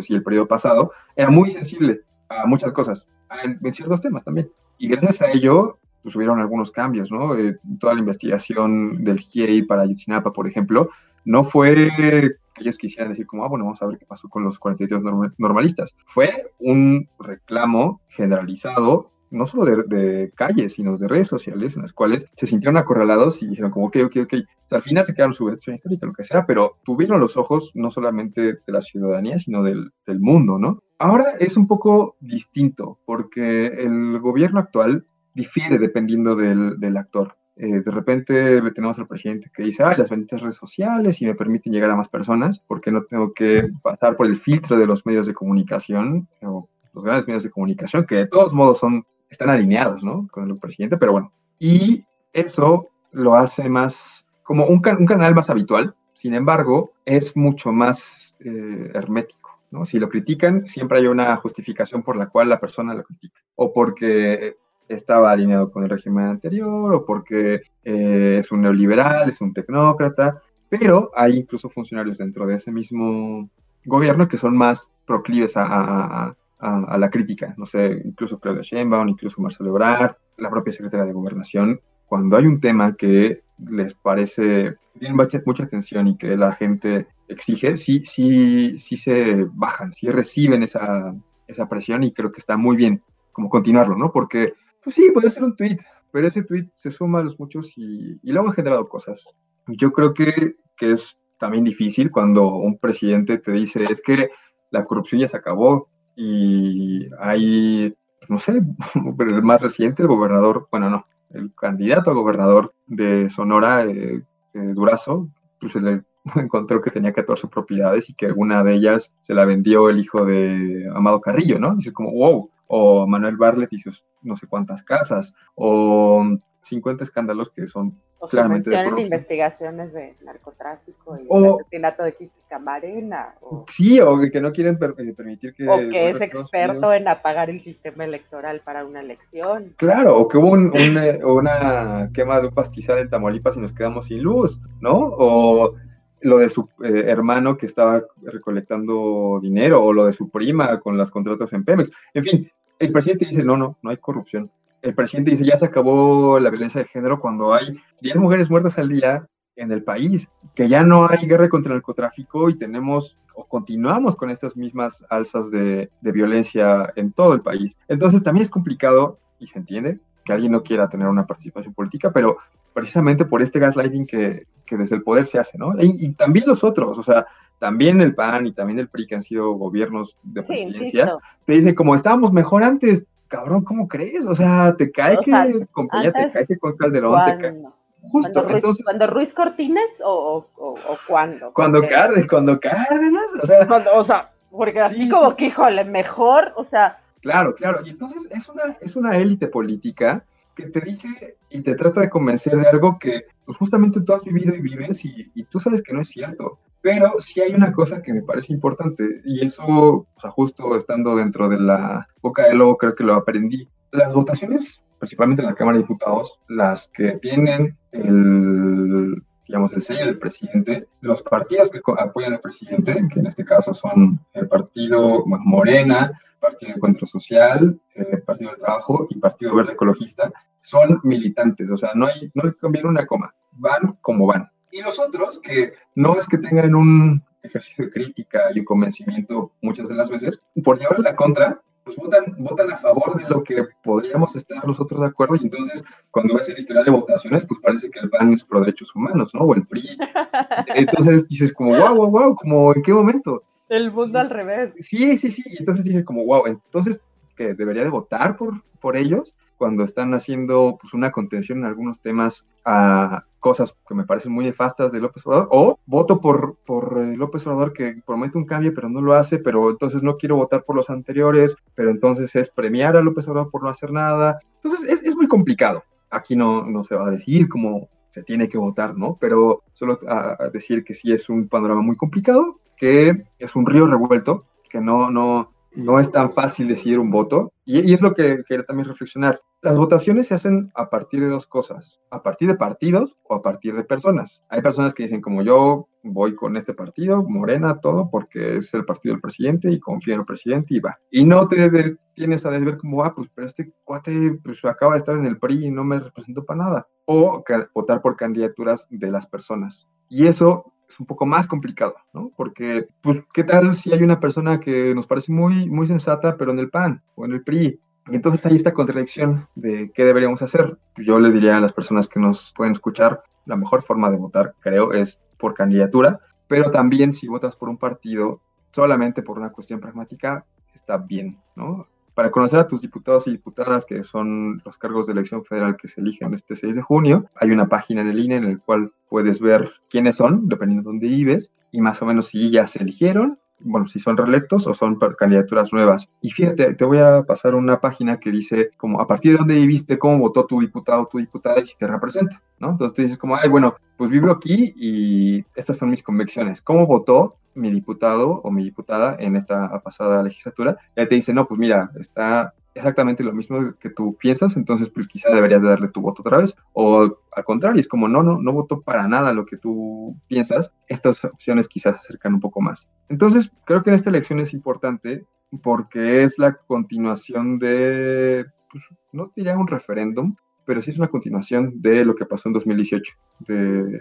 pues 0.00 0.10
el 0.10 0.22
periodo 0.22 0.48
pasado, 0.48 0.92
era 1.14 1.30
muy 1.30 1.50
sensible 1.50 2.00
a 2.28 2.46
muchas 2.46 2.72
cosas, 2.72 3.06
en, 3.42 3.72
ciertos 3.72 4.00
temas 4.00 4.24
también. 4.24 4.50
Y 4.78 4.88
gracias 4.88 5.22
a 5.22 5.30
ello, 5.30 5.78
pues 6.02 6.16
hubieron 6.16 6.40
algunos 6.40 6.72
cambios, 6.72 7.12
¿no? 7.12 7.36
Eh, 7.36 7.58
toda 7.78 7.94
la 7.94 8.00
investigación 8.00 9.04
del 9.04 9.20
GIEI 9.20 9.62
para 9.62 9.82
Ayotzinapa, 9.82 10.32
por 10.32 10.48
ejemplo, 10.48 10.90
no 11.24 11.44
fue 11.44 11.90
que 11.96 12.30
ellos 12.56 12.78
quisieran 12.78 13.10
decir 13.10 13.26
como, 13.26 13.44
ah, 13.44 13.48
bueno, 13.48 13.64
vamos 13.64 13.82
a 13.82 13.86
ver 13.86 13.98
qué 13.98 14.06
pasó 14.06 14.28
con 14.28 14.42
los 14.42 14.58
43 14.58 15.02
normalistas. 15.36 15.94
Fue 16.06 16.50
un 16.58 17.08
reclamo 17.18 18.00
generalizado 18.08 19.10
no 19.30 19.46
solo 19.46 19.84
de, 19.86 20.32
calles, 20.34 20.74
sino 20.74 20.96
de 20.96 21.08
redes 21.08 21.28
sociales, 21.28 21.76
en 21.76 21.82
las 21.82 21.92
cuales 21.92 22.26
se 22.34 22.46
sintieron 22.46 22.76
acorralados 22.76 23.42
y 23.42 23.48
dijeron 23.48 23.70
como, 23.70 23.86
ok, 23.86 23.96
ok, 24.06 24.16
ok. 24.24 24.34
al 24.70 24.82
final 24.82 25.06
se 25.06 25.14
quedaron 25.14 25.34
su 25.34 25.44
versión 25.44 25.74
histórica, 25.74 26.06
lo 26.06 26.12
que 26.12 26.24
sea, 26.24 26.46
pero 26.46 26.78
tuvieron 26.84 27.20
los 27.20 27.36
ojos 27.36 27.72
no 27.74 27.90
solamente 27.90 28.40
de 28.42 28.72
la 28.72 28.80
ciudadanía, 28.80 29.38
sino 29.38 29.62
del, 29.62 29.92
mundo, 30.18 30.58
¿no? 30.58 30.82
Ahora 30.98 31.34
es 31.38 31.56
un 31.56 31.66
poco 31.66 32.16
distinto, 32.20 32.98
porque 33.06 33.66
el 33.66 34.18
gobierno 34.18 34.58
actual 34.58 35.06
difiere 35.34 35.78
dependiendo 35.78 36.34
del, 36.34 36.78
del 36.80 36.96
actor. 36.96 37.36
Eh, 37.62 37.82
de 37.84 37.90
repente 37.90 38.62
tenemos 38.72 38.98
al 38.98 39.06
presidente 39.06 39.50
que 39.54 39.62
dice, 39.62 39.82
ah, 39.82 39.94
las 39.96 40.08
benditas 40.08 40.40
redes 40.40 40.56
sociales 40.56 41.20
y 41.20 41.26
me 41.26 41.34
permiten 41.34 41.72
llegar 41.72 41.90
a 41.90 41.96
más 41.96 42.08
personas 42.08 42.58
porque 42.58 42.90
no 42.90 43.04
tengo 43.04 43.34
que 43.34 43.68
pasar 43.82 44.16
por 44.16 44.26
el 44.26 44.36
filtro 44.36 44.78
de 44.78 44.86
los 44.86 45.04
medios 45.04 45.26
de 45.26 45.34
comunicación 45.34 46.26
o 46.40 46.70
los 46.94 47.04
grandes 47.04 47.26
medios 47.26 47.42
de 47.42 47.50
comunicación, 47.50 48.06
que 48.06 48.16
de 48.16 48.26
todos 48.26 48.54
modos 48.54 48.78
son 48.78 49.04
están 49.30 49.50
alineados, 49.50 50.04
¿no? 50.04 50.28
Con 50.30 50.50
el 50.50 50.58
presidente, 50.58 50.96
pero 50.96 51.12
bueno. 51.12 51.32
Y 51.58 52.04
eso 52.32 52.88
lo 53.12 53.34
hace 53.34 53.68
más 53.68 54.26
como 54.42 54.66
un, 54.66 54.80
canal 54.80 55.34
más 55.34 55.48
habitual, 55.48 55.94
sin 56.12 56.34
embargo, 56.34 56.92
es 57.04 57.36
mucho 57.36 57.72
más 57.72 58.34
eh, 58.40 58.90
hermético. 58.94 59.60
Si 59.84 60.00
lo 60.00 60.08
critican, 60.08 60.66
siempre 60.66 60.98
hay 60.98 61.06
una 61.06 61.36
justificación 61.36 62.02
por 62.02 62.16
la 62.16 62.26
cual 62.26 62.48
la 62.48 62.58
persona 62.58 62.92
lo 62.92 63.04
critica, 63.04 63.40
o 63.54 63.72
porque 63.72 64.56
estaba 64.88 65.30
alineado 65.30 65.70
con 65.70 65.84
el 65.84 65.90
régimen 65.90 66.24
anterior, 66.24 66.92
o 66.92 67.06
porque 67.06 67.62
eh, 67.84 68.36
es 68.40 68.50
un 68.50 68.62
neoliberal, 68.62 69.28
es 69.28 69.40
un 69.40 69.54
tecnócrata, 69.54 70.42
pero 70.68 71.12
hay 71.14 71.36
incluso 71.38 71.68
funcionarios 71.68 72.18
dentro 72.18 72.46
de 72.46 72.56
ese 72.56 72.72
mismo 72.72 73.48
gobierno 73.84 74.26
que 74.26 74.38
son 74.38 74.56
más 74.56 74.90
proclives 75.06 75.56
a, 75.56 76.34
la 76.62 77.10
crítica. 77.10 77.54
No 77.56 77.66
sé, 77.66 78.02
incluso 78.04 78.38
Claudia 78.38 78.62
Sheinbaum, 78.62 79.08
incluso 79.08 79.40
Marcelo 79.40 79.70
Ebrard, 79.70 80.16
la 80.36 80.50
propia 80.50 80.72
secretaria 80.72 81.06
de 81.06 81.12
Gobernación, 81.12 81.80
cuando 82.06 82.36
hay 82.36 82.46
un 82.46 82.60
tema 82.60 82.96
que 82.96 83.42
les 83.58 83.94
parece, 83.94 84.74
tienen 84.98 85.16
mucha 85.16 85.62
atención 85.62 86.08
y 86.08 86.16
que 86.16 86.36
la 86.36 86.52
gente 86.52 87.06
exige, 87.28 87.76
sí, 87.76 88.00
sí, 88.04 88.76
sí 88.78 88.96
se 88.96 89.46
bajan, 89.52 89.94
sí 89.94 90.10
reciben 90.10 90.62
esa, 90.62 91.14
esa 91.46 91.68
presión 91.68 92.02
y 92.02 92.12
creo 92.12 92.32
que 92.32 92.40
está 92.40 92.56
muy 92.56 92.76
bien 92.76 93.02
como 93.32 93.48
continuarlo, 93.48 93.96
¿no? 93.96 94.10
Porque, 94.10 94.54
pues 94.82 94.96
sí, 94.96 95.10
puede 95.14 95.30
ser 95.30 95.44
un 95.44 95.54
tweet, 95.54 95.76
pero 96.10 96.26
ese 96.26 96.42
tweet 96.42 96.68
se 96.72 96.90
suma 96.90 97.20
a 97.20 97.22
los 97.22 97.38
muchos 97.38 97.72
y, 97.76 98.18
y 98.22 98.32
luego 98.32 98.48
ha 98.48 98.54
generado 98.54 98.88
cosas. 98.88 99.24
Yo 99.68 99.92
creo 99.92 100.12
que, 100.12 100.56
que 100.76 100.90
es 100.90 101.20
también 101.38 101.64
difícil 101.64 102.10
cuando 102.10 102.54
un 102.56 102.76
presidente 102.78 103.38
te 103.38 103.52
dice, 103.52 103.82
es 103.88 104.02
que 104.02 104.30
la 104.70 104.84
corrupción 104.84 105.20
ya 105.20 105.28
se 105.28 105.36
acabó, 105.36 105.88
y 106.22 107.08
hay, 107.18 107.96
no 108.28 108.38
sé, 108.38 108.60
el 109.18 109.42
más 109.42 109.62
reciente, 109.62 110.02
el 110.02 110.08
gobernador, 110.08 110.68
bueno, 110.70 110.90
no, 110.90 111.06
el 111.30 111.54
candidato 111.54 112.10
a 112.10 112.14
gobernador 112.14 112.74
de 112.86 113.30
Sonora, 113.30 113.84
eh, 113.84 114.22
eh, 114.52 114.58
Durazo, 114.74 115.30
pues 115.58 115.72
se 115.72 115.80
le 115.80 116.02
encontró 116.36 116.82
que 116.82 116.90
tenía 116.90 117.14
14 117.14 117.48
propiedades 117.48 118.10
y 118.10 118.14
que 118.14 118.30
una 118.32 118.62
de 118.62 118.74
ellas 118.74 119.14
se 119.22 119.32
la 119.32 119.46
vendió 119.46 119.88
el 119.88 119.98
hijo 119.98 120.26
de 120.26 120.90
Amado 120.94 121.22
Carrillo, 121.22 121.58
¿no? 121.58 121.74
Dice 121.74 121.92
como, 121.92 122.12
wow, 122.12 122.50
o 122.72 123.04
Manuel 123.06 123.36
Barlet 123.36 123.72
y 123.72 123.78
sus 123.78 124.04
no 124.22 124.36
sé 124.36 124.46
cuántas 124.46 124.84
casas, 124.84 125.34
o 125.56 126.24
50 126.62 127.02
escándalos 127.02 127.50
que 127.50 127.66
son 127.66 128.00
o 128.20 128.28
claramente 128.28 128.70
de 128.70 129.00
investigaciones 129.00 129.92
de 129.92 130.14
narcotráfico 130.22 131.16
y 131.16 131.24
o, 131.28 131.58
asesinato 131.58 132.04
de 132.04 132.12
Kiki 132.12 132.30
Camarena. 132.48 133.34
O, 133.40 133.64
sí, 133.68 133.98
o 133.98 134.20
que 134.30 134.40
no 134.40 134.52
quieren 134.52 134.78
eh, 134.98 135.14
permitir 135.14 135.54
que... 135.54 135.66
O 135.66 135.78
que 135.78 136.10
es 136.10 136.20
experto 136.20 136.92
en 136.92 137.08
apagar 137.08 137.50
el 137.50 137.60
sistema 137.62 138.04
electoral 138.04 138.60
para 138.60 138.84
una 138.84 139.00
elección. 139.00 139.74
Claro, 139.76 140.18
o 140.18 140.28
que 140.28 140.36
hubo 140.36 140.54
eh, 140.76 141.24
una 141.24 142.10
quema 142.12 142.40
de 142.40 142.48
un 142.48 142.54
pastizal 142.54 142.98
en 142.98 143.10
Tamaulipas 143.10 143.56
y 143.56 143.60
nos 143.60 143.72
quedamos 143.72 144.06
sin 144.06 144.22
luz, 144.22 144.60
¿no? 144.80 144.96
O 144.96 145.74
lo 146.20 146.38
de 146.38 146.48
su 146.50 146.68
eh, 146.84 147.04
hermano 147.06 147.56
que 147.56 147.66
estaba 147.66 148.04
recolectando 148.22 149.38
dinero, 149.40 149.82
o 149.82 149.92
lo 149.92 150.04
de 150.04 150.12
su 150.12 150.28
prima 150.28 150.78
con 150.78 150.98
las 150.98 151.10
contratos 151.10 151.52
en 151.54 151.64
Pemex. 151.64 151.90
En 152.12 152.22
fin, 152.22 152.50
el 152.80 152.90
presidente 152.90 153.26
dice, 153.26 153.44
no, 153.44 153.56
no, 153.56 153.78
no 153.82 153.90
hay 153.90 153.98
corrupción 153.98 154.50
el 154.82 154.94
presidente 154.94 155.32
dice, 155.32 155.44
ya 155.44 155.58
se 155.58 155.66
acabó 155.66 156.38
la 156.38 156.50
violencia 156.50 156.80
de 156.80 156.88
género 156.88 157.20
cuando 157.20 157.52
hay 157.52 157.78
10 158.00 158.16
mujeres 158.16 158.50
muertas 158.50 158.78
al 158.78 158.88
día 158.88 159.26
en 159.56 159.72
el 159.72 159.82
país, 159.82 160.28
que 160.54 160.68
ya 160.68 160.82
no 160.82 161.08
hay 161.08 161.26
guerra 161.26 161.48
contra 161.48 161.72
el 161.72 161.78
narcotráfico 161.78 162.48
y 162.48 162.56
tenemos 162.56 163.18
o 163.34 163.46
continuamos 163.46 164.16
con 164.16 164.30
estas 164.30 164.56
mismas 164.56 165.04
alzas 165.10 165.50
de, 165.50 165.90
violencia 166.00 166.92
en 166.96 167.12
todo 167.12 167.34
el 167.34 167.42
país. 167.42 167.76
Entonces 167.88 168.22
también 168.22 168.42
es 168.42 168.50
complicado 168.50 169.18
y 169.38 169.46
se 169.46 169.58
entiende 169.58 169.98
que 170.24 170.32
alguien 170.32 170.52
no 170.52 170.62
quiera 170.62 170.88
tener 170.88 171.08
una 171.08 171.26
participación 171.26 171.74
política, 171.74 172.10
pero 172.12 172.38
precisamente 172.72 173.24
por 173.24 173.42
este 173.42 173.58
gaslighting 173.58 174.06
que, 174.06 174.46
desde 174.70 174.96
el 174.96 175.02
poder 175.02 175.26
se 175.26 175.38
hace, 175.38 175.58
¿no? 175.58 175.74
Y, 175.80 176.14
también 176.14 176.46
los 176.46 176.62
otros, 176.62 176.96
o 176.96 177.02
sea, 177.02 177.26
también 177.60 178.00
el 178.00 178.14
PAN 178.16 178.46
y 178.46 178.52
también 178.52 178.80
el 178.80 178.88
PRI, 178.88 179.06
que 179.06 179.14
han 179.14 179.22
sido 179.22 179.52
gobiernos 179.52 180.16
de 180.24 180.42
presidencia, 180.42 181.16
te 181.44 181.52
dicen 181.52 181.74
como 181.76 181.94
estábamos 181.94 182.32
mejor 182.32 182.64
antes, 182.64 183.04
cabrón, 183.28 183.62
¿cómo 183.62 183.86
crees? 183.86 184.26
O 184.26 184.34
sea, 184.34 184.74
te 184.76 184.90
cae 184.90 185.18
que 185.22 185.66
compañía, 185.70 186.10
te 186.10 186.30
cae 186.32 186.46
que 186.46 186.58
con 186.58 186.76
Calderón, 186.76 187.24
te 187.26 187.38
cae. 187.38 187.62
Justo, 188.10 188.32
¿Cuando 188.32 188.48
Ruiz, 188.48 188.56
entonces... 188.56 188.84
cuando 188.84 189.06
Ruiz 189.06 189.34
Cortines 189.34 190.00
o, 190.02 190.46
o, 190.56 190.70
o, 190.72 190.96
cuándo? 191.06 191.52
Cuando 191.52 191.86
Cárdenas, 191.86 192.26
cuando 192.26 192.58
Cárdenas, 192.58 193.30
o 193.42 193.46
sea, 193.46 193.66
cuando- 193.68 193.92
o 193.94 194.02
sea, 194.04 194.32
porque 194.50 194.80
así 194.80 194.96
Sí, 194.96 195.08
como 195.10 195.30
sí. 195.30 195.36
que, 195.36 195.44
híjole, 195.46 195.84
mejor, 195.84 196.52
o 196.56 196.64
sea, 196.64 196.98
Claro, 197.20 197.54
claro. 197.54 197.80
Y 197.84 197.90
entonces 197.90 198.22
es 198.30 198.48
una, 198.48 198.62
es 198.80 198.96
una 198.96 199.18
élite 199.18 199.46
política 199.48 200.24
que 200.60 200.68
te 200.68 200.80
dice 200.80 201.36
y 201.48 201.62
te 201.62 201.74
trata 201.74 202.00
de 202.00 202.10
convencer 202.10 202.56
de 202.56 202.68
algo 202.68 202.98
que 202.98 203.24
pues, 203.44 203.58
justamente 203.58 204.00
tú 204.00 204.12
has 204.12 204.22
vivido 204.24 204.54
y 204.54 204.60
vives 204.60 205.04
y, 205.04 205.30
y 205.34 205.44
tú 205.44 205.58
sabes 205.58 205.82
que 205.82 205.92
no 205.92 206.02
es 206.02 206.08
cierto. 206.08 206.58
Pero 206.82 207.14
sí 207.18 207.40
hay 207.40 207.54
una 207.54 207.72
cosa 207.72 208.00
que 208.00 208.12
me 208.12 208.22
parece 208.22 208.52
importante 208.52 209.04
y 209.24 209.44
eso, 209.44 209.64
o 209.66 210.06
sea, 210.16 210.30
justo 210.30 210.76
estando 210.76 211.14
dentro 211.14 211.48
de 211.48 211.58
la 211.58 212.08
boca 212.22 212.46
del 212.46 212.58
lobo, 212.58 212.78
creo 212.78 212.94
que 212.94 213.04
lo 213.04 213.14
aprendí. 213.14 213.68
Las 213.92 214.12
votaciones, 214.14 214.82
principalmente 214.98 215.42
en 215.42 215.48
la 215.48 215.54
Cámara 215.54 215.76
de 215.76 215.82
Diputados, 215.82 216.38
las 216.48 216.88
que 216.88 217.18
tienen 217.18 217.76
el, 217.92 219.22
digamos, 219.46 219.72
el 219.74 219.82
sello 219.82 220.06
del 220.06 220.18
presidente, 220.18 220.86
los 221.00 221.22
partidos 221.22 221.70
que 221.70 221.80
apoyan 221.98 222.34
al 222.34 222.40
presidente, 222.40 222.94
que 223.12 223.20
en 223.20 223.26
este 223.26 223.44
caso 223.44 223.74
son 223.74 224.18
el 224.32 224.48
partido 224.48 225.24
Morena, 225.26 226.18
Partido 226.40 226.70
de 226.70 226.76
Encuentro 226.76 227.06
Social, 227.06 227.80
eh, 227.94 228.16
Partido 228.18 228.50
del 228.50 228.60
Trabajo 228.60 229.06
y 229.10 229.18
Partido 229.18 229.54
Verde 229.54 229.72
Ecologista, 229.72 230.32
son 230.62 231.00
militantes, 231.04 231.70
o 231.70 231.76
sea, 231.76 231.90
no 231.94 232.06
hay, 232.06 232.30
no 232.34 232.44
hay 232.44 232.52
que 232.52 232.58
cambiar 232.58 232.86
una 232.86 233.06
coma, 233.06 233.34
van 233.52 233.98
como 234.00 234.26
van. 234.26 234.50
Y 234.72 234.82
los 234.82 234.98
otros, 234.98 235.40
que 235.40 235.72
no 235.94 236.16
es 236.16 236.26
que 236.26 236.38
tengan 236.38 236.74
un 236.74 237.22
ejercicio 237.42 237.86
de 237.86 237.90
crítica 237.90 238.44
y 238.54 238.60
un 238.60 238.64
convencimiento 238.64 239.52
muchas 239.62 239.88
de 239.88 239.94
las 239.94 240.10
veces, 240.10 240.40
por 240.62 240.78
llevar 240.78 241.00
la 241.00 241.16
contra, 241.16 241.60
pues 241.84 241.96
votan, 241.96 242.36
votan 242.38 242.70
a 242.70 242.78
favor 242.78 243.16
de 243.20 243.28
lo 243.28 243.42
que 243.42 243.64
podríamos 243.82 244.36
estar 244.36 244.64
nosotros 244.66 245.00
de 245.00 245.06
acuerdo, 245.08 245.36
y 245.36 245.44
entonces 245.44 245.82
cuando 246.10 246.34
ves 246.34 246.48
el 246.48 246.58
historial 246.58 246.84
de 246.84 246.90
votaciones, 246.90 247.44
pues 247.46 247.60
parece 247.60 247.90
que 247.90 248.00
el 248.00 248.10
PAN 248.10 248.32
es 248.32 248.44
pro 248.44 248.60
derechos 248.60 248.94
humanos, 248.94 249.34
¿no? 249.34 249.40
O 249.40 249.54
el 249.54 249.66
PRI. 249.66 249.98
Entonces 250.74 251.26
dices 251.26 251.52
como, 251.52 251.76
wow, 251.76 251.94
wow, 251.94 252.10
wow, 252.10 252.34
como 252.34 252.74
en 252.74 252.82
qué 252.82 252.92
momento. 252.92 253.42
El 253.70 253.92
mundo 253.92 254.18
al 254.18 254.28
revés. 254.28 254.74
Sí, 254.78 255.16
sí, 255.16 255.30
sí. 255.30 255.42
Y 255.46 255.58
entonces 255.58 255.84
dices 255.84 256.04
como, 256.04 256.24
wow, 256.26 256.46
entonces 256.46 257.00
que 257.36 257.54
debería 257.54 257.84
de 257.84 257.88
votar 257.88 258.36
por, 258.36 258.62
por 258.80 258.96
ellos 258.96 259.34
cuando 259.56 259.84
están 259.84 260.12
haciendo 260.12 260.76
pues, 260.80 260.92
una 260.92 261.12
contención 261.12 261.58
en 261.58 261.64
algunos 261.64 262.00
temas 262.00 262.46
a 262.64 263.24
cosas 263.38 263.76
que 263.86 263.94
me 263.94 264.04
parecen 264.04 264.32
muy 264.32 264.44
nefastas 264.44 264.92
de 264.92 265.00
López 265.00 265.26
Obrador, 265.26 265.48
o 265.50 265.78
voto 265.86 266.20
por, 266.20 266.56
por 266.66 266.98
eh, 267.00 267.16
López 267.16 267.46
Obrador 267.46 267.72
que 267.72 268.02
promete 268.04 268.36
un 268.36 268.44
cambio 268.44 268.72
pero 268.74 268.88
no 268.88 269.00
lo 269.00 269.14
hace, 269.14 269.38
pero 269.38 269.70
entonces 269.70 270.02
no 270.02 270.16
quiero 270.16 270.36
votar 270.36 270.64
por 270.64 270.76
los 270.76 270.90
anteriores, 270.90 271.56
pero 271.74 271.90
entonces 271.90 272.34
es 272.36 272.50
premiar 272.50 272.96
a 272.96 273.02
López 273.02 273.28
Obrador 273.28 273.50
por 273.50 273.62
no 273.62 273.68
hacer 273.68 273.92
nada. 273.92 274.40
Entonces 274.56 274.88
es, 274.88 275.02
es 275.02 275.16
muy 275.16 275.28
complicado. 275.28 275.84
Aquí 276.10 276.36
no, 276.36 276.66
no 276.66 276.82
se 276.82 276.96
va 276.96 277.06
a 277.06 277.10
decir 277.12 277.48
cómo 277.48 277.88
se 278.10 278.22
tiene 278.22 278.48
que 278.48 278.58
votar, 278.58 278.96
¿no? 278.96 279.16
Pero 279.20 279.62
solo 279.72 279.98
a, 280.06 280.48
decir 280.52 280.84
que 280.84 280.94
sí 280.94 281.12
es 281.12 281.28
un 281.28 281.48
panorama 281.48 281.80
muy 281.80 281.96
complicado, 281.96 282.60
que 282.76 283.24
es 283.38 283.56
un 283.56 283.66
río 283.66 283.86
revuelto, 283.86 284.44
que 284.68 284.80
no, 284.80 285.10
no, 285.10 285.52
no 285.74 285.98
es 285.98 286.10
tan 286.10 286.30
fácil 286.30 286.68
decidir 286.68 286.98
un 286.98 287.10
voto. 287.10 287.52
Y, 287.64 287.90
y 287.90 287.94
es 287.94 288.00
lo 288.00 288.14
que 288.14 288.42
quería 288.46 288.64
también 288.64 288.88
reflexionar. 288.88 289.40
Las 289.62 289.76
votaciones 289.76 290.28
se 290.28 290.34
hacen 290.34 290.72
a 290.74 290.88
partir 290.88 291.20
de 291.20 291.28
dos 291.28 291.46
cosas, 291.46 292.00
a 292.10 292.22
partir 292.22 292.48
de 292.48 292.54
partidos 292.54 293.18
o 293.24 293.34
a 293.34 293.42
partir 293.42 293.76
de 293.76 293.84
personas. 293.84 294.40
Hay 294.48 294.62
personas 294.62 294.94
que 294.94 295.02
dicen 295.02 295.20
como 295.20 295.42
yo 295.42 295.86
voy 296.02 296.34
con 296.34 296.56
este 296.56 296.72
partido, 296.72 297.22
Morena, 297.28 297.78
todo, 297.78 298.08
porque 298.10 298.56
es 298.56 298.72
el 298.72 298.86
partido 298.86 299.14
del 299.14 299.20
presidente 299.20 299.70
y 299.70 299.78
confío 299.78 300.14
en 300.14 300.20
el 300.20 300.26
presidente 300.26 300.74
y 300.74 300.80
va. 300.80 300.98
Y 301.10 301.26
no 301.26 301.46
te 301.46 301.68
de- 301.68 301.98
tienes 302.14 302.46
a 302.46 302.50
ver 302.50 302.78
como, 302.78 303.04
ah, 303.04 303.12
pues 303.14 303.28
pero 303.34 303.46
este 303.46 303.70
cuate 303.84 304.38
pues 304.42 304.64
acaba 304.64 304.92
de 304.92 304.98
estar 304.98 305.14
en 305.14 305.26
el 305.26 305.38
PRI 305.38 305.66
y 305.66 305.70
no 305.70 305.84
me 305.84 306.00
representó 306.00 306.42
para 306.46 306.62
nada. 306.62 306.88
O 307.04 307.44
votar 307.74 308.00
por 308.00 308.16
candidaturas 308.16 308.86
de 308.88 309.10
las 309.10 309.26
personas. 309.26 309.86
Y 310.08 310.26
eso 310.26 310.72
es 310.88 310.98
un 310.98 311.04
poco 311.06 311.26
más 311.26 311.46
complicado, 311.46 311.96
¿no? 312.14 312.32
Porque, 312.34 312.86
pues, 313.02 313.22
¿qué 313.34 313.44
tal 313.44 313.76
si 313.76 313.92
hay 313.92 314.02
una 314.02 314.18
persona 314.20 314.58
que 314.58 314.94
nos 314.94 315.06
parece 315.06 315.32
muy, 315.32 315.68
muy 315.68 315.86
sensata, 315.86 316.36
pero 316.38 316.50
en 316.50 316.58
el 316.60 316.70
PAN 316.70 317.02
o 317.14 317.26
en 317.26 317.32
el 317.32 317.44
PRI? 317.44 317.78
Entonces 318.12 318.44
hay 318.46 318.56
esta 318.56 318.72
contradicción 318.72 319.48
de 319.54 319.90
qué 319.94 320.04
deberíamos 320.04 320.42
hacer. 320.42 320.78
Yo 320.96 321.18
le 321.18 321.30
diría 321.30 321.56
a 321.56 321.60
las 321.60 321.72
personas 321.72 322.08
que 322.08 322.20
nos 322.20 322.52
pueden 322.56 322.72
escuchar, 322.72 323.22
la 323.46 323.56
mejor 323.56 323.82
forma 323.82 324.10
de 324.10 324.16
votar, 324.16 324.54
creo, 324.60 324.92
es 324.92 325.20
por 325.38 325.54
candidatura, 325.54 326.20
pero 326.46 326.70
también 326.70 327.12
si 327.12 327.28
votas 327.28 327.56
por 327.56 327.68
un 327.68 327.78
partido 327.78 328.40
solamente 328.72 329.22
por 329.22 329.38
una 329.38 329.50
cuestión 329.50 329.80
pragmática, 329.80 330.44
está 330.74 330.96
bien, 330.96 331.38
¿no? 331.56 331.86
Para 332.14 332.30
conocer 332.30 332.60
a 332.60 332.66
tus 332.66 332.82
diputados 332.82 333.26
y 333.26 333.32
diputadas, 333.32 333.86
que 333.86 334.02
son 334.02 334.60
los 334.64 334.76
cargos 334.76 335.06
de 335.06 335.12
elección 335.12 335.44
federal 335.44 335.76
que 335.76 335.88
se 335.88 336.00
eligen 336.00 336.34
este 336.34 336.54
6 336.54 336.76
de 336.76 336.82
junio, 336.82 337.26
hay 337.34 337.50
una 337.50 337.68
página 337.68 338.02
en 338.02 338.08
el 338.08 338.18
INE 338.18 338.36
en 338.36 338.44
el 338.44 338.60
cual 338.60 338.92
puedes 339.08 339.40
ver 339.40 339.70
quiénes 339.88 340.16
son, 340.16 340.48
dependiendo 340.48 340.90
de 340.90 340.92
dónde 340.92 341.06
vives, 341.08 341.50
y 341.72 341.80
más 341.80 342.02
o 342.02 342.06
menos 342.06 342.26
si 342.26 342.50
ya 342.50 342.66
se 342.66 342.82
eligieron, 342.82 343.38
bueno, 343.60 343.86
si 343.86 343.98
son 343.98 344.16
reelectos 344.16 344.66
o 344.66 344.74
son 344.74 344.98
candidaturas 345.18 345.72
nuevas. 345.72 346.08
Y 346.20 346.30
fíjate, 346.30 346.74
te 346.74 346.84
voy 346.84 346.98
a 346.98 347.22
pasar 347.22 347.54
una 347.54 347.80
página 347.80 348.18
que 348.18 348.30
dice 348.30 348.70
como 348.76 349.00
a 349.00 349.06
partir 349.06 349.32
de 349.32 349.38
dónde 349.38 349.54
viviste, 349.54 349.98
cómo 349.98 350.18
votó 350.18 350.46
tu 350.46 350.60
diputado 350.60 351.02
o 351.02 351.06
tu 351.06 351.18
diputada 351.18 351.60
y 351.60 351.66
si 351.66 351.76
te 351.76 351.86
representa, 351.86 352.42
¿no? 352.58 352.70
Entonces 352.70 352.94
tú 352.94 353.02
dices 353.02 353.18
como, 353.18 353.36
ay, 353.36 353.48
bueno, 353.48 353.74
pues 353.96 354.10
vivo 354.10 354.30
aquí 354.30 354.72
y 354.76 355.44
estas 355.54 355.78
son 355.78 355.90
mis 355.90 356.02
convicciones. 356.02 356.62
¿Cómo 356.62 356.86
votó 356.86 357.36
mi 357.54 357.70
diputado 357.70 358.40
o 358.42 358.50
mi 358.50 358.64
diputada 358.64 359.16
en 359.18 359.36
esta 359.36 359.78
pasada 359.80 360.22
legislatura? 360.22 360.78
Y 360.96 361.00
ahí 361.00 361.08
te 361.08 361.14
dice, 361.16 361.34
no, 361.34 361.46
pues 361.46 361.58
mira, 361.58 361.90
está 361.98 362.54
exactamente 362.74 363.24
lo 363.24 363.32
mismo 363.32 363.74
que 363.78 363.90
tú 363.90 364.16
piensas, 364.16 364.56
entonces 364.56 364.88
pues 364.90 365.08
quizá 365.08 365.30
deberías 365.30 365.62
de 365.62 365.68
darle 365.68 365.88
tu 365.88 366.00
voto 366.00 366.22
otra 366.22 366.38
vez, 366.38 366.56
o 366.72 367.18
al 367.32 367.44
contrario, 367.44 367.80
es 367.80 367.88
como, 367.88 368.08
no, 368.08 368.22
no, 368.22 368.40
no 368.40 368.52
voto 368.52 368.80
para 368.80 369.08
nada 369.08 369.32
lo 369.32 369.44
que 369.44 369.56
tú 369.56 370.16
piensas, 370.28 370.72
estas 370.86 371.24
opciones 371.24 371.68
quizás 371.68 371.96
se 371.96 372.00
acercan 372.00 372.34
un 372.34 372.40
poco 372.40 372.60
más. 372.60 372.88
Entonces, 373.08 373.50
creo 373.64 373.82
que 373.82 373.90
en 373.90 373.96
esta 373.96 374.10
elección 374.10 374.40
es 374.40 374.54
importante 374.54 375.24
porque 375.62 376.22
es 376.22 376.38
la 376.38 376.54
continuación 376.54 377.58
de, 377.58 378.46
pues, 378.70 378.84
no 379.12 379.32
diría 379.34 379.58
un 379.58 379.66
referéndum, 379.66 380.36
pero 380.64 380.80
sí 380.80 380.90
es 380.90 380.98
una 380.98 381.08
continuación 381.08 381.80
de 381.80 382.04
lo 382.04 382.14
que 382.14 382.26
pasó 382.26 382.48
en 382.48 382.52
2018, 382.52 383.14
de 383.40 384.00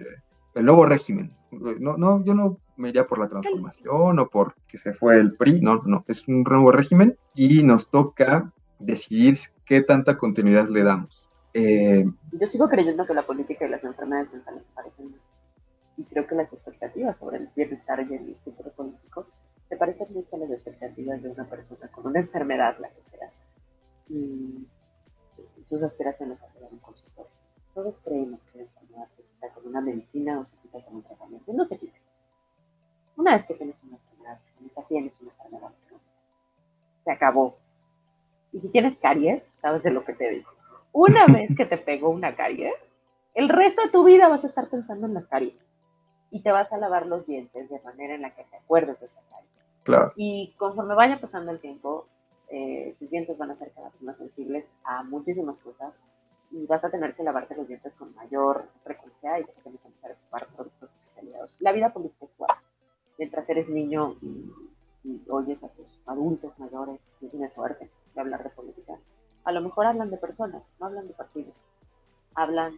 el 0.55 0.65
nuevo 0.65 0.85
régimen. 0.85 1.33
No, 1.51 1.97
no, 1.97 2.23
yo 2.23 2.33
no 2.33 2.59
me 2.77 2.89
iría 2.89 3.07
por 3.07 3.19
la 3.19 3.27
transformación 3.27 4.19
o 4.19 4.29
por 4.29 4.55
que 4.67 4.77
se 4.77 4.93
fue 4.93 5.19
el 5.19 5.33
PRI, 5.33 5.61
no, 5.61 5.81
no, 5.85 6.05
es 6.07 6.27
un 6.27 6.43
nuevo 6.43 6.71
régimen 6.71 7.17
y 7.33 7.63
nos 7.63 7.89
toca 7.89 8.51
decidir 8.79 9.35
qué 9.65 9.81
tanta 9.81 10.17
continuidad 10.17 10.67
le 10.69 10.83
damos. 10.83 11.29
Eh, 11.53 12.05
Yo 12.31 12.47
sigo 12.47 12.67
creyendo 12.69 13.05
que 13.05 13.13
la 13.13 13.23
política 13.23 13.65
y 13.65 13.69
las 13.69 13.83
enfermedades 13.83 14.31
mentales 14.31 14.63
parecen. 14.73 15.15
Y 15.97 16.03
creo 16.05 16.25
que 16.25 16.35
las 16.35 16.51
expectativas 16.53 17.17
sobre 17.17 17.37
el 17.37 17.49
bienestar 17.55 17.99
y 18.09 18.13
el 18.13 18.35
futuro 18.43 18.71
político 18.71 19.27
se 19.67 19.75
parecen 19.75 20.07
mucho 20.13 20.35
a 20.35 20.39
las 20.39 20.51
expectativas 20.51 21.21
de 21.21 21.29
una 21.29 21.45
persona 21.45 21.87
con 21.91 22.07
una 22.07 22.19
enfermedad, 22.19 22.77
la 22.79 22.89
que 22.89 23.01
sea. 23.11 23.31
Y 24.09 24.65
sus 25.67 25.83
aspiraciones 25.83 26.41
a 26.41 26.51
ser 26.51 26.63
un 26.71 26.79
consultorio. 26.79 27.31
Todos 27.73 27.99
creemos 28.03 28.43
que 28.45 28.59
la 28.59 28.63
enfermedad 28.63 29.07
se 29.15 29.23
quita 29.23 29.49
con 29.53 29.67
una 29.67 29.81
medicina 29.81 30.39
o 30.39 30.45
se 30.45 30.55
quita 30.57 30.83
con 30.83 30.95
un 30.95 31.03
tratamiento. 31.03 31.53
No 31.53 31.65
se 31.65 31.77
quita. 31.77 31.97
Una 33.17 33.35
vez 33.35 33.45
que 33.45 33.53
tienes 33.55 33.75
una 33.83 33.97
enfermedad 33.97 34.09
tienes 34.87 35.13
una 35.21 35.31
enfermedad. 35.31 35.71
Se 37.03 37.11
acabó. 37.11 37.57
Y 38.51 38.59
si 38.59 38.69
tienes 38.69 38.97
caries, 38.97 39.43
sabes 39.61 39.83
de 39.83 39.91
lo 39.91 40.03
que 40.03 40.13
te 40.13 40.29
digo. 40.29 40.49
Una 40.91 41.25
vez 41.27 41.51
que 41.55 41.65
te 41.65 41.77
pegó 41.77 42.09
una 42.09 42.35
caries, 42.35 42.73
el 43.35 43.49
resto 43.49 43.83
de 43.83 43.89
tu 43.89 44.03
vida 44.03 44.27
vas 44.27 44.43
a 44.43 44.47
estar 44.47 44.69
pensando 44.69 45.07
en 45.07 45.13
las 45.13 45.27
caries. 45.27 45.55
Y 46.31 46.41
te 46.41 46.51
vas 46.51 46.71
a 46.71 46.77
lavar 46.77 47.05
los 47.05 47.25
dientes 47.25 47.69
de 47.69 47.79
manera 47.81 48.15
en 48.15 48.21
la 48.21 48.35
que 48.35 48.43
te 48.43 48.57
acuerdes 48.57 48.99
de 48.99 49.05
esa 49.05 49.21
caries. 49.29 49.51
claro, 49.83 50.13
Y 50.15 50.53
conforme 50.57 50.95
vaya 50.95 51.19
pasando 51.19 51.51
el 51.51 51.59
tiempo, 51.59 52.07
eh, 52.49 52.95
tus 52.99 53.09
dientes 53.09 53.37
van 53.37 53.51
a 53.51 53.57
ser 53.57 53.71
cada 53.71 53.89
vez 53.89 54.01
más 54.01 54.17
sensibles 54.17 54.65
a 54.83 55.03
muchísimas 55.03 55.57
cosas 55.59 55.93
y 56.51 56.65
vas 56.65 56.83
a 56.83 56.89
tener 56.89 57.15
que 57.15 57.23
lavarte 57.23 57.55
los 57.55 57.67
dientes 57.67 57.93
con 57.93 58.13
mayor 58.15 58.63
frecuencia 58.83 59.39
y 59.39 59.43
vas 59.43 59.57
a 59.57 59.61
tener 59.61 59.79
que 59.79 59.87
empezar 59.87 60.11
a 60.11 60.13
ocupar 60.15 60.47
productos 60.55 60.89
especializados. 60.89 61.55
La 61.59 61.71
vida 61.71 61.93
política. 61.93 62.25
Mientras 63.19 63.49
eres 63.49 63.69
niño 63.69 64.15
y, 64.21 64.51
y 65.03 65.21
oyes 65.29 65.61
a 65.63 65.67
tus 65.69 65.87
adultos 66.07 66.57
mayores 66.57 66.99
y 67.21 67.27
tienes 67.27 67.53
suerte 67.53 67.89
hablar 68.21 68.43
de 68.43 68.49
política, 68.49 68.99
a 69.43 69.51
lo 69.51 69.61
mejor 69.61 69.85
hablan 69.85 70.09
de 70.11 70.17
personas, 70.17 70.63
no 70.79 70.85
hablan 70.87 71.07
de 71.07 71.13
partidos. 71.13 71.55
Hablan 72.35 72.77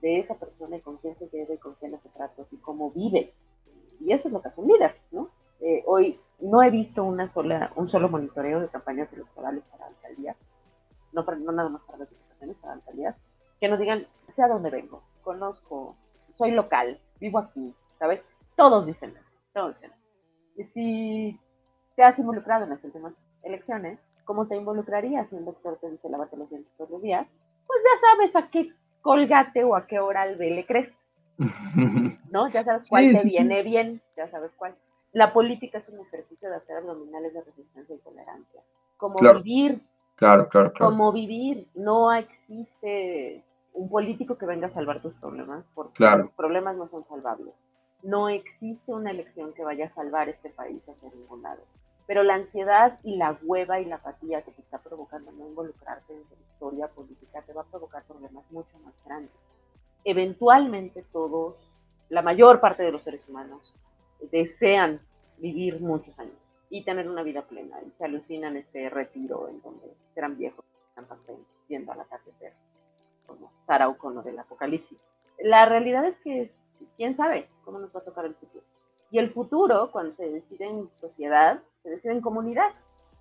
de 0.00 0.20
esa 0.20 0.34
persona 0.34 0.76
y 0.76 0.80
con 0.80 0.96
quién 0.96 1.16
se 1.18 1.28
lleva 1.28 1.54
y 1.54 1.58
con 1.58 1.74
quién 1.74 1.94
hace 1.94 2.08
tratos 2.10 2.52
y 2.52 2.56
cómo 2.58 2.90
vive. 2.90 3.34
Y 4.00 4.12
eso 4.12 4.28
es 4.28 4.32
lo 4.34 4.40
que 4.40 4.48
hace 4.48 4.60
un 4.60 4.70
¿no? 5.10 5.30
Eh, 5.60 5.82
hoy 5.86 6.20
no 6.40 6.62
he 6.62 6.70
visto 6.70 7.02
una 7.04 7.26
sola, 7.26 7.72
un 7.76 7.88
solo 7.88 8.08
monitoreo 8.08 8.60
de 8.60 8.68
campañas 8.68 9.12
electorales 9.12 9.64
para 9.72 9.86
alcaldías, 9.86 10.36
no, 11.12 11.24
para- 11.24 11.38
no 11.38 11.52
nada 11.52 11.68
más 11.68 11.82
para 11.82 11.98
las 11.98 12.10
diputaciones, 12.10 12.56
para 12.58 12.74
alcaldías, 12.74 13.16
que 13.60 13.68
nos 13.68 13.78
digan, 13.80 14.06
sé 14.28 14.42
a 14.42 14.48
vengo, 14.48 15.02
conozco, 15.22 15.96
soy 16.36 16.52
local, 16.52 17.00
vivo 17.18 17.38
aquí, 17.38 17.74
¿sabes? 17.98 18.22
Todos 18.56 18.86
dicen 18.86 19.10
eso, 19.16 19.28
todos 19.52 19.74
dicen 19.74 19.90
eso. 19.90 20.02
Y 20.56 20.64
si 20.64 21.40
te 21.96 22.04
has 22.04 22.18
involucrado 22.18 22.64
en 22.64 22.70
las 22.70 22.84
últimas 22.84 23.14
elecciones, 23.42 23.98
¿cómo 24.28 24.46
te 24.46 24.56
involucrarías 24.56 25.26
si 25.30 25.36
un 25.36 25.46
doctor 25.46 25.78
te 25.80 25.90
dice 25.90 26.06
lávate 26.10 26.36
los 26.36 26.50
dientes 26.50 26.70
todos 26.76 26.90
los 26.90 27.00
días? 27.02 27.26
Pues 27.66 27.80
ya 27.82 28.08
sabes 28.10 28.36
a 28.36 28.50
qué 28.50 28.70
Colgate 29.00 29.64
o 29.64 29.74
a 29.74 29.86
qué 29.86 30.00
oral 30.00 30.36
B 30.36 30.50
le 30.50 30.66
crees. 30.66 30.92
¿No? 32.30 32.48
Ya 32.50 32.62
sabes 32.62 32.90
cuál 32.90 33.14
te 33.14 33.24
viene 33.24 33.62
bien, 33.62 34.02
ya 34.18 34.30
sabes 34.30 34.50
cuál. 34.58 34.74
La 35.12 35.32
política 35.32 35.78
es 35.78 35.88
un 35.88 36.00
ejercicio 36.00 36.50
de 36.50 36.56
hacer 36.56 36.76
abdominales 36.76 37.32
de 37.32 37.40
resistencia 37.40 37.94
y 37.94 37.98
tolerancia. 38.00 38.60
Como 38.98 39.16
vivir. 39.18 39.80
Claro, 40.16 40.50
claro, 40.50 40.72
claro. 40.74 40.90
Como 40.90 41.10
vivir. 41.10 41.66
No 41.74 42.12
existe 42.12 43.42
un 43.72 43.88
político 43.88 44.36
que 44.36 44.44
venga 44.44 44.66
a 44.66 44.70
salvar 44.70 45.00
tus 45.00 45.14
problemas, 45.14 45.64
porque 45.74 46.04
los 46.04 46.30
problemas 46.32 46.76
no 46.76 46.88
son 46.88 47.06
salvables. 47.08 47.54
No 48.02 48.28
existe 48.28 48.92
una 48.92 49.10
elección 49.10 49.54
que 49.54 49.64
vaya 49.64 49.86
a 49.86 49.90
salvar 49.90 50.28
este 50.28 50.50
país 50.50 50.82
hacia 50.86 51.10
ningún 51.10 51.40
lado. 51.40 51.62
Pero 52.08 52.22
la 52.22 52.36
ansiedad 52.36 52.98
y 53.04 53.16
la 53.16 53.38
hueva 53.42 53.80
y 53.80 53.84
la 53.84 53.96
apatía 53.96 54.40
que 54.40 54.50
te 54.50 54.62
está 54.62 54.78
provocando 54.78 55.30
no 55.30 55.46
involucrarte 55.46 56.14
en 56.14 56.20
la 56.20 56.52
historia 56.52 56.88
política 56.88 57.42
te 57.42 57.52
va 57.52 57.60
a 57.60 57.66
provocar 57.66 58.02
problemas 58.04 58.50
mucho 58.50 58.78
más 58.78 58.94
grandes. 59.04 59.30
Eventualmente 60.04 61.04
todos, 61.12 61.54
la 62.08 62.22
mayor 62.22 62.60
parte 62.60 62.82
de 62.82 62.92
los 62.92 63.02
seres 63.02 63.20
humanos, 63.28 63.74
desean 64.32 65.02
vivir 65.36 65.80
muchos 65.80 66.18
años 66.18 66.34
y 66.70 66.82
tener 66.82 67.10
una 67.10 67.22
vida 67.22 67.42
plena 67.42 67.76
y 67.86 67.90
se 67.98 68.06
alucinan 68.06 68.56
este 68.56 68.88
retiro 68.88 69.48
en 69.50 69.60
donde 69.60 69.94
serán 70.14 70.38
viejos, 70.38 70.64
están 70.88 71.06
viendo 71.68 71.92
al 71.92 72.00
atardecer 72.00 72.54
como 73.26 73.52
Sara 73.66 73.86
O'Connor 73.86 74.24
del 74.24 74.38
Apocalipsis. 74.38 74.98
La 75.40 75.66
realidad 75.66 76.06
es 76.06 76.16
que 76.24 76.50
quién 76.96 77.18
sabe 77.18 77.50
cómo 77.66 77.78
nos 77.78 77.94
va 77.94 78.00
a 78.00 78.04
tocar 78.04 78.24
el 78.24 78.34
futuro. 78.34 78.64
Y 79.10 79.18
el 79.18 79.30
futuro, 79.32 79.90
cuando 79.90 80.16
se 80.16 80.28
decide 80.28 80.66
en 80.66 80.90
sociedad, 80.94 81.62
se 81.88 81.94
decide 81.94 82.12
en 82.12 82.20
comunidad. 82.20 82.70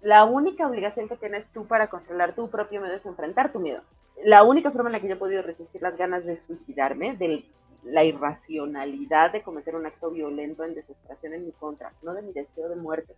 La 0.02 0.26
única 0.26 0.68
obligación 0.68 1.08
que 1.08 1.18
tienes 1.18 1.48
tú 1.54 1.66
para 1.66 1.90
controlar 1.90 2.36
tu 2.36 2.50
propio 2.50 2.82
miedo 2.82 2.96
es 2.96 3.06
enfrentar 3.06 3.52
tu 3.52 3.60
miedo. 3.60 3.82
La 4.24 4.44
única 4.44 4.72
forma 4.72 4.90
en 4.90 4.94
la 4.94 5.00
que 5.00 5.08
yo 5.08 5.14
he 5.14 5.18
podido 5.18 5.42
resistir 5.42 5.82
las 5.82 5.98
ganas 5.98 6.26
de 6.26 6.40
suicidarme, 6.42 7.16
de 7.16 7.46
la 7.84 8.04
irracionalidad 8.04 9.32
de 9.32 9.42
cometer 9.42 9.76
un 9.76 9.86
acto 9.86 10.12
violento 10.12 10.64
en 10.64 10.76
desesperación 10.76 11.34
en 11.34 11.46
mi 11.46 11.52
contra, 11.54 11.92
no 12.04 12.14
de 12.14 12.22
mi 12.22 12.34
deseo 12.34 12.68
de 12.68 12.76
muerte, 12.76 13.14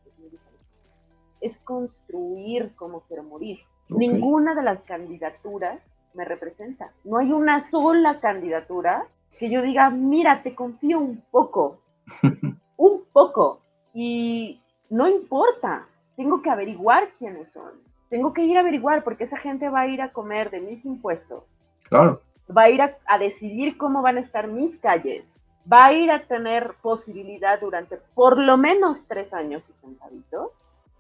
es, 1.42 1.58
construir 1.58 2.76
cómo 2.76 3.02
quiero 3.08 3.24
morir. 3.24 3.60
Ninguna 3.90 4.54
de 4.54 4.62
las 4.62 4.82
candidaturas 4.82 5.82
me 6.14 6.26
representa. 6.26 6.92
No 7.04 7.18
hay 7.18 7.32
una 7.32 7.64
sola 7.64 8.20
candidatura 8.20 9.08
que 9.40 9.50
yo 9.50 9.62
diga, 9.62 9.90
mira, 9.90 10.44
te 10.44 10.54
confío 10.54 11.00
un 11.00 11.24
poco, 11.32 11.80
un 12.78 13.06
poco, 13.12 13.62
y 13.94 14.62
no 14.90 15.08
importa, 15.08 15.88
tengo 16.16 16.42
que 16.42 16.50
averiguar 16.50 17.10
quiénes 17.18 17.52
son, 17.52 17.72
tengo 18.10 18.34
que 18.34 18.44
ir 18.44 18.58
a 18.58 18.62
averiguar 18.62 19.04
porque 19.04 19.26
esa 19.26 19.38
gente 19.38 19.70
va 19.70 19.82
a 19.82 19.88
ir 19.88 20.02
a 20.02 20.12
comer 20.12 20.50
de 20.50 20.62
mis 20.62 20.84
impuestos. 20.84 21.44
Claro. 21.88 22.22
Va 22.56 22.64
a 22.64 22.70
ir 22.70 22.82
a, 22.82 23.18
decidir 23.20 23.78
cómo 23.78 24.02
van 24.02 24.18
a 24.18 24.22
estar 24.22 24.48
mis 24.48 24.76
calles, 24.80 25.24
va 25.72 25.86
a 25.86 25.94
ir 25.94 26.12
a 26.12 26.24
tener 26.24 26.74
posibilidad 26.82 27.60
durante 27.62 27.98
por 28.16 28.40
lo 28.40 28.58
menos 28.58 28.98
tres 29.08 29.32
años 29.34 29.62
y 29.70 29.74
sentaditos, 29.86 30.52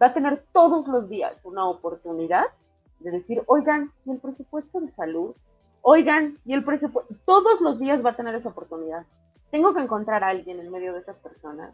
va 0.01 0.07
a 0.07 0.13
tener 0.13 0.43
todos 0.53 0.87
los 0.87 1.09
días 1.09 1.43
una 1.43 1.67
oportunidad 1.67 2.45
de 2.99 3.11
decir, 3.11 3.41
oigan, 3.47 3.91
¿y 4.05 4.11
el 4.11 4.19
presupuesto 4.19 4.79
de 4.79 4.91
salud? 4.91 5.33
Oigan, 5.81 6.37
¿y 6.45 6.53
el 6.53 6.63
presupuesto? 6.63 7.15
Todos 7.25 7.61
los 7.61 7.79
días 7.79 8.05
va 8.05 8.11
a 8.11 8.15
tener 8.15 8.35
esa 8.35 8.49
oportunidad. 8.49 9.05
Tengo 9.49 9.73
que 9.73 9.81
encontrar 9.81 10.23
a 10.23 10.27
alguien 10.27 10.59
en 10.59 10.69
medio 10.69 10.93
de 10.93 10.99
esas 10.99 11.17
personas 11.17 11.73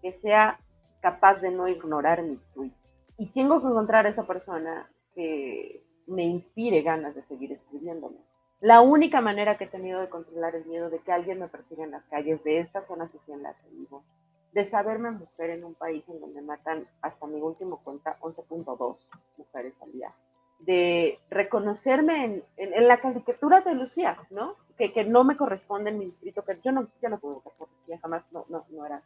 que 0.00 0.12
sea 0.14 0.58
capaz 1.02 1.40
de 1.40 1.50
no 1.50 1.68
ignorar 1.68 2.22
mis 2.22 2.40
tweets. 2.54 2.74
Y 3.18 3.26
tengo 3.26 3.60
que 3.60 3.66
encontrar 3.66 4.06
a 4.06 4.08
esa 4.08 4.26
persona 4.26 4.88
que 5.14 5.84
me 6.06 6.24
inspire 6.24 6.80
ganas 6.82 7.14
de 7.14 7.22
seguir 7.24 7.52
escribiéndome. 7.52 8.16
La 8.60 8.80
única 8.80 9.20
manera 9.20 9.58
que 9.58 9.64
he 9.64 9.68
tenido 9.68 10.00
de 10.00 10.08
controlar 10.08 10.54
el 10.54 10.64
miedo 10.66 10.88
de 10.88 11.00
que 11.00 11.12
alguien 11.12 11.40
me 11.40 11.48
persiga 11.48 11.84
en 11.84 11.90
las 11.90 12.04
calles 12.04 12.42
de 12.44 12.60
esta 12.60 12.86
zona 12.86 13.10
social 13.10 13.38
en 13.38 13.42
la 13.42 13.54
que 13.54 13.68
vivo, 13.70 14.04
de 14.52 14.70
saberme 14.70 15.10
mujer 15.10 15.50
en 15.50 15.64
un 15.64 15.74
país 15.74 16.04
en 16.08 16.20
donde 16.20 16.42
matan 16.42 16.86
hasta 17.00 17.26
mi 17.26 17.40
último 17.40 17.80
cuenta 17.82 18.18
11.2 18.20 18.96
mujeres 19.36 19.74
al 19.82 19.92
día, 19.92 20.14
de 20.60 21.18
reconocerme 21.28 22.42
en, 22.56 22.88
la 22.88 23.00
caricatura 23.00 23.62
de 23.62 23.74
Lucía, 23.74 24.16
¿no? 24.30 24.54
Que, 24.78 24.92
que, 24.92 25.04
no 25.04 25.24
me 25.24 25.36
corresponde 25.36 25.90
en 25.90 25.98
mi 25.98 26.04
distrito, 26.06 26.44
que 26.44 26.60
yo 26.62 26.70
no, 26.70 26.86
yo 27.02 27.08
no 27.08 27.18
puedo 27.18 27.42
Lucía, 27.80 27.98
jamás, 27.98 28.24
no, 28.30 28.44
no, 28.48 28.64
no 28.70 28.86
era, 28.86 29.02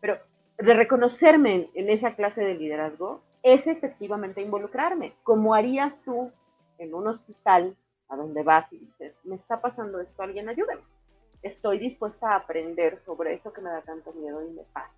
pero 0.00 0.18
de 0.58 0.74
reconocerme 0.74 1.70
en, 1.74 1.88
esa 1.90 2.12
clase 2.12 2.42
de 2.42 2.54
liderazgo 2.54 3.20
es 3.42 3.66
efectivamente 3.66 4.40
involucrarme, 4.40 5.14
como 5.22 5.54
harías 5.54 6.00
tú 6.04 6.30
en 6.78 6.94
un 6.94 7.08
hospital 7.08 7.76
a 8.08 8.16
donde 8.16 8.42
vas 8.42 8.72
y 8.72 8.78
dices, 8.78 9.14
me 9.24 9.36
está 9.36 9.60
pasando 9.60 10.00
esto, 10.00 10.22
alguien 10.22 10.48
ayúdame. 10.48 10.82
Estoy 11.42 11.78
dispuesta 11.78 12.32
a 12.32 12.36
aprender 12.36 13.00
sobre 13.04 13.34
eso 13.34 13.52
que 13.52 13.60
me 13.60 13.70
da 13.70 13.80
tanto 13.80 14.12
miedo 14.12 14.46
y 14.46 14.50
me 14.52 14.62
pasa 14.72 14.92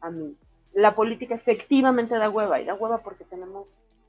a 0.00 0.10
mí. 0.10 0.34
La 0.72 0.94
política 0.94 1.34
efectivamente 1.34 2.16
da 2.16 2.30
hueva 2.30 2.60
y 2.60 2.64
da 2.64 2.74
hueva 2.74 2.98
porque 2.98 3.24
tenemos 3.24 3.66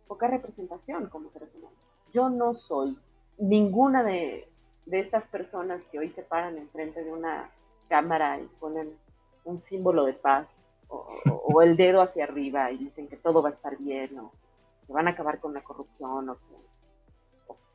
poca 0.08 0.28
representación 0.28 1.08
como 1.08 1.30
seres 1.32 1.54
humanos. 1.56 1.78
Yo 2.14 2.30
no 2.30 2.54
soy 2.54 2.98
ninguna 3.38 4.04
de, 4.04 4.48
estas 4.92 5.24
personas 5.26 5.82
que 5.92 6.00
hoy 6.00 6.10
se 6.10 6.22
paran 6.22 6.58
enfrente 6.58 7.04
de 7.04 7.12
una 7.12 7.50
cámara 7.88 8.40
y 8.40 8.46
ponen 8.60 8.94
un 9.46 9.62
símbolo 9.64 10.06
de 10.06 10.14
paz 10.14 10.48
o, 10.92 11.62
el 11.62 11.78
dedo 11.78 12.02
hacia 12.02 12.26
arriba 12.26 12.72
y 12.72 12.78
dicen 12.78 13.08
que 13.08 13.18
todo 13.18 13.42
va 13.42 13.50
a 13.50 13.54
estar 13.54 13.78
bien 13.78 14.18
o 14.20 14.32
que 14.86 14.94
van 14.94 15.08
a 15.08 15.12
acabar 15.12 15.40
con 15.40 15.54
la 15.54 15.64
corrupción 15.64 16.30
o 16.30 16.38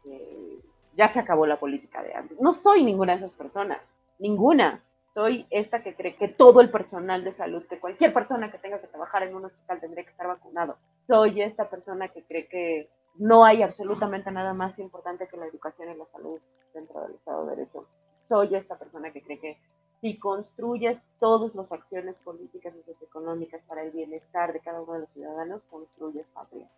que 0.03 0.59
ya 0.95 1.09
se 1.11 1.21
acabó 1.21 1.47
la 1.47 1.59
política 1.59 2.03
de 2.03 2.15
antes. 2.15 2.41
No 2.41 2.55
soy 2.55 2.85
ninguna 2.85 3.13
de 3.13 3.19
esas 3.19 3.33
personas, 3.33 3.79
ninguna 4.19 4.83
soy 5.17 5.47
esta 5.49 5.83
que 5.83 5.95
cree 5.95 6.15
que 6.15 6.29
todo 6.29 6.61
el 6.61 6.71
personal 6.71 7.25
de 7.25 7.33
salud, 7.33 7.65
que 7.67 7.81
cualquier 7.81 8.13
persona 8.13 8.51
que 8.51 8.59
tenga 8.59 8.83
que 8.83 8.87
trabajar 8.87 9.23
en 9.23 9.35
un 9.35 9.47
hospital 9.47 9.81
tendría 9.81 10.05
que 10.05 10.11
estar 10.11 10.27
vacunado. 10.27 10.77
Soy 11.07 11.41
esta 11.41 11.71
persona 11.71 12.09
que 12.09 12.23
cree 12.25 12.47
que 12.49 12.91
no 13.15 13.43
hay 13.43 13.63
absolutamente 13.63 14.31
nada 14.31 14.53
más 14.53 14.79
importante 14.79 15.27
que 15.27 15.39
la 15.39 15.47
educación 15.47 15.91
y 15.91 15.97
la 15.97 16.05
salud 16.05 16.39
dentro 16.75 17.01
del 17.01 17.15
Estado 17.15 17.47
de 17.47 17.57
Derecho. 17.57 17.87
Soy 18.21 18.55
esta 18.57 18.79
persona 18.79 19.11
que 19.11 19.23
cree 19.23 19.39
que 19.39 19.59
si 20.01 20.19
construyes 20.19 20.99
todas 21.21 21.55
las 21.55 21.71
acciones 21.73 22.19
políticas 22.21 22.75
y 22.77 22.83
socioeconómicas 22.83 23.63
para 23.63 23.83
el 23.83 23.91
bienestar 23.91 24.53
de 24.53 24.61
cada 24.61 24.81
uno 24.81 24.95
de 24.95 25.01
los 25.01 25.11
ciudadanos, 25.11 25.63
construyes 25.71 26.27
patria. 26.35 26.69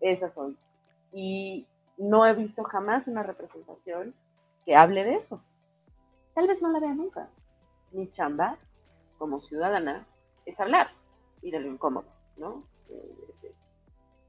Esa 0.00 0.32
soy. 0.32 0.56
Y 1.12 1.66
no 1.98 2.26
he 2.26 2.34
visto 2.34 2.64
jamás 2.64 3.06
una 3.06 3.22
representación 3.22 4.14
que 4.64 4.74
hable 4.74 5.04
de 5.04 5.16
eso. 5.16 5.40
Tal 6.34 6.48
vez 6.48 6.60
no 6.60 6.70
la 6.70 6.80
vea 6.80 6.94
nunca 6.94 7.28
mi 7.94 8.10
chamba 8.10 8.58
como 9.18 9.40
ciudadana 9.40 10.06
es 10.44 10.58
hablar 10.60 10.88
y 11.40 11.50
de 11.50 11.60
lo 11.60 11.68
incómodo, 11.68 12.06
¿no? 12.36 12.64
Eh, 12.90 13.54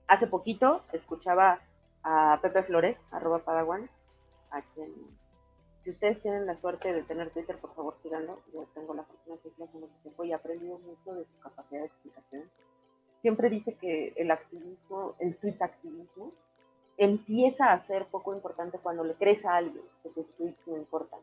hace 0.07 0.27
poquito 0.27 0.83
escuchaba 0.93 1.59
a 2.03 2.39
Pepe 2.41 2.63
Flores, 2.63 2.97
arroba 3.11 3.39
Padawan, 3.39 3.89
a 4.51 4.61
quien, 4.61 4.93
si 5.85 5.91
ustedes 5.91 6.19
tienen 6.23 6.47
la 6.47 6.59
suerte 6.59 6.91
de 6.91 7.03
tener 7.03 7.29
Twitter, 7.29 7.57
por 7.59 7.75
favor 7.75 7.95
síganlo. 8.01 8.39
Yo 8.51 8.65
tengo 8.73 8.95
la 8.95 9.03
fortuna 9.03 9.37
de 9.43 9.63
hace 9.63 9.77
mucho 9.77 9.93
tiempo 10.01 10.23
y 10.23 10.31
he 10.31 10.33
aprendido 10.33 10.79
mucho 10.79 11.13
de 11.13 11.25
su 11.25 11.39
capacidad 11.39 11.81
de 11.81 11.85
explicación. 11.85 12.43
Siempre 13.21 13.51
dice 13.51 13.75
que 13.75 14.11
el 14.15 14.31
activismo, 14.31 15.13
el 15.19 15.37
tweet 15.37 15.57
activismo, 15.59 16.31
empieza 16.97 17.71
a 17.71 17.79
ser 17.81 18.07
poco 18.07 18.33
importante 18.33 18.79
cuando 18.79 19.03
le 19.03 19.13
crees 19.13 19.45
a 19.45 19.57
alguien 19.57 19.83
que 20.01 20.09
tus 20.09 20.27
tweets 20.37 20.67
no 20.67 20.75
importan. 20.75 21.19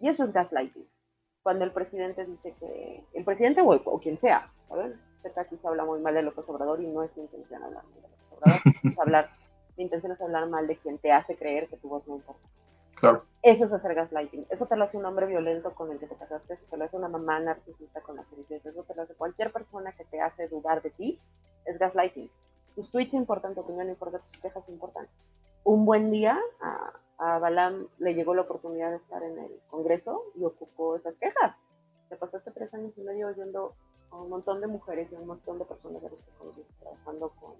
Y 0.00 0.08
eso 0.10 0.24
es 0.24 0.32
gaslighting 0.34 0.86
cuando 1.42 1.64
el 1.64 1.70
presidente 1.70 2.26
dice 2.26 2.52
que, 2.58 3.02
el 3.14 3.24
presidente 3.24 3.62
o, 3.64 4.00
quien 4.00 4.18
sea, 4.18 4.50
¿saben? 4.68 5.00
aquí 5.36 5.56
se 5.56 5.68
habla 5.68 5.84
muy 5.84 6.00
mal 6.00 6.12
de 6.12 6.22
López 6.22 6.46
Obrador 6.50 6.82
y 6.82 6.86
no 6.88 7.02
es 7.02 7.16
mi 7.16 7.22
intención 7.22 7.62
hablar 7.62 7.84
mal 7.84 7.94
de 7.94 8.08
López 8.08 8.32
Obrador, 8.32 8.60
es 8.92 8.98
hablar, 8.98 9.30
mi 9.76 9.84
intención 9.84 10.12
es 10.12 10.20
hablar 10.20 10.48
mal 10.48 10.66
de 10.66 10.76
quien 10.76 10.98
te 10.98 11.12
hace 11.12 11.36
creer 11.36 11.68
que 11.68 11.76
tu 11.76 11.88
voz 11.88 12.06
no 12.08 12.16
importa. 12.16 12.46
Eso 13.42 13.64
es 13.64 13.72
hacer 13.72 13.94
gaslighting. 13.94 14.46
Eso 14.50 14.66
te 14.66 14.76
lo 14.76 14.84
hace 14.84 14.96
un 14.96 15.04
hombre 15.04 15.26
violento 15.26 15.74
con 15.74 15.92
el 15.92 15.98
que 15.98 16.06
te 16.06 16.16
casaste, 16.16 16.54
eso 16.54 16.64
te 16.68 16.76
lo 16.76 16.84
hace 16.84 16.96
una 16.96 17.08
mamá 17.08 17.38
narcisista 17.38 18.00
con 18.00 18.16
la 18.16 18.24
que 18.24 18.36
vives, 18.36 18.64
eso 18.64 18.82
te 18.82 18.94
lo 18.94 19.02
hace 19.02 19.14
cualquier 19.14 19.52
persona 19.52 19.92
que 19.92 20.04
te 20.04 20.20
hace 20.20 20.48
dudar 20.48 20.82
de 20.82 20.90
ti, 20.90 21.20
es 21.64 21.78
gaslighting. 21.78 22.30
Tus 22.74 22.90
tweets 22.90 23.14
importan, 23.14 23.54
tu 23.54 23.60
opinión 23.60 23.88
importa, 23.88 24.18
tus 24.18 24.42
quejas 24.42 24.68
importan. 24.68 25.06
Un 25.64 25.84
buen 25.84 26.10
día, 26.10 26.38
a, 26.60 26.92
a 27.18 27.38
Balam 27.38 27.88
le 27.98 28.14
llegó 28.14 28.34
la 28.34 28.42
oportunidad 28.42 28.90
de 28.90 28.96
estar 28.96 29.22
en 29.22 29.38
el 29.38 29.60
Congreso 29.70 30.24
y 30.34 30.44
ocupó 30.44 30.96
esas 30.96 31.16
quejas. 31.16 31.56
Se 32.08 32.16
pasaste 32.16 32.50
tres 32.50 32.72
años 32.74 32.92
y 32.96 33.02
medio 33.02 33.28
oyendo 33.28 33.74
a 34.10 34.16
un 34.16 34.30
montón 34.30 34.60
de 34.60 34.66
mujeres 34.66 35.10
y 35.10 35.14
a 35.14 35.18
un 35.18 35.26
montón 35.26 35.58
de 35.58 35.64
personas 35.64 36.02
de 36.02 36.10
los 36.10 36.18
que 36.18 36.62
trabajando 36.80 37.30
con 37.40 37.54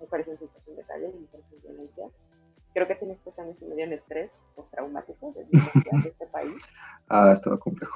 mujeres 0.00 0.28
en 0.28 0.38
situación 0.38 0.76
de 0.76 0.82
calle 0.84 1.10
y 1.10 1.20
mujeres 1.20 1.46
en 1.52 1.62
violencia. 1.62 2.06
Creo 2.74 2.86
que 2.86 2.96
tienes 2.96 3.18
tres 3.22 3.38
años 3.38 3.56
y 3.62 3.64
medio 3.64 3.84
en 3.84 3.94
estrés 3.94 4.30
postraumático 4.54 5.32
de, 5.32 5.44
de 5.44 6.08
este 6.08 6.26
país. 6.26 6.54
Ah, 7.06 7.28
ha 7.28 7.32
estado 7.34 7.60
complejo. 7.60 7.94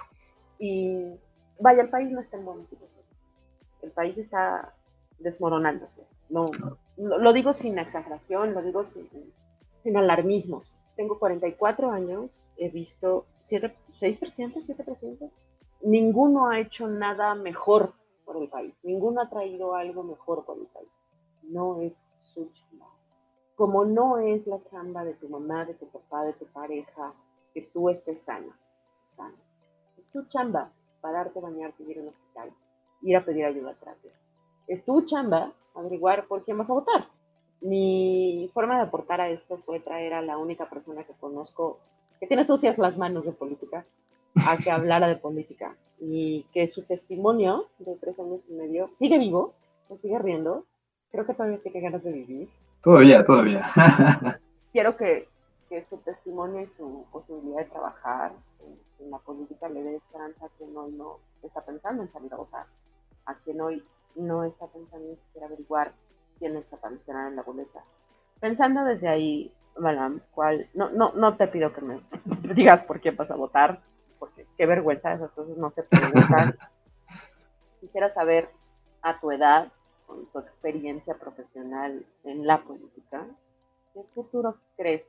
Y 0.59 1.15
vaya, 1.59 1.81
el 1.81 1.89
país 1.89 2.13
no 2.13 2.21
está 2.21 2.37
en 2.37 2.45
buena 2.45 2.63
situación. 2.67 3.05
El 3.81 3.91
país 3.91 4.19
está 4.19 4.75
desmoronándose. 5.19 6.03
No, 6.29 6.51
lo 6.97 7.33
digo 7.33 7.55
sin 7.55 7.79
exageración, 7.79 8.53
lo 8.53 8.63
digo 8.63 8.85
sin, 8.85 9.09
sin 9.83 9.97
alarmismos. 9.97 10.83
tengo 10.97 11.19
44 11.19 11.91
años, 11.91 12.45
he 12.57 12.69
visto 12.69 13.27
siete, 13.41 13.75
seis 13.99 14.19
presidentes, 14.19 14.67
siete 14.67 14.85
presidentes. 14.85 15.41
Ninguno 15.81 16.49
ha 16.49 16.59
hecho 16.59 16.87
nada 16.89 17.35
mejor 17.35 17.95
por 18.25 18.37
el 18.37 18.49
país, 18.49 18.75
ninguno 18.83 19.23
ha 19.23 19.31
traído 19.31 19.75
algo 19.75 20.03
mejor 20.03 20.45
por 20.45 20.59
el 20.59 20.67
país. 20.67 20.91
No 21.45 21.81
es 21.81 22.07
su 22.21 22.51
chamba. 22.53 22.87
Como 23.59 23.85
no 23.85 24.19
es 24.19 24.47
la 24.47 24.59
chamba 24.71 25.05
de 25.05 25.13
tu 25.13 25.29
mamá, 25.29 25.67
de 25.67 25.75
tu 25.75 25.87
papá, 25.89 26.25
de 26.25 26.33
tu 26.33 26.47
pareja, 26.47 27.13
que 27.53 27.61
tú 27.61 27.91
estés 27.91 28.21
sana, 28.21 28.59
sana. 29.05 29.37
Es 29.99 30.09
tu 30.09 30.25
chamba 30.29 30.73
pararte, 31.03 31.41
bañarte, 31.41 31.83
ir 31.83 31.99
al 31.99 32.09
hospital, 32.09 32.51
ir 33.03 33.17
a 33.19 33.25
pedir 33.25 33.45
ayuda 33.45 33.73
a 33.73 33.75
terapia. 33.75 34.13
Es 34.67 34.83
tu 34.87 35.03
chamba 35.03 35.53
averiguar 35.75 36.27
por 36.27 36.43
quién 36.45 36.57
vas 36.57 36.71
a 36.71 36.73
votar 36.73 37.19
mi 37.61 38.51
forma 38.55 38.77
de 38.77 38.83
aportar 38.83 39.21
a 39.21 39.31
esto 39.31 39.59
fue 39.59 39.81
traer 39.81 40.15
a 40.15 40.23
la 40.23 40.39
única 40.39 40.69
persona 40.69 41.05
que 41.05 41.13
conozco 41.15 41.79
que 42.21 42.27
tiene 42.27 42.45
sucias 42.45 42.79
las 42.79 42.97
manos 42.97 43.25
de 43.25 43.33
política 43.33 43.85
a 44.47 44.57
que 44.57 44.71
hablara 44.71 45.09
de 45.09 45.17
política 45.17 45.77
y 46.01 46.45
que 46.53 46.69
su 46.69 46.83
testimonio 46.83 47.67
de 47.79 47.97
tres 47.97 48.19
años 48.21 48.47
y 48.49 48.55
medio 48.55 48.91
sigue 48.95 49.19
vivo, 49.19 49.55
se 49.89 49.99
sigue 49.99 50.19
riendo. 50.19 50.65
Creo 51.11 51.27
que 51.27 51.35
todavía 51.35 51.59
tiene 51.59 51.81
ganas 51.81 52.05
de 52.05 52.13
vivir. 52.13 52.49
Todavía, 52.89 53.23
todavía. 53.23 53.67
Quiero 54.73 54.97
que, 54.97 55.29
que, 55.69 55.85
su 55.85 55.99
testimonio 55.99 56.63
y 56.63 56.69
su 56.69 57.05
posibilidad 57.13 57.59
de 57.59 57.67
trabajar 57.67 58.33
en, 58.99 59.11
la 59.11 59.19
política 59.19 59.69
le 59.69 59.83
dé 59.83 59.97
esperanza 59.97 60.47
a 60.47 60.49
quien 60.57 60.75
hoy 60.75 60.93
no 60.93 61.19
está 61.43 61.61
pensando 61.61 62.03
en 62.03 62.11
salir 62.11 62.33
a 62.33 62.37
votar, 62.37 62.65
a 63.27 63.35
quien 63.35 63.61
hoy 63.61 63.85
no 64.17 64.43
está 64.43 64.69
pensando 64.69 65.07
en 65.07 65.17
siquiera 65.19 65.49
averiguar 65.49 65.93
quiénes 66.39 66.65
aparecerán 66.73 67.27
en 67.27 67.37
la 67.37 67.43
boleta. 67.43 67.85
Pensando 68.41 68.83
desde 68.85 69.07
ahí, 69.07 69.53
Malam, 69.79 70.23
cuál, 70.31 70.67
no, 70.73 70.89
no, 70.89 71.13
no 71.13 71.37
te 71.37 71.47
pido 71.49 71.75
que 71.75 71.83
me 71.83 72.01
digas 72.55 72.87
por 72.87 73.03
quién 73.03 73.17
vas 73.17 73.31
a 73.31 73.37
votar, 73.37 73.83
porque 74.19 74.47
qué 74.57 74.65
vergüenza, 74.65 75.13
esas 75.13 75.31
cosas 75.33 75.59
no 75.59 75.71
se 75.73 75.83
preguntan. 75.83 76.57
Quisiera 77.81 78.15
saber 78.15 78.49
a 79.03 79.21
tu 79.21 79.31
edad, 79.31 79.71
con 80.09 80.27
tu 80.33 80.39
experiencia 80.39 81.15
profesional 81.19 82.05
en 82.25 82.47
la 82.47 82.63
política, 82.63 83.27
¿qué 83.93 84.01
futuro 84.15 84.57
crees? 84.77 85.03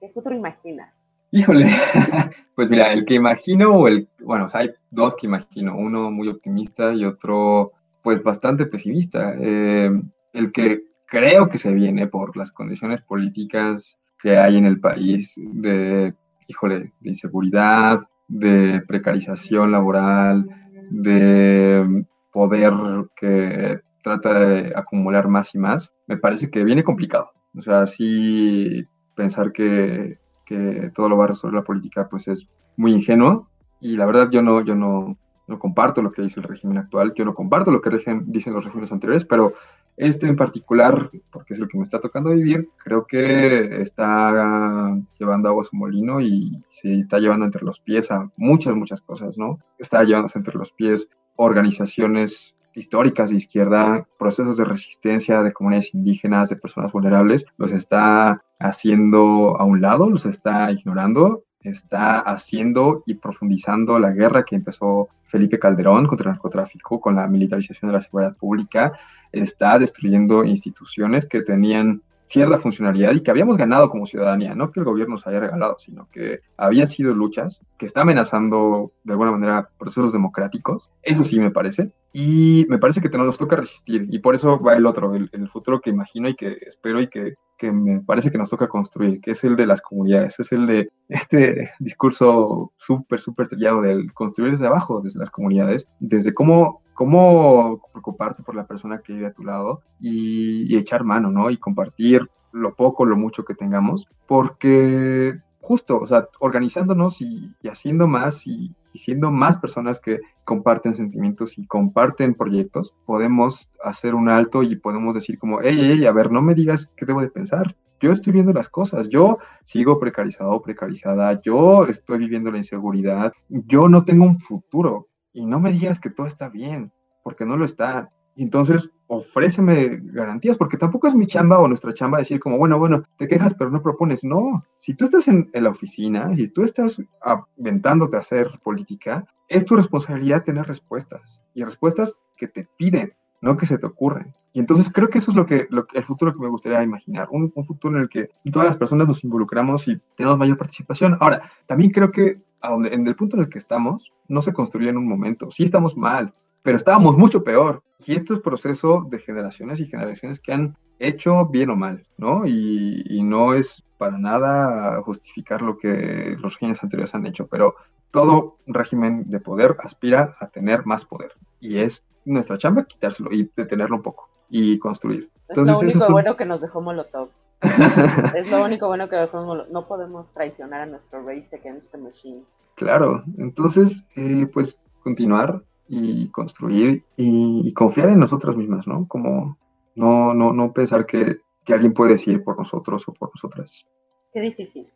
¿Qué 0.00 0.08
futuro 0.08 0.34
imaginas? 0.34 0.92
Híjole, 1.30 1.66
pues 2.56 2.70
mira, 2.70 2.92
el 2.92 3.04
que 3.04 3.14
imagino, 3.14 3.76
o 3.76 3.86
el, 3.86 4.08
bueno, 4.18 4.48
hay 4.52 4.70
dos 4.90 5.14
que 5.14 5.26
imagino, 5.26 5.76
uno 5.76 6.10
muy 6.10 6.28
optimista 6.28 6.92
y 6.92 7.04
otro 7.04 7.72
pues 8.02 8.22
bastante 8.22 8.66
pesimista. 8.66 9.34
Eh, 9.38 9.90
el 10.32 10.52
que 10.52 10.84
creo 11.06 11.48
que 11.48 11.58
se 11.58 11.72
viene 11.72 12.06
por 12.06 12.36
las 12.36 12.50
condiciones 12.50 13.02
políticas 13.02 13.98
que 14.18 14.38
hay 14.38 14.56
en 14.56 14.64
el 14.64 14.80
país 14.80 15.34
de, 15.36 16.14
híjole, 16.48 16.92
de 17.00 17.08
inseguridad, 17.08 18.00
de 18.26 18.82
precarización 18.88 19.70
laboral, 19.70 20.46
de 20.90 22.04
poder 22.32 22.72
que 23.14 23.80
trata 24.02 24.34
de 24.34 24.72
acumular 24.74 25.28
más 25.28 25.54
y 25.54 25.58
más, 25.58 25.92
me 26.06 26.16
parece 26.16 26.50
que 26.50 26.64
viene 26.64 26.84
complicado. 26.84 27.30
O 27.56 27.60
sea, 27.60 27.86
sí 27.86 28.84
pensar 29.14 29.52
que, 29.52 30.18
que 30.46 30.90
todo 30.94 31.08
lo 31.08 31.16
va 31.16 31.24
a 31.24 31.28
resolver 31.28 31.56
la 31.56 31.64
política, 31.64 32.08
pues 32.08 32.28
es 32.28 32.48
muy 32.76 32.92
ingenuo. 32.92 33.48
Y 33.80 33.96
la 33.96 34.06
verdad 34.06 34.30
yo 34.30 34.42
no, 34.42 34.62
yo 34.62 34.74
no, 34.74 35.16
no 35.50 35.58
comparto 35.58 36.00
lo 36.00 36.12
que 36.12 36.22
dice 36.22 36.40
el 36.40 36.46
régimen 36.46 36.78
actual, 36.78 37.12
yo 37.14 37.24
no 37.24 37.34
comparto 37.34 37.70
lo 37.70 37.80
que 37.80 37.90
dicen 37.90 38.54
los 38.54 38.64
regímenes 38.64 38.92
anteriores, 38.92 39.24
pero 39.24 39.52
este 39.96 40.26
en 40.28 40.36
particular, 40.36 41.10
porque 41.30 41.54
es 41.54 41.60
el 41.60 41.68
que 41.68 41.76
me 41.76 41.82
está 41.82 42.00
tocando 42.00 42.30
vivir, 42.30 42.70
creo 42.82 43.06
que 43.06 43.82
está 43.82 44.96
llevando 45.18 45.48
agua 45.48 45.62
a 45.62 45.64
su 45.64 45.76
molino 45.76 46.20
y 46.20 46.62
se 46.70 47.00
está 47.00 47.18
llevando 47.18 47.44
entre 47.44 47.64
los 47.64 47.80
pies 47.80 48.10
a 48.10 48.30
muchas, 48.36 48.74
muchas 48.74 49.02
cosas, 49.02 49.36
¿no? 49.36 49.58
Está 49.78 50.02
llevándose 50.04 50.38
entre 50.38 50.56
los 50.56 50.72
pies 50.72 51.10
organizaciones 51.36 52.56
históricas 52.74 53.30
de 53.30 53.36
izquierda, 53.36 54.06
procesos 54.18 54.56
de 54.56 54.64
resistencia 54.64 55.42
de 55.42 55.52
comunidades 55.52 55.94
indígenas, 55.94 56.48
de 56.48 56.56
personas 56.56 56.92
vulnerables, 56.92 57.44
los 57.56 57.72
está 57.72 58.42
haciendo 58.58 59.56
a 59.58 59.64
un 59.64 59.80
lado, 59.80 60.10
los 60.10 60.26
está 60.26 60.70
ignorando 60.70 61.44
está 61.62 62.20
haciendo 62.20 63.02
y 63.06 63.14
profundizando 63.14 63.98
la 63.98 64.10
guerra 64.10 64.44
que 64.44 64.56
empezó 64.56 65.08
Felipe 65.24 65.58
Calderón 65.58 66.06
contra 66.06 66.30
el 66.30 66.34
narcotráfico 66.34 67.00
con 67.00 67.16
la 67.16 67.26
militarización 67.26 67.90
de 67.90 67.94
la 67.94 68.00
seguridad 68.00 68.36
pública, 68.36 68.92
está 69.30 69.78
destruyendo 69.78 70.44
instituciones 70.44 71.26
que 71.26 71.42
tenían 71.42 72.02
cierta 72.26 72.58
funcionalidad 72.58 73.12
y 73.12 73.22
que 73.22 73.30
habíamos 73.30 73.56
ganado 73.56 73.90
como 73.90 74.06
ciudadanía, 74.06 74.54
no 74.54 74.70
que 74.70 74.78
el 74.78 74.86
gobierno 74.86 75.14
nos 75.14 75.26
haya 75.26 75.40
regalado, 75.40 75.76
sino 75.80 76.08
que 76.10 76.40
habían 76.56 76.86
sido 76.86 77.12
luchas, 77.12 77.60
que 77.76 77.86
está 77.86 78.02
amenazando 78.02 78.92
de 79.02 79.12
alguna 79.12 79.32
manera 79.32 79.68
procesos 79.78 80.12
democráticos, 80.12 80.92
eso 81.02 81.24
sí 81.24 81.40
me 81.40 81.50
parece, 81.50 81.90
y 82.12 82.66
me 82.68 82.78
parece 82.78 83.00
que 83.00 83.08
nos 83.16 83.38
toca 83.38 83.56
resistir, 83.56 84.06
y 84.10 84.18
por 84.18 84.34
eso 84.34 84.58
va 84.60 84.76
el 84.76 84.86
otro, 84.86 85.14
el, 85.14 85.28
el 85.32 85.48
futuro 85.48 85.80
que 85.80 85.90
imagino 85.90 86.28
y 86.28 86.34
que 86.34 86.58
espero 86.66 87.00
y 87.00 87.08
que, 87.08 87.34
que, 87.56 87.70
me 87.70 88.00
parece 88.00 88.30
que 88.30 88.38
nos 88.38 88.50
toca 88.50 88.68
construir, 88.68 89.20
que 89.20 89.32
es 89.32 89.44
el 89.44 89.56
de 89.56 89.66
las 89.66 89.80
comunidades, 89.80 90.40
es 90.40 90.52
el 90.52 90.66
de 90.66 90.90
este 91.08 91.70
discurso 91.78 92.72
súper, 92.76 93.20
súper 93.20 93.48
trillado 93.48 93.82
del 93.82 94.12
construir 94.12 94.52
desde 94.52 94.66
abajo, 94.66 95.00
desde 95.00 95.20
las 95.20 95.30
comunidades, 95.30 95.88
desde 96.00 96.34
cómo 96.34 96.82
cómo 97.00 97.80
preocuparte 97.92 98.42
por 98.42 98.54
la 98.54 98.66
persona 98.66 99.00
que 99.00 99.14
vive 99.14 99.28
a 99.28 99.32
tu 99.32 99.42
lado 99.42 99.80
y, 99.98 100.76
echar 100.76 101.02
mano, 101.02 101.30
¿no? 101.30 101.48
Y 101.48 101.56
compartir 101.56 102.28
lo 102.52 102.74
poco, 102.74 103.06
lo 103.06 103.16
mucho 103.16 103.42
que 103.42 103.54
tengamos, 103.54 104.06
porque 104.26 105.40
justo, 105.60 105.98
o 105.98 106.06
sea, 106.06 106.28
organizándonos 106.40 107.20
y, 107.20 107.54
haciendo 107.68 108.06
más 108.06 108.46
y, 108.46 108.74
siendo 108.94 109.30
más 109.30 109.58
personas 109.58 110.00
que 110.00 110.18
comparten 110.44 110.94
sentimientos 110.94 111.58
y 111.58 111.66
comparten 111.66 112.34
proyectos, 112.34 112.94
podemos 113.06 113.70
hacer 113.84 114.14
un 114.16 114.28
alto 114.28 114.64
y 114.64 114.76
podemos 114.76 115.14
decir 115.14 115.38
como, 115.38 115.60
hey, 115.60 115.78
hey, 115.80 116.06
a 116.06 116.12
ver, 116.12 116.32
no 116.32 116.42
me 116.42 116.54
digas 116.54 116.90
qué 116.96 117.06
debo 117.06 117.20
de 117.20 117.30
pensar. 117.30 117.76
Yo 118.00 118.10
estoy 118.10 118.32
viendo 118.32 118.52
las 118.52 118.68
cosas, 118.68 119.08
yo 119.08 119.38
sigo 119.62 120.00
precarizado 120.00 120.60
precarizada, 120.62 121.40
yo 121.42 121.84
estoy 121.84 122.18
viviendo 122.18 122.50
la 122.50 122.56
inseguridad, 122.56 123.32
yo 123.48 123.88
no 123.88 124.04
tengo 124.04 124.24
un 124.24 124.34
futuro 124.34 125.08
y 125.32 125.46
no 125.46 125.60
me 125.60 125.70
digas 125.70 126.00
que 126.00 126.10
todo 126.10 126.26
está 126.26 126.48
bien, 126.48 126.90
porque 127.22 127.44
no 127.44 127.56
lo 127.56 127.64
está. 127.64 128.10
Entonces, 128.42 128.90
ofréceme 129.06 130.00
garantías, 130.02 130.56
porque 130.56 130.76
tampoco 130.76 131.06
es 131.08 131.14
mi 131.14 131.26
chamba 131.26 131.58
o 131.58 131.68
nuestra 131.68 131.92
chamba 131.92 132.18
decir 132.18 132.40
como, 132.40 132.58
bueno, 132.58 132.78
bueno, 132.78 133.02
te 133.18 133.28
quejas, 133.28 133.54
pero 133.54 133.70
no 133.70 133.82
propones. 133.82 134.24
No, 134.24 134.64
si 134.78 134.94
tú 134.94 135.04
estás 135.04 135.28
en, 135.28 135.50
la 135.52 135.70
oficina, 135.70 136.34
si 136.34 136.48
tú 136.48 136.62
estás 136.62 137.02
aventándote 137.20 138.16
a 138.16 138.20
hacer 138.20 138.48
política, 138.62 139.26
es 139.48 139.64
tu 139.64 139.76
responsabilidad 139.76 140.44
tener 140.44 140.66
respuestas 140.66 141.40
y 141.54 141.64
respuestas 141.64 142.18
que 142.36 142.48
te 142.48 142.68
piden, 142.78 143.12
no 143.42 143.56
que 143.56 143.66
se 143.66 143.78
te 143.78 143.86
ocurren. 143.86 144.34
Y 144.52 144.60
entonces 144.60 144.90
creo 144.90 145.10
que 145.10 145.18
eso 145.18 145.30
es 145.30 145.36
lo 145.36 145.46
que, 145.46 145.66
lo, 145.70 145.86
el 145.92 146.04
futuro 146.04 146.32
que 146.32 146.40
me 146.40 146.48
gustaría 146.48 146.82
imaginar, 146.82 147.28
un, 147.30 147.52
un, 147.54 147.64
futuro 147.64 147.96
en 147.96 148.02
el 148.02 148.08
que 148.08 148.30
todas 148.50 148.66
las 148.66 148.76
personas 148.76 149.06
nos 149.06 149.22
involucramos 149.22 149.86
y 149.86 150.00
tenemos 150.16 150.38
mayor 150.38 150.56
participación. 150.56 151.16
Ahora, 151.20 151.42
también 151.66 151.90
creo 151.90 152.10
que 152.10 152.40
en 152.62 153.06
el 153.06 153.16
punto 153.16 153.36
en 153.36 153.42
el 153.42 153.48
que 153.48 153.58
estamos, 153.58 154.12
no 154.28 154.42
se 154.42 154.52
construyó 154.52 154.90
en 154.90 154.96
un 154.96 155.08
momento. 155.08 155.50
Sí 155.50 155.64
estamos 155.64 155.96
mal, 155.96 156.34
pero 156.62 156.76
estábamos 156.76 157.16
mucho 157.16 157.44
peor. 157.44 157.82
Y 158.04 158.14
esto 158.14 158.34
es 158.34 158.40
proceso 158.40 159.06
de 159.08 159.18
generaciones 159.18 159.80
y 159.80 159.86
generaciones 159.86 160.40
que 160.40 160.52
han 160.52 160.76
hecho 160.98 161.46
bien 161.46 161.70
o 161.70 161.76
mal, 161.76 162.06
¿no? 162.16 162.46
Y, 162.46 163.02
y 163.06 163.22
no 163.22 163.54
es 163.54 163.82
para 163.98 164.16
nada 164.16 165.02
justificar 165.02 165.60
lo 165.60 165.76
que 165.76 166.36
los 166.38 166.54
regímenes 166.54 166.82
anteriores 166.82 167.14
han 167.14 167.26
hecho, 167.26 167.46
pero 167.46 167.74
todo 168.10 168.56
régimen 168.66 169.28
de 169.28 169.40
poder 169.40 169.76
aspira 169.80 170.36
a 170.40 170.48
tener 170.48 170.86
más 170.86 171.04
poder. 171.04 171.32
Y 171.60 171.78
es 171.78 172.04
nuestra 172.24 172.58
chamba 172.58 172.84
quitárselo 172.84 173.32
y 173.32 173.50
detenerlo 173.54 173.96
un 173.96 174.02
poco 174.02 174.30
y 174.48 174.78
construir. 174.78 175.30
Entonces, 175.48 175.82
es 175.82 175.94
lo 175.96 176.00
único 176.00 176.12
bueno 176.12 176.36
que 176.36 176.44
nos 176.44 176.60
dejó 176.60 176.80
Molotov. 176.80 177.28
es 178.36 178.50
lo 178.50 178.64
único 178.64 178.86
bueno 178.86 179.08
que 179.08 179.16
dejó 179.16 179.66
No 179.66 179.86
podemos 179.86 180.32
traicionar 180.32 180.82
a 180.82 180.86
nuestro 180.86 181.22
Race 181.22 181.48
Against 181.52 181.92
the 181.92 181.98
Machine. 181.98 182.42
Claro, 182.74 183.22
entonces, 183.38 184.04
eh, 184.16 184.46
pues 184.52 184.78
continuar 185.02 185.62
y 185.92 186.28
construir 186.30 187.04
y, 187.16 187.72
confiar 187.74 188.10
en 188.10 188.20
nosotras 188.20 188.56
mismas, 188.56 188.86
¿no? 188.86 189.08
Como 189.08 189.58
no, 189.96 190.32
no, 190.32 190.52
no 190.52 190.72
pensar 190.72 191.04
que, 191.04 191.40
que 191.64 191.74
alguien 191.74 191.92
puede 191.92 192.12
decir 192.12 192.44
por 192.44 192.56
nosotros 192.56 193.08
o 193.08 193.12
por 193.12 193.30
nosotras. 193.30 193.84
Qué 194.32 194.40
difícil. 194.40 194.88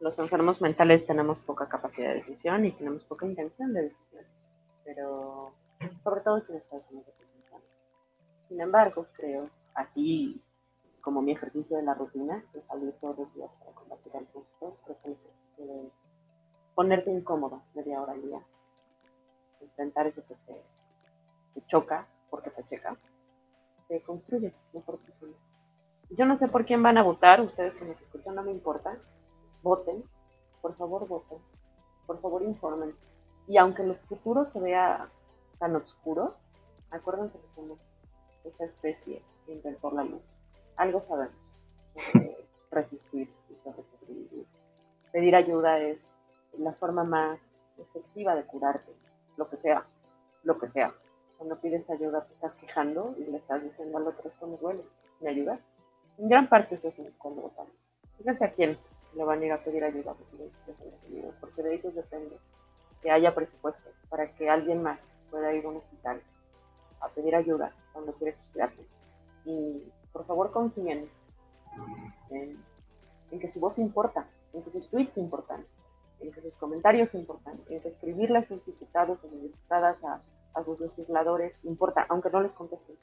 Los 0.00 0.18
enfermos 0.18 0.62
mentales 0.62 1.04
tenemos 1.06 1.40
poca 1.40 1.68
capacidad 1.68 2.08
de 2.08 2.16
decisión 2.16 2.64
y 2.64 2.72
tenemos 2.72 3.04
poca 3.04 3.26
intención 3.26 3.74
de 3.74 3.82
decisión, 3.82 4.24
pero 4.84 5.52
sobre 6.02 6.20
todo 6.22 6.40
si 6.46 6.54
estamos 6.54 6.84
Sin 8.48 8.60
embargo, 8.60 9.06
creo, 9.16 9.50
así 9.74 10.40
como 11.02 11.20
mi 11.20 11.32
ejercicio 11.32 11.76
de 11.76 11.82
la 11.82 11.94
rutina, 11.94 12.42
de 12.54 12.62
salir 12.62 12.92
todos 13.00 13.18
los 13.18 13.34
días 13.34 13.50
para 13.58 13.72
combatir 13.72 14.12
el 14.14 14.26
gusto, 14.32 14.78
creo 14.84 14.96
que 15.56 15.62
de 15.62 15.90
ponerte 16.74 17.10
incómodo 17.10 17.62
media 17.74 18.00
hora 18.00 18.12
al 18.12 18.22
día, 18.22 18.40
enfrentar 19.60 20.06
eso 20.06 20.22
que 20.26 20.34
te, 20.46 21.66
choca, 21.66 22.06
porque 22.30 22.50
te 22.50 22.64
checa, 22.68 22.96
te 23.88 24.00
construye 24.02 24.54
mejor 24.72 24.98
persona. 24.98 25.32
Yo 26.10 26.24
no 26.24 26.38
sé 26.38 26.48
por 26.48 26.64
quién 26.64 26.82
van 26.82 26.98
a 26.98 27.02
votar, 27.02 27.40
ustedes 27.40 27.74
que 27.74 27.84
nos 27.84 28.00
escuchan 28.00 28.34
no 28.34 28.42
me 28.42 28.52
importa, 28.52 28.98
voten, 29.62 30.02
por 30.62 30.76
favor 30.76 31.06
voten, 31.06 31.38
por 32.06 32.20
favor 32.20 32.42
informen. 32.42 32.94
Y 33.46 33.56
aunque 33.58 33.82
el 33.82 33.96
futuro 33.96 34.44
se 34.44 34.60
vea 34.60 35.08
tan 35.58 35.76
oscuro, 35.76 36.36
acuérdense 36.90 37.38
que 37.38 37.54
somos 37.54 37.78
esa 38.44 38.64
especie 38.64 39.22
que 39.44 39.52
inventó 39.52 39.90
la 39.90 40.04
luz. 40.04 40.22
Algo 40.76 41.02
sabemos 41.08 41.36
resistir 42.70 43.32
y 43.50 43.54
sobre 43.64 43.82
sobrevivir. 43.98 44.46
Pedir 45.12 45.34
ayuda 45.34 45.78
es 45.80 45.98
la 46.58 46.72
forma 46.74 47.04
más 47.04 47.38
efectiva 47.78 48.34
de 48.34 48.44
curarte, 48.44 48.92
lo 49.38 49.48
que 49.48 49.56
sea, 49.56 49.86
lo 50.42 50.58
que 50.58 50.66
sea. 50.66 50.92
Cuando 51.38 51.58
pides 51.60 51.88
ayuda 51.88 52.26
te 52.26 52.34
estás 52.34 52.52
quejando 52.56 53.14
y 53.16 53.24
le 53.24 53.38
estás 53.38 53.62
diciendo 53.62 53.96
al 53.96 54.08
otro 54.08 54.28
esto 54.28 54.46
me 54.46 54.56
duele, 54.58 54.82
¿me 55.20 55.30
ayudas? 55.30 55.60
En 56.18 56.28
gran 56.28 56.48
parte 56.48 56.74
eso 56.74 56.88
es 56.88 56.96
cuando 57.16 57.42
votamos. 57.42 57.86
Fíjense 58.18 58.44
a 58.44 58.52
quién 58.52 58.76
le 59.14 59.24
van 59.24 59.40
a 59.40 59.46
ir 59.46 59.52
a 59.52 59.62
pedir 59.62 59.84
ayuda 59.84 60.14
pues, 60.14 60.34
porque 61.40 61.62
de 61.62 61.74
ellos 61.76 61.94
depende 61.94 62.36
que 63.00 63.10
haya 63.10 63.34
presupuesto 63.34 63.88
para 64.10 64.34
que 64.34 64.50
alguien 64.50 64.82
más 64.82 64.98
pueda 65.30 65.52
ir 65.54 65.64
a 65.64 65.68
un 65.68 65.76
hospital 65.76 66.20
a 67.00 67.08
pedir 67.10 67.36
ayuda 67.36 67.72
cuando 67.92 68.12
quiere 68.14 68.34
suicidarse. 68.34 68.84
Y 69.44 69.84
por 70.12 70.26
favor 70.26 70.50
confíen 70.50 71.08
en, 72.30 72.58
que 73.38 73.50
su 73.52 73.60
voz 73.60 73.78
importa, 73.78 74.26
en 74.52 74.62
que 74.64 74.70
sus 74.72 74.90
tweets 74.90 75.16
importan, 75.16 75.64
en 76.20 76.32
que 76.32 76.40
sus 76.42 76.54
comentarios 76.54 77.14
importan, 77.14 77.60
en 77.68 77.80
que 77.80 77.88
escribirle 77.88 78.38
a 78.38 78.48
sus 78.48 78.64
diputados 78.64 79.18
o 79.24 79.28
diputadas, 79.28 80.02
a, 80.04 80.22
a 80.54 80.64
sus 80.64 80.80
legisladores 80.80 81.52
importa, 81.64 82.06
aunque 82.08 82.30
no 82.30 82.40
les 82.40 82.52
contesten. 82.52 82.96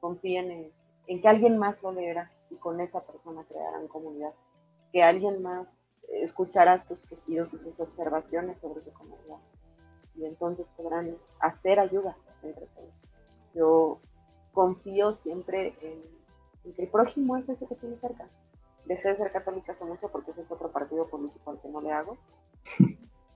Confíen 0.00 0.72
en, 1.06 1.20
que 1.20 1.28
alguien 1.28 1.58
más 1.58 1.82
lo 1.82 1.92
leerá 1.92 2.30
y 2.50 2.56
con 2.56 2.80
esa 2.80 3.00
persona 3.00 3.44
crearán 3.48 3.88
comunidad. 3.88 4.32
Que 4.92 5.02
alguien 5.02 5.42
más 5.42 5.66
escuchará 6.22 6.84
sus 6.86 6.98
pedidos 7.00 7.52
y 7.52 7.58
sus 7.58 7.78
observaciones 7.80 8.58
sobre 8.60 8.82
su 8.82 8.92
comunidad. 8.92 9.38
Y 10.16 10.24
entonces 10.24 10.66
podrán 10.76 11.16
hacer 11.40 11.80
ayuda 11.80 12.16
entre 12.42 12.66
todos. 12.66 12.92
Yo 13.54 14.00
confío 14.52 15.12
siempre 15.12 15.74
en, 15.80 16.74
que 16.74 16.82
el 16.82 16.88
prójimo 16.88 17.36
es 17.36 17.48
ese 17.48 17.66
que 17.66 17.74
tiene 17.76 17.96
cerca. 17.96 18.28
Dejé 18.84 19.08
de 19.08 19.16
ser 19.16 19.32
católica 19.32 19.72
hace 19.72 19.84
mucho 19.84 20.08
porque 20.08 20.30
ese 20.30 20.42
es 20.42 20.50
otro 20.50 20.70
partido 20.70 21.06
político 21.06 21.50
al 21.50 21.60
que 21.60 21.68
no 21.68 21.80
le 21.80 21.92
hago. 21.92 22.16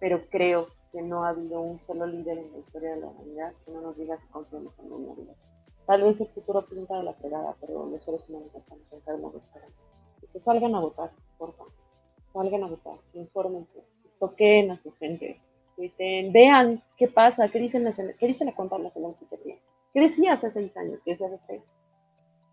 Pero 0.00 0.22
creo 0.30 0.68
que 0.92 1.02
no 1.02 1.24
ha 1.24 1.30
habido 1.30 1.60
un 1.60 1.78
solo 1.80 2.06
líder 2.06 2.38
en 2.38 2.52
la 2.52 2.58
historia 2.58 2.94
de 2.94 3.00
la 3.00 3.06
humanidad 3.08 3.52
que 3.64 3.72
no 3.72 3.80
nos 3.80 3.96
diga 3.96 4.18
que 4.18 4.28
confiamos 4.28 4.78
en 4.78 4.92
un 4.92 5.16
líder. 5.16 5.36
Tal 5.86 6.02
vez 6.02 6.20
el 6.20 6.28
futuro 6.28 6.66
pinta 6.66 6.96
de 6.96 7.04
la 7.04 7.14
fregada, 7.14 7.56
pero 7.60 7.86
los 7.86 8.04
seres 8.04 8.22
humanos 8.28 8.54
estamos 8.54 8.92
enfermos 8.92 9.32
de 9.32 9.38
esperanza. 9.38 9.76
Que 10.32 10.40
salgan 10.40 10.74
a 10.74 10.80
votar, 10.80 11.10
por 11.38 11.54
favor. 11.54 11.72
Salgan 12.32 12.64
a 12.64 12.68
votar, 12.68 12.98
infórmense, 13.14 13.84
toquen 14.18 14.70
a 14.70 14.82
su 14.82 14.92
gente, 14.92 15.40
vean 16.30 16.82
qué 16.96 17.08
pasa, 17.08 17.48
qué 17.48 17.58
dicen, 17.58 17.88
qué 18.18 18.26
dicen 18.26 18.46
la 18.46 18.54
Junta 18.54 18.78
Nacional 18.78 19.14
de 19.30 19.58
¿Qué 19.92 20.00
decía 20.00 20.34
hace 20.34 20.50
seis 20.50 20.76
años? 20.76 21.02
¿Qué 21.04 21.12
decía 21.12 21.26
hace 21.26 21.38
seis? 21.46 21.62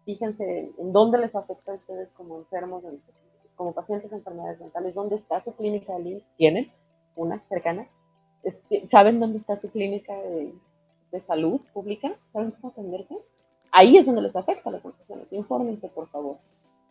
Fíjense 0.05 0.71
en 0.77 0.91
dónde 0.91 1.19
les 1.19 1.35
afecta 1.35 1.71
a 1.71 1.75
ustedes 1.75 2.09
como 2.13 2.39
enfermos, 2.39 2.83
como 3.59 3.73
pacientes 3.73 4.09
de 4.09 4.15
enfermedades 4.15 4.57
mentales, 4.61 4.95
dónde 4.95 5.17
está 5.17 5.41
su 5.41 5.51
clínica 5.51 5.91
de 5.91 5.99
LIMS. 5.99 6.23
¿Tienen 6.37 6.71
una 7.17 7.43
cercana? 7.49 7.89
¿Saben 8.89 9.19
dónde 9.19 9.39
está 9.39 9.59
su 9.59 9.69
clínica 9.69 10.15
de, 10.15 10.53
de 11.11 11.21
salud 11.23 11.59
pública? 11.73 12.15
¿Saben 12.31 12.51
cómo 12.51 12.71
atenderse? 12.71 13.17
Ahí 13.73 13.97
es 13.97 14.05
donde 14.05 14.21
les 14.21 14.37
afecta 14.37 14.71
las 14.71 14.81
sensaciones. 14.81 15.27
Infórmense, 15.31 15.89
por 15.89 16.07
favor. 16.07 16.37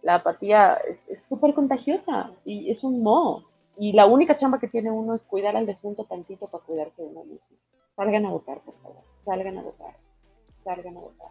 La 0.03 0.17
apatía 0.17 0.75
es 1.09 1.23
súper 1.23 1.55
contagiosa 1.55 2.33
y 2.45 2.71
es 2.71 2.85
un 2.85 3.03
mo. 3.03 3.45
Y 3.79 3.95
la 3.95 4.05
única 4.05 4.37
chamba 4.37 4.61
que 4.61 4.69
tiene 4.69 4.91
uno 4.91 5.15
es 5.15 5.25
cuidar 5.25 5.57
al 5.57 5.65
defunto 5.65 6.05
tantito 6.05 6.49
para 6.49 6.65
cuidarse 6.65 7.01
de 7.01 7.09
uno 7.09 7.25
mismo. 7.25 7.57
Salgan 7.97 8.27
a 8.27 8.31
votar, 8.31 8.61
por 8.61 8.75
favor. 8.83 9.05
Salgan 9.25 9.57
a 9.57 9.63
votar. 9.63 9.95
Salgan 10.65 10.99
a 10.99 11.01
votar. 11.01 11.31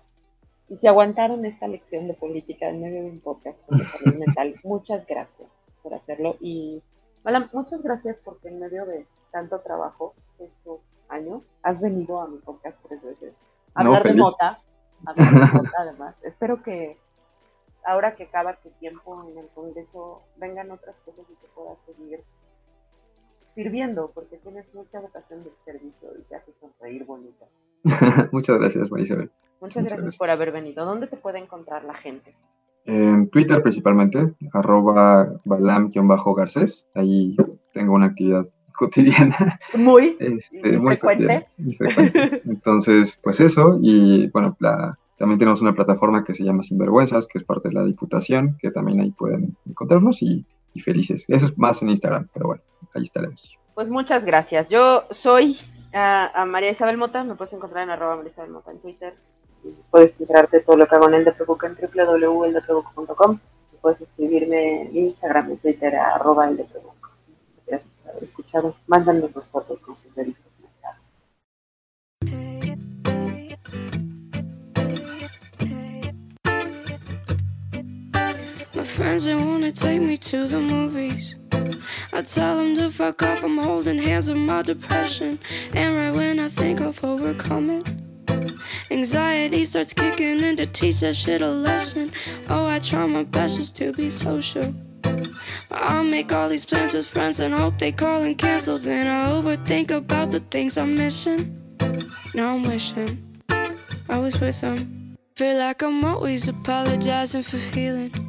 Y 0.69 0.77
si 0.77 0.87
aguantaron 0.87 1.45
esta 1.45 1.67
lección 1.67 2.07
de 2.07 2.13
política 2.13 2.67
en 2.69 2.81
medio 2.81 3.03
de 3.03 3.09
un 3.09 3.19
podcast 3.21 3.57
de 3.69 3.83
salud 3.85 4.15
mental, 4.15 4.55
muchas 4.63 5.05
gracias 5.07 5.49
por 5.81 5.93
hacerlo. 5.93 6.35
Y 6.41 6.81
hola, 7.23 7.49
muchas 7.53 7.81
gracias 7.81 8.17
porque 8.23 8.49
en 8.49 8.59
medio 8.59 8.85
de 8.85 9.05
tanto 9.31 9.59
trabajo 9.59 10.13
estos 10.39 10.81
años 11.09 11.41
has 11.63 11.81
venido 11.81 12.19
a 12.19 12.27
mi 12.27 12.37
podcast 12.39 12.77
tres 12.87 13.01
veces. 13.01 13.33
A 13.75 13.81
hablar 13.81 14.03
de 14.03 14.13
mota, 14.13 14.59
hablar 15.05 15.33
de 15.33 15.57
mota 15.57 15.71
además. 15.77 16.15
Espero 16.23 16.61
que 16.61 16.97
ahora 17.85 18.15
que 18.15 18.23
acaba 18.23 18.57
tu 18.57 18.69
tiempo 18.71 19.23
en 19.29 19.37
el 19.37 19.47
Congreso 19.49 20.21
vengan 20.35 20.71
otras 20.71 20.95
cosas 21.05 21.25
y 21.29 21.35
que 21.35 21.47
puedas 21.55 21.77
seguir 21.85 22.23
sirviendo, 23.57 24.11
porque 24.13 24.37
tienes 24.37 24.71
mucha 24.75 24.99
vocación 24.99 25.43
de 25.43 25.49
servicio 25.65 26.09
y 26.19 26.21
te 26.29 26.35
haces 26.35 26.53
sonreír 26.61 27.03
bonito. 27.05 27.47
Muchas 28.31 28.59
gracias, 28.59 28.91
Marisabel. 28.91 29.31
Muchas, 29.59 29.83
gracias, 29.85 30.17
por 30.17 30.29
haber 30.29 30.51
venido. 30.51 30.85
¿Dónde 30.85 31.07
te 31.07 31.17
puede 31.17 31.39
encontrar 31.39 31.83
la 31.83 31.95
gente? 31.95 32.35
En 32.85 33.29
Twitter 33.29 33.63
principalmente, 33.63 34.31
arroba 34.53 35.33
balam-garcés. 35.43 36.87
Ahí 36.93 37.35
tengo 37.73 37.95
una 37.95 38.05
actividad 38.05 38.45
cotidiana. 38.75 39.59
Muy, 39.75 40.15
este, 40.19 40.77
muy 40.77 40.95
frecuente. 40.97 41.47
Entonces, 42.45 43.19
pues 43.23 43.39
eso, 43.39 43.79
y 43.81 44.29
bueno, 44.29 44.55
la, 44.59 44.99
también 45.17 45.39
tenemos 45.39 45.63
una 45.63 45.73
plataforma 45.73 46.23
que 46.23 46.35
se 46.35 46.43
llama 46.43 46.61
Sinvergüenzas, 46.61 47.25
que 47.25 47.39
es 47.39 47.43
parte 47.43 47.69
de 47.69 47.73
la 47.73 47.83
Diputación, 47.83 48.55
que 48.59 48.69
también 48.69 48.99
ahí 48.99 49.09
pueden 49.09 49.57
encontrarnos 49.67 50.21
y, 50.21 50.45
felices. 50.79 51.25
Eso 51.27 51.47
es 51.47 51.57
más 51.57 51.81
en 51.81 51.89
Instagram, 51.89 52.27
pero 52.33 52.47
bueno, 52.47 52.63
ahí 52.93 53.03
estaremos. 53.03 53.57
Pues 53.73 53.89
muchas 53.89 54.25
gracias. 54.25 54.67
Yo 54.69 55.05
soy 55.11 55.57
a, 55.93 56.45
María 56.45 56.71
Isabel 56.71 56.97
Mota, 56.97 57.23
me 57.23 57.35
puedes 57.35 57.53
encontrar 57.53 57.83
en 57.83 57.91
arroba 57.91 58.17
María 58.17 58.31
Isabel 58.31 58.51
Mota 58.51 58.71
en 58.71 58.79
Twitter. 58.79 59.13
Puedes 59.91 60.19
enterarte 60.19 60.61
todo 60.61 60.77
lo 60.77 60.87
que 60.87 60.95
hago 60.95 61.07
en 61.09 61.15
el 61.15 61.25
de 61.25 61.31
en 61.31 61.77
www.eldeprebuc.com. 62.21 63.39
Puedes 63.81 64.01
escribirme 64.01 64.81
en 64.83 64.97
Instagram, 64.97 65.51
en 65.51 65.57
Twitter, 65.57 65.95
arroba 65.95 66.49
el 66.49 66.57
Gracias 66.57 67.93
por 68.01 68.11
haber 68.11 68.23
escuchado. 68.23 68.75
Mándanos 68.87 69.31
sus 69.31 69.45
fotos 69.47 69.79
con 69.81 69.97
sus 69.97 70.13
delitos. 70.15 70.43
Friends 78.97 79.25
that 79.25 79.37
wanna 79.37 79.71
take 79.71 80.01
me 80.01 80.17
to 80.17 80.47
the 80.47 80.59
movies. 80.59 81.35
I 82.11 82.23
tell 82.23 82.57
them 82.57 82.75
to 82.77 82.89
fuck 82.89 83.21
off, 83.21 83.43
I'm 83.43 83.59
holding 83.59 83.99
hands 83.99 84.27
with 84.27 84.39
my 84.39 84.63
depression. 84.63 85.37
And 85.75 85.95
right 85.95 86.11
when 86.11 86.39
I 86.39 86.49
think 86.49 86.81
I've 86.81 86.99
anxiety 88.89 89.65
starts 89.65 89.93
kicking 89.93 90.41
in 90.41 90.55
to 90.55 90.65
teach 90.65 91.01
that 91.01 91.15
shit 91.15 91.43
a 91.43 91.47
lesson. 91.47 92.11
Oh, 92.49 92.65
I 92.65 92.79
try 92.79 93.05
my 93.05 93.21
best 93.21 93.57
just 93.57 93.75
to 93.75 93.93
be 93.93 94.09
social. 94.09 94.73
I'll 95.69 96.03
make 96.03 96.33
all 96.33 96.49
these 96.49 96.65
plans 96.65 96.93
with 96.93 97.05
friends 97.05 97.39
and 97.39 97.53
hope 97.53 97.77
they 97.77 97.91
call 97.91 98.23
and 98.23 98.35
cancel. 98.35 98.79
Then 98.79 99.05
I 99.05 99.31
overthink 99.31 99.91
about 99.91 100.31
the 100.31 100.39
things 100.39 100.75
I'm 100.75 100.95
missing. 100.95 101.41
Now 102.33 102.55
I'm 102.55 102.63
wishing 102.63 103.11
I 104.09 104.17
was 104.17 104.39
with 104.39 104.59
them. 104.61 105.15
Feel 105.35 105.59
like 105.59 105.83
I'm 105.83 106.03
always 106.03 106.49
apologizing 106.49 107.43
for 107.43 107.57
feeling. 107.57 108.26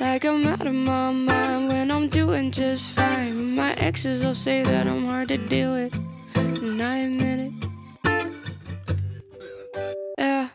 Like 0.00 0.24
I'm 0.24 0.46
out 0.46 0.66
of 0.66 0.72
my 0.72 1.12
mind 1.12 1.68
when 1.68 1.90
I'm 1.90 2.08
doing 2.08 2.50
just 2.50 2.92
fine. 2.92 3.54
My 3.54 3.74
exes 3.74 4.24
will 4.24 4.34
say 4.34 4.62
that 4.62 4.86
I'm 4.86 5.04
hard 5.04 5.28
to 5.28 5.36
deal 5.36 5.74
with, 5.74 5.94
and 6.36 6.82
I 6.82 6.96
admit 7.00 7.52
it. 7.52 7.52
Yeah, 10.16 10.48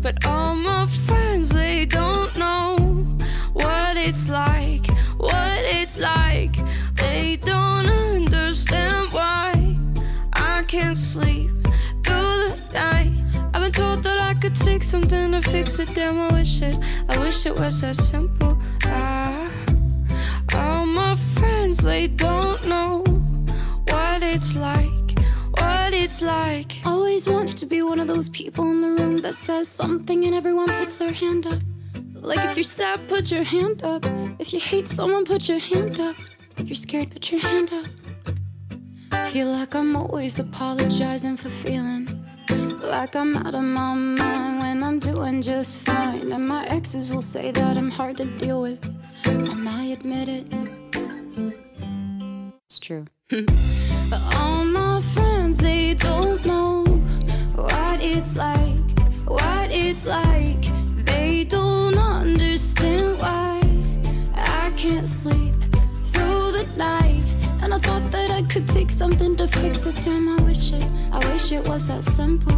but 0.00 0.26
all 0.26 0.56
my 0.56 0.86
friends, 0.86 1.50
they 1.50 1.84
don't 1.86 2.36
know 2.36 2.76
what 3.52 3.96
it's 3.96 4.28
like, 4.28 4.86
what 5.16 5.58
it's 5.60 5.96
like. 5.96 6.56
They 6.96 7.36
don't 7.36 7.86
understand 7.88 9.12
why 9.12 9.78
I 10.32 10.64
can't 10.64 10.98
sleep 10.98 11.50
through 12.02 12.50
the 12.50 12.58
night. 12.74 13.12
I've 13.54 13.62
been 13.62 13.72
told 13.72 14.02
that 14.02 14.18
I 14.20 14.34
could 14.34 14.56
take 14.56 14.82
something 14.82 15.30
to 15.32 15.40
fix 15.40 15.78
it. 15.78 15.94
Damn, 15.94 16.18
I 16.18 16.32
wish 16.32 16.62
it. 16.62 16.76
I 17.08 17.18
wish 17.18 17.46
it 17.46 17.56
was 17.56 17.80
that 17.82 17.94
simple. 17.94 18.58
Friends, 21.72 21.84
they 21.84 22.06
don't 22.08 22.66
know 22.66 23.02
what 23.88 24.22
it's 24.22 24.56
like. 24.56 25.18
What 25.58 25.94
it's 25.94 26.22
like. 26.22 26.72
Always 26.84 27.26
wanted 27.28 27.58
to 27.58 27.66
be 27.66 27.82
one 27.82 28.00
of 28.00 28.06
those 28.06 28.28
people 28.28 28.70
in 28.70 28.80
the 28.80 29.02
room 29.02 29.20
that 29.22 29.34
says 29.34 29.68
something 29.68 30.24
and 30.24 30.34
everyone 30.34 30.68
puts 30.68 30.96
their 30.96 31.12
hand 31.12 31.46
up. 31.46 31.60
Like 32.14 32.44
if 32.44 32.56
you're 32.56 32.64
sad, 32.64 33.00
put 33.08 33.30
your 33.30 33.44
hand 33.44 33.82
up. 33.82 34.04
If 34.38 34.52
you 34.52 34.60
hate 34.60 34.88
someone, 34.88 35.24
put 35.24 35.48
your 35.48 35.58
hand 35.58 35.98
up. 36.00 36.16
If 36.56 36.68
you're 36.68 36.74
scared, 36.74 37.10
put 37.10 37.30
your 37.32 37.40
hand 37.40 37.72
up. 37.72 39.26
Feel 39.28 39.48
like 39.48 39.74
I'm 39.74 39.96
always 39.96 40.38
apologizing 40.38 41.36
for 41.36 41.50
feeling 41.50 42.06
like 42.82 43.14
I'm 43.16 43.36
out 43.36 43.54
of 43.54 43.62
my 43.62 43.94
mind 43.94 44.58
when 44.58 44.82
I'm 44.82 44.98
doing 44.98 45.40
just 45.40 45.84
fine. 45.86 46.32
And 46.32 46.46
my 46.46 46.64
exes 46.66 47.12
will 47.12 47.22
say 47.22 47.50
that 47.50 47.76
I'm 47.76 47.90
hard 47.90 48.18
to 48.18 48.24
deal 48.24 48.60
with, 48.62 48.80
and 49.26 49.68
I 49.68 49.84
admit 49.96 50.28
it. 50.28 50.71
True. 52.78 53.06
All 54.36 54.64
my 54.64 55.00
friends, 55.14 55.58
they 55.58 55.94
don't 55.94 56.44
know 56.44 56.84
what 57.54 58.00
it's 58.00 58.36
like, 58.36 58.80
what 59.26 59.70
it's 59.70 60.04
like. 60.04 60.62
They 61.04 61.44
don't 61.44 61.98
understand 61.98 63.20
why 63.20 63.60
I 64.34 64.72
can't 64.76 65.08
sleep 65.08 65.54
through 66.02 66.52
the 66.52 66.66
night. 66.76 67.24
And 67.62 67.72
I 67.74 67.78
thought 67.78 68.10
that 68.10 68.30
I 68.30 68.42
could 68.42 68.68
take 68.68 68.90
something 68.90 69.36
to 69.36 69.46
fix 69.48 69.86
it. 69.86 69.96
Damn, 70.02 70.28
I 70.28 70.42
wish 70.42 70.72
it, 70.72 70.84
I 71.12 71.18
wish 71.32 71.52
it 71.52 71.66
was 71.68 71.88
that 71.88 72.04
simple. 72.04 72.52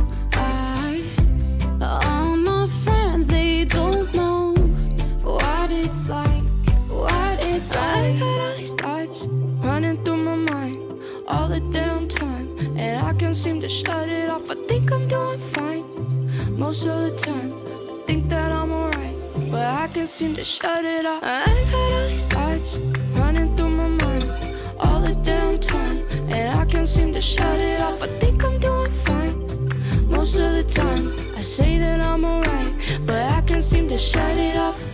All 1.80 2.36
my 2.36 2.66
friends, 2.82 3.26
they 3.26 3.64
don't 3.64 4.12
know 4.14 4.54
what 5.22 5.70
it's 5.70 6.08
like, 6.08 6.44
what 6.88 7.44
it's 7.44 7.70
like. 7.74 8.14
I 8.14 8.18
got 8.18 8.40
all 8.40 8.56
these 8.56 8.72
thoughts 8.72 9.23
can't 13.34 13.42
seem 13.42 13.60
to 13.60 13.68
shut 13.68 14.08
it 14.08 14.30
off. 14.30 14.48
I 14.48 14.54
think 14.68 14.92
I'm 14.92 15.08
doing 15.08 15.40
fine 15.40 15.84
most 16.56 16.86
of 16.86 17.00
the 17.02 17.16
time. 17.16 17.52
I 17.90 18.06
think 18.06 18.28
that 18.28 18.52
I'm 18.52 18.70
alright, 18.70 19.16
but 19.50 19.66
I 19.66 19.88
can't 19.88 20.08
seem 20.08 20.36
to 20.36 20.44
shut 20.44 20.84
it 20.84 21.04
off. 21.04 21.20
I 21.20 21.44
got 21.72 21.92
all 21.92 22.06
these 22.06 22.24
thoughts 22.26 22.78
running 23.18 23.56
through 23.56 23.70
my 23.70 23.88
mind 23.88 24.30
all 24.78 25.00
the 25.00 25.16
damn 25.24 25.58
time, 25.58 26.06
and 26.28 26.60
I 26.60 26.64
can't 26.64 26.86
seem 26.86 27.12
to 27.12 27.20
shut 27.20 27.58
it 27.58 27.80
off. 27.80 28.00
I 28.02 28.06
think 28.22 28.44
I'm 28.44 28.60
doing 28.60 28.92
fine 29.04 29.36
most 30.08 30.36
of 30.36 30.52
the 30.52 30.62
time. 30.72 31.12
I 31.36 31.40
say 31.40 31.78
that 31.78 32.04
I'm 32.04 32.24
alright, 32.24 32.72
but 33.04 33.20
I 33.32 33.40
can't 33.40 33.64
seem 33.64 33.88
to 33.88 33.98
shut 33.98 34.38
it 34.38 34.56
off. 34.56 34.93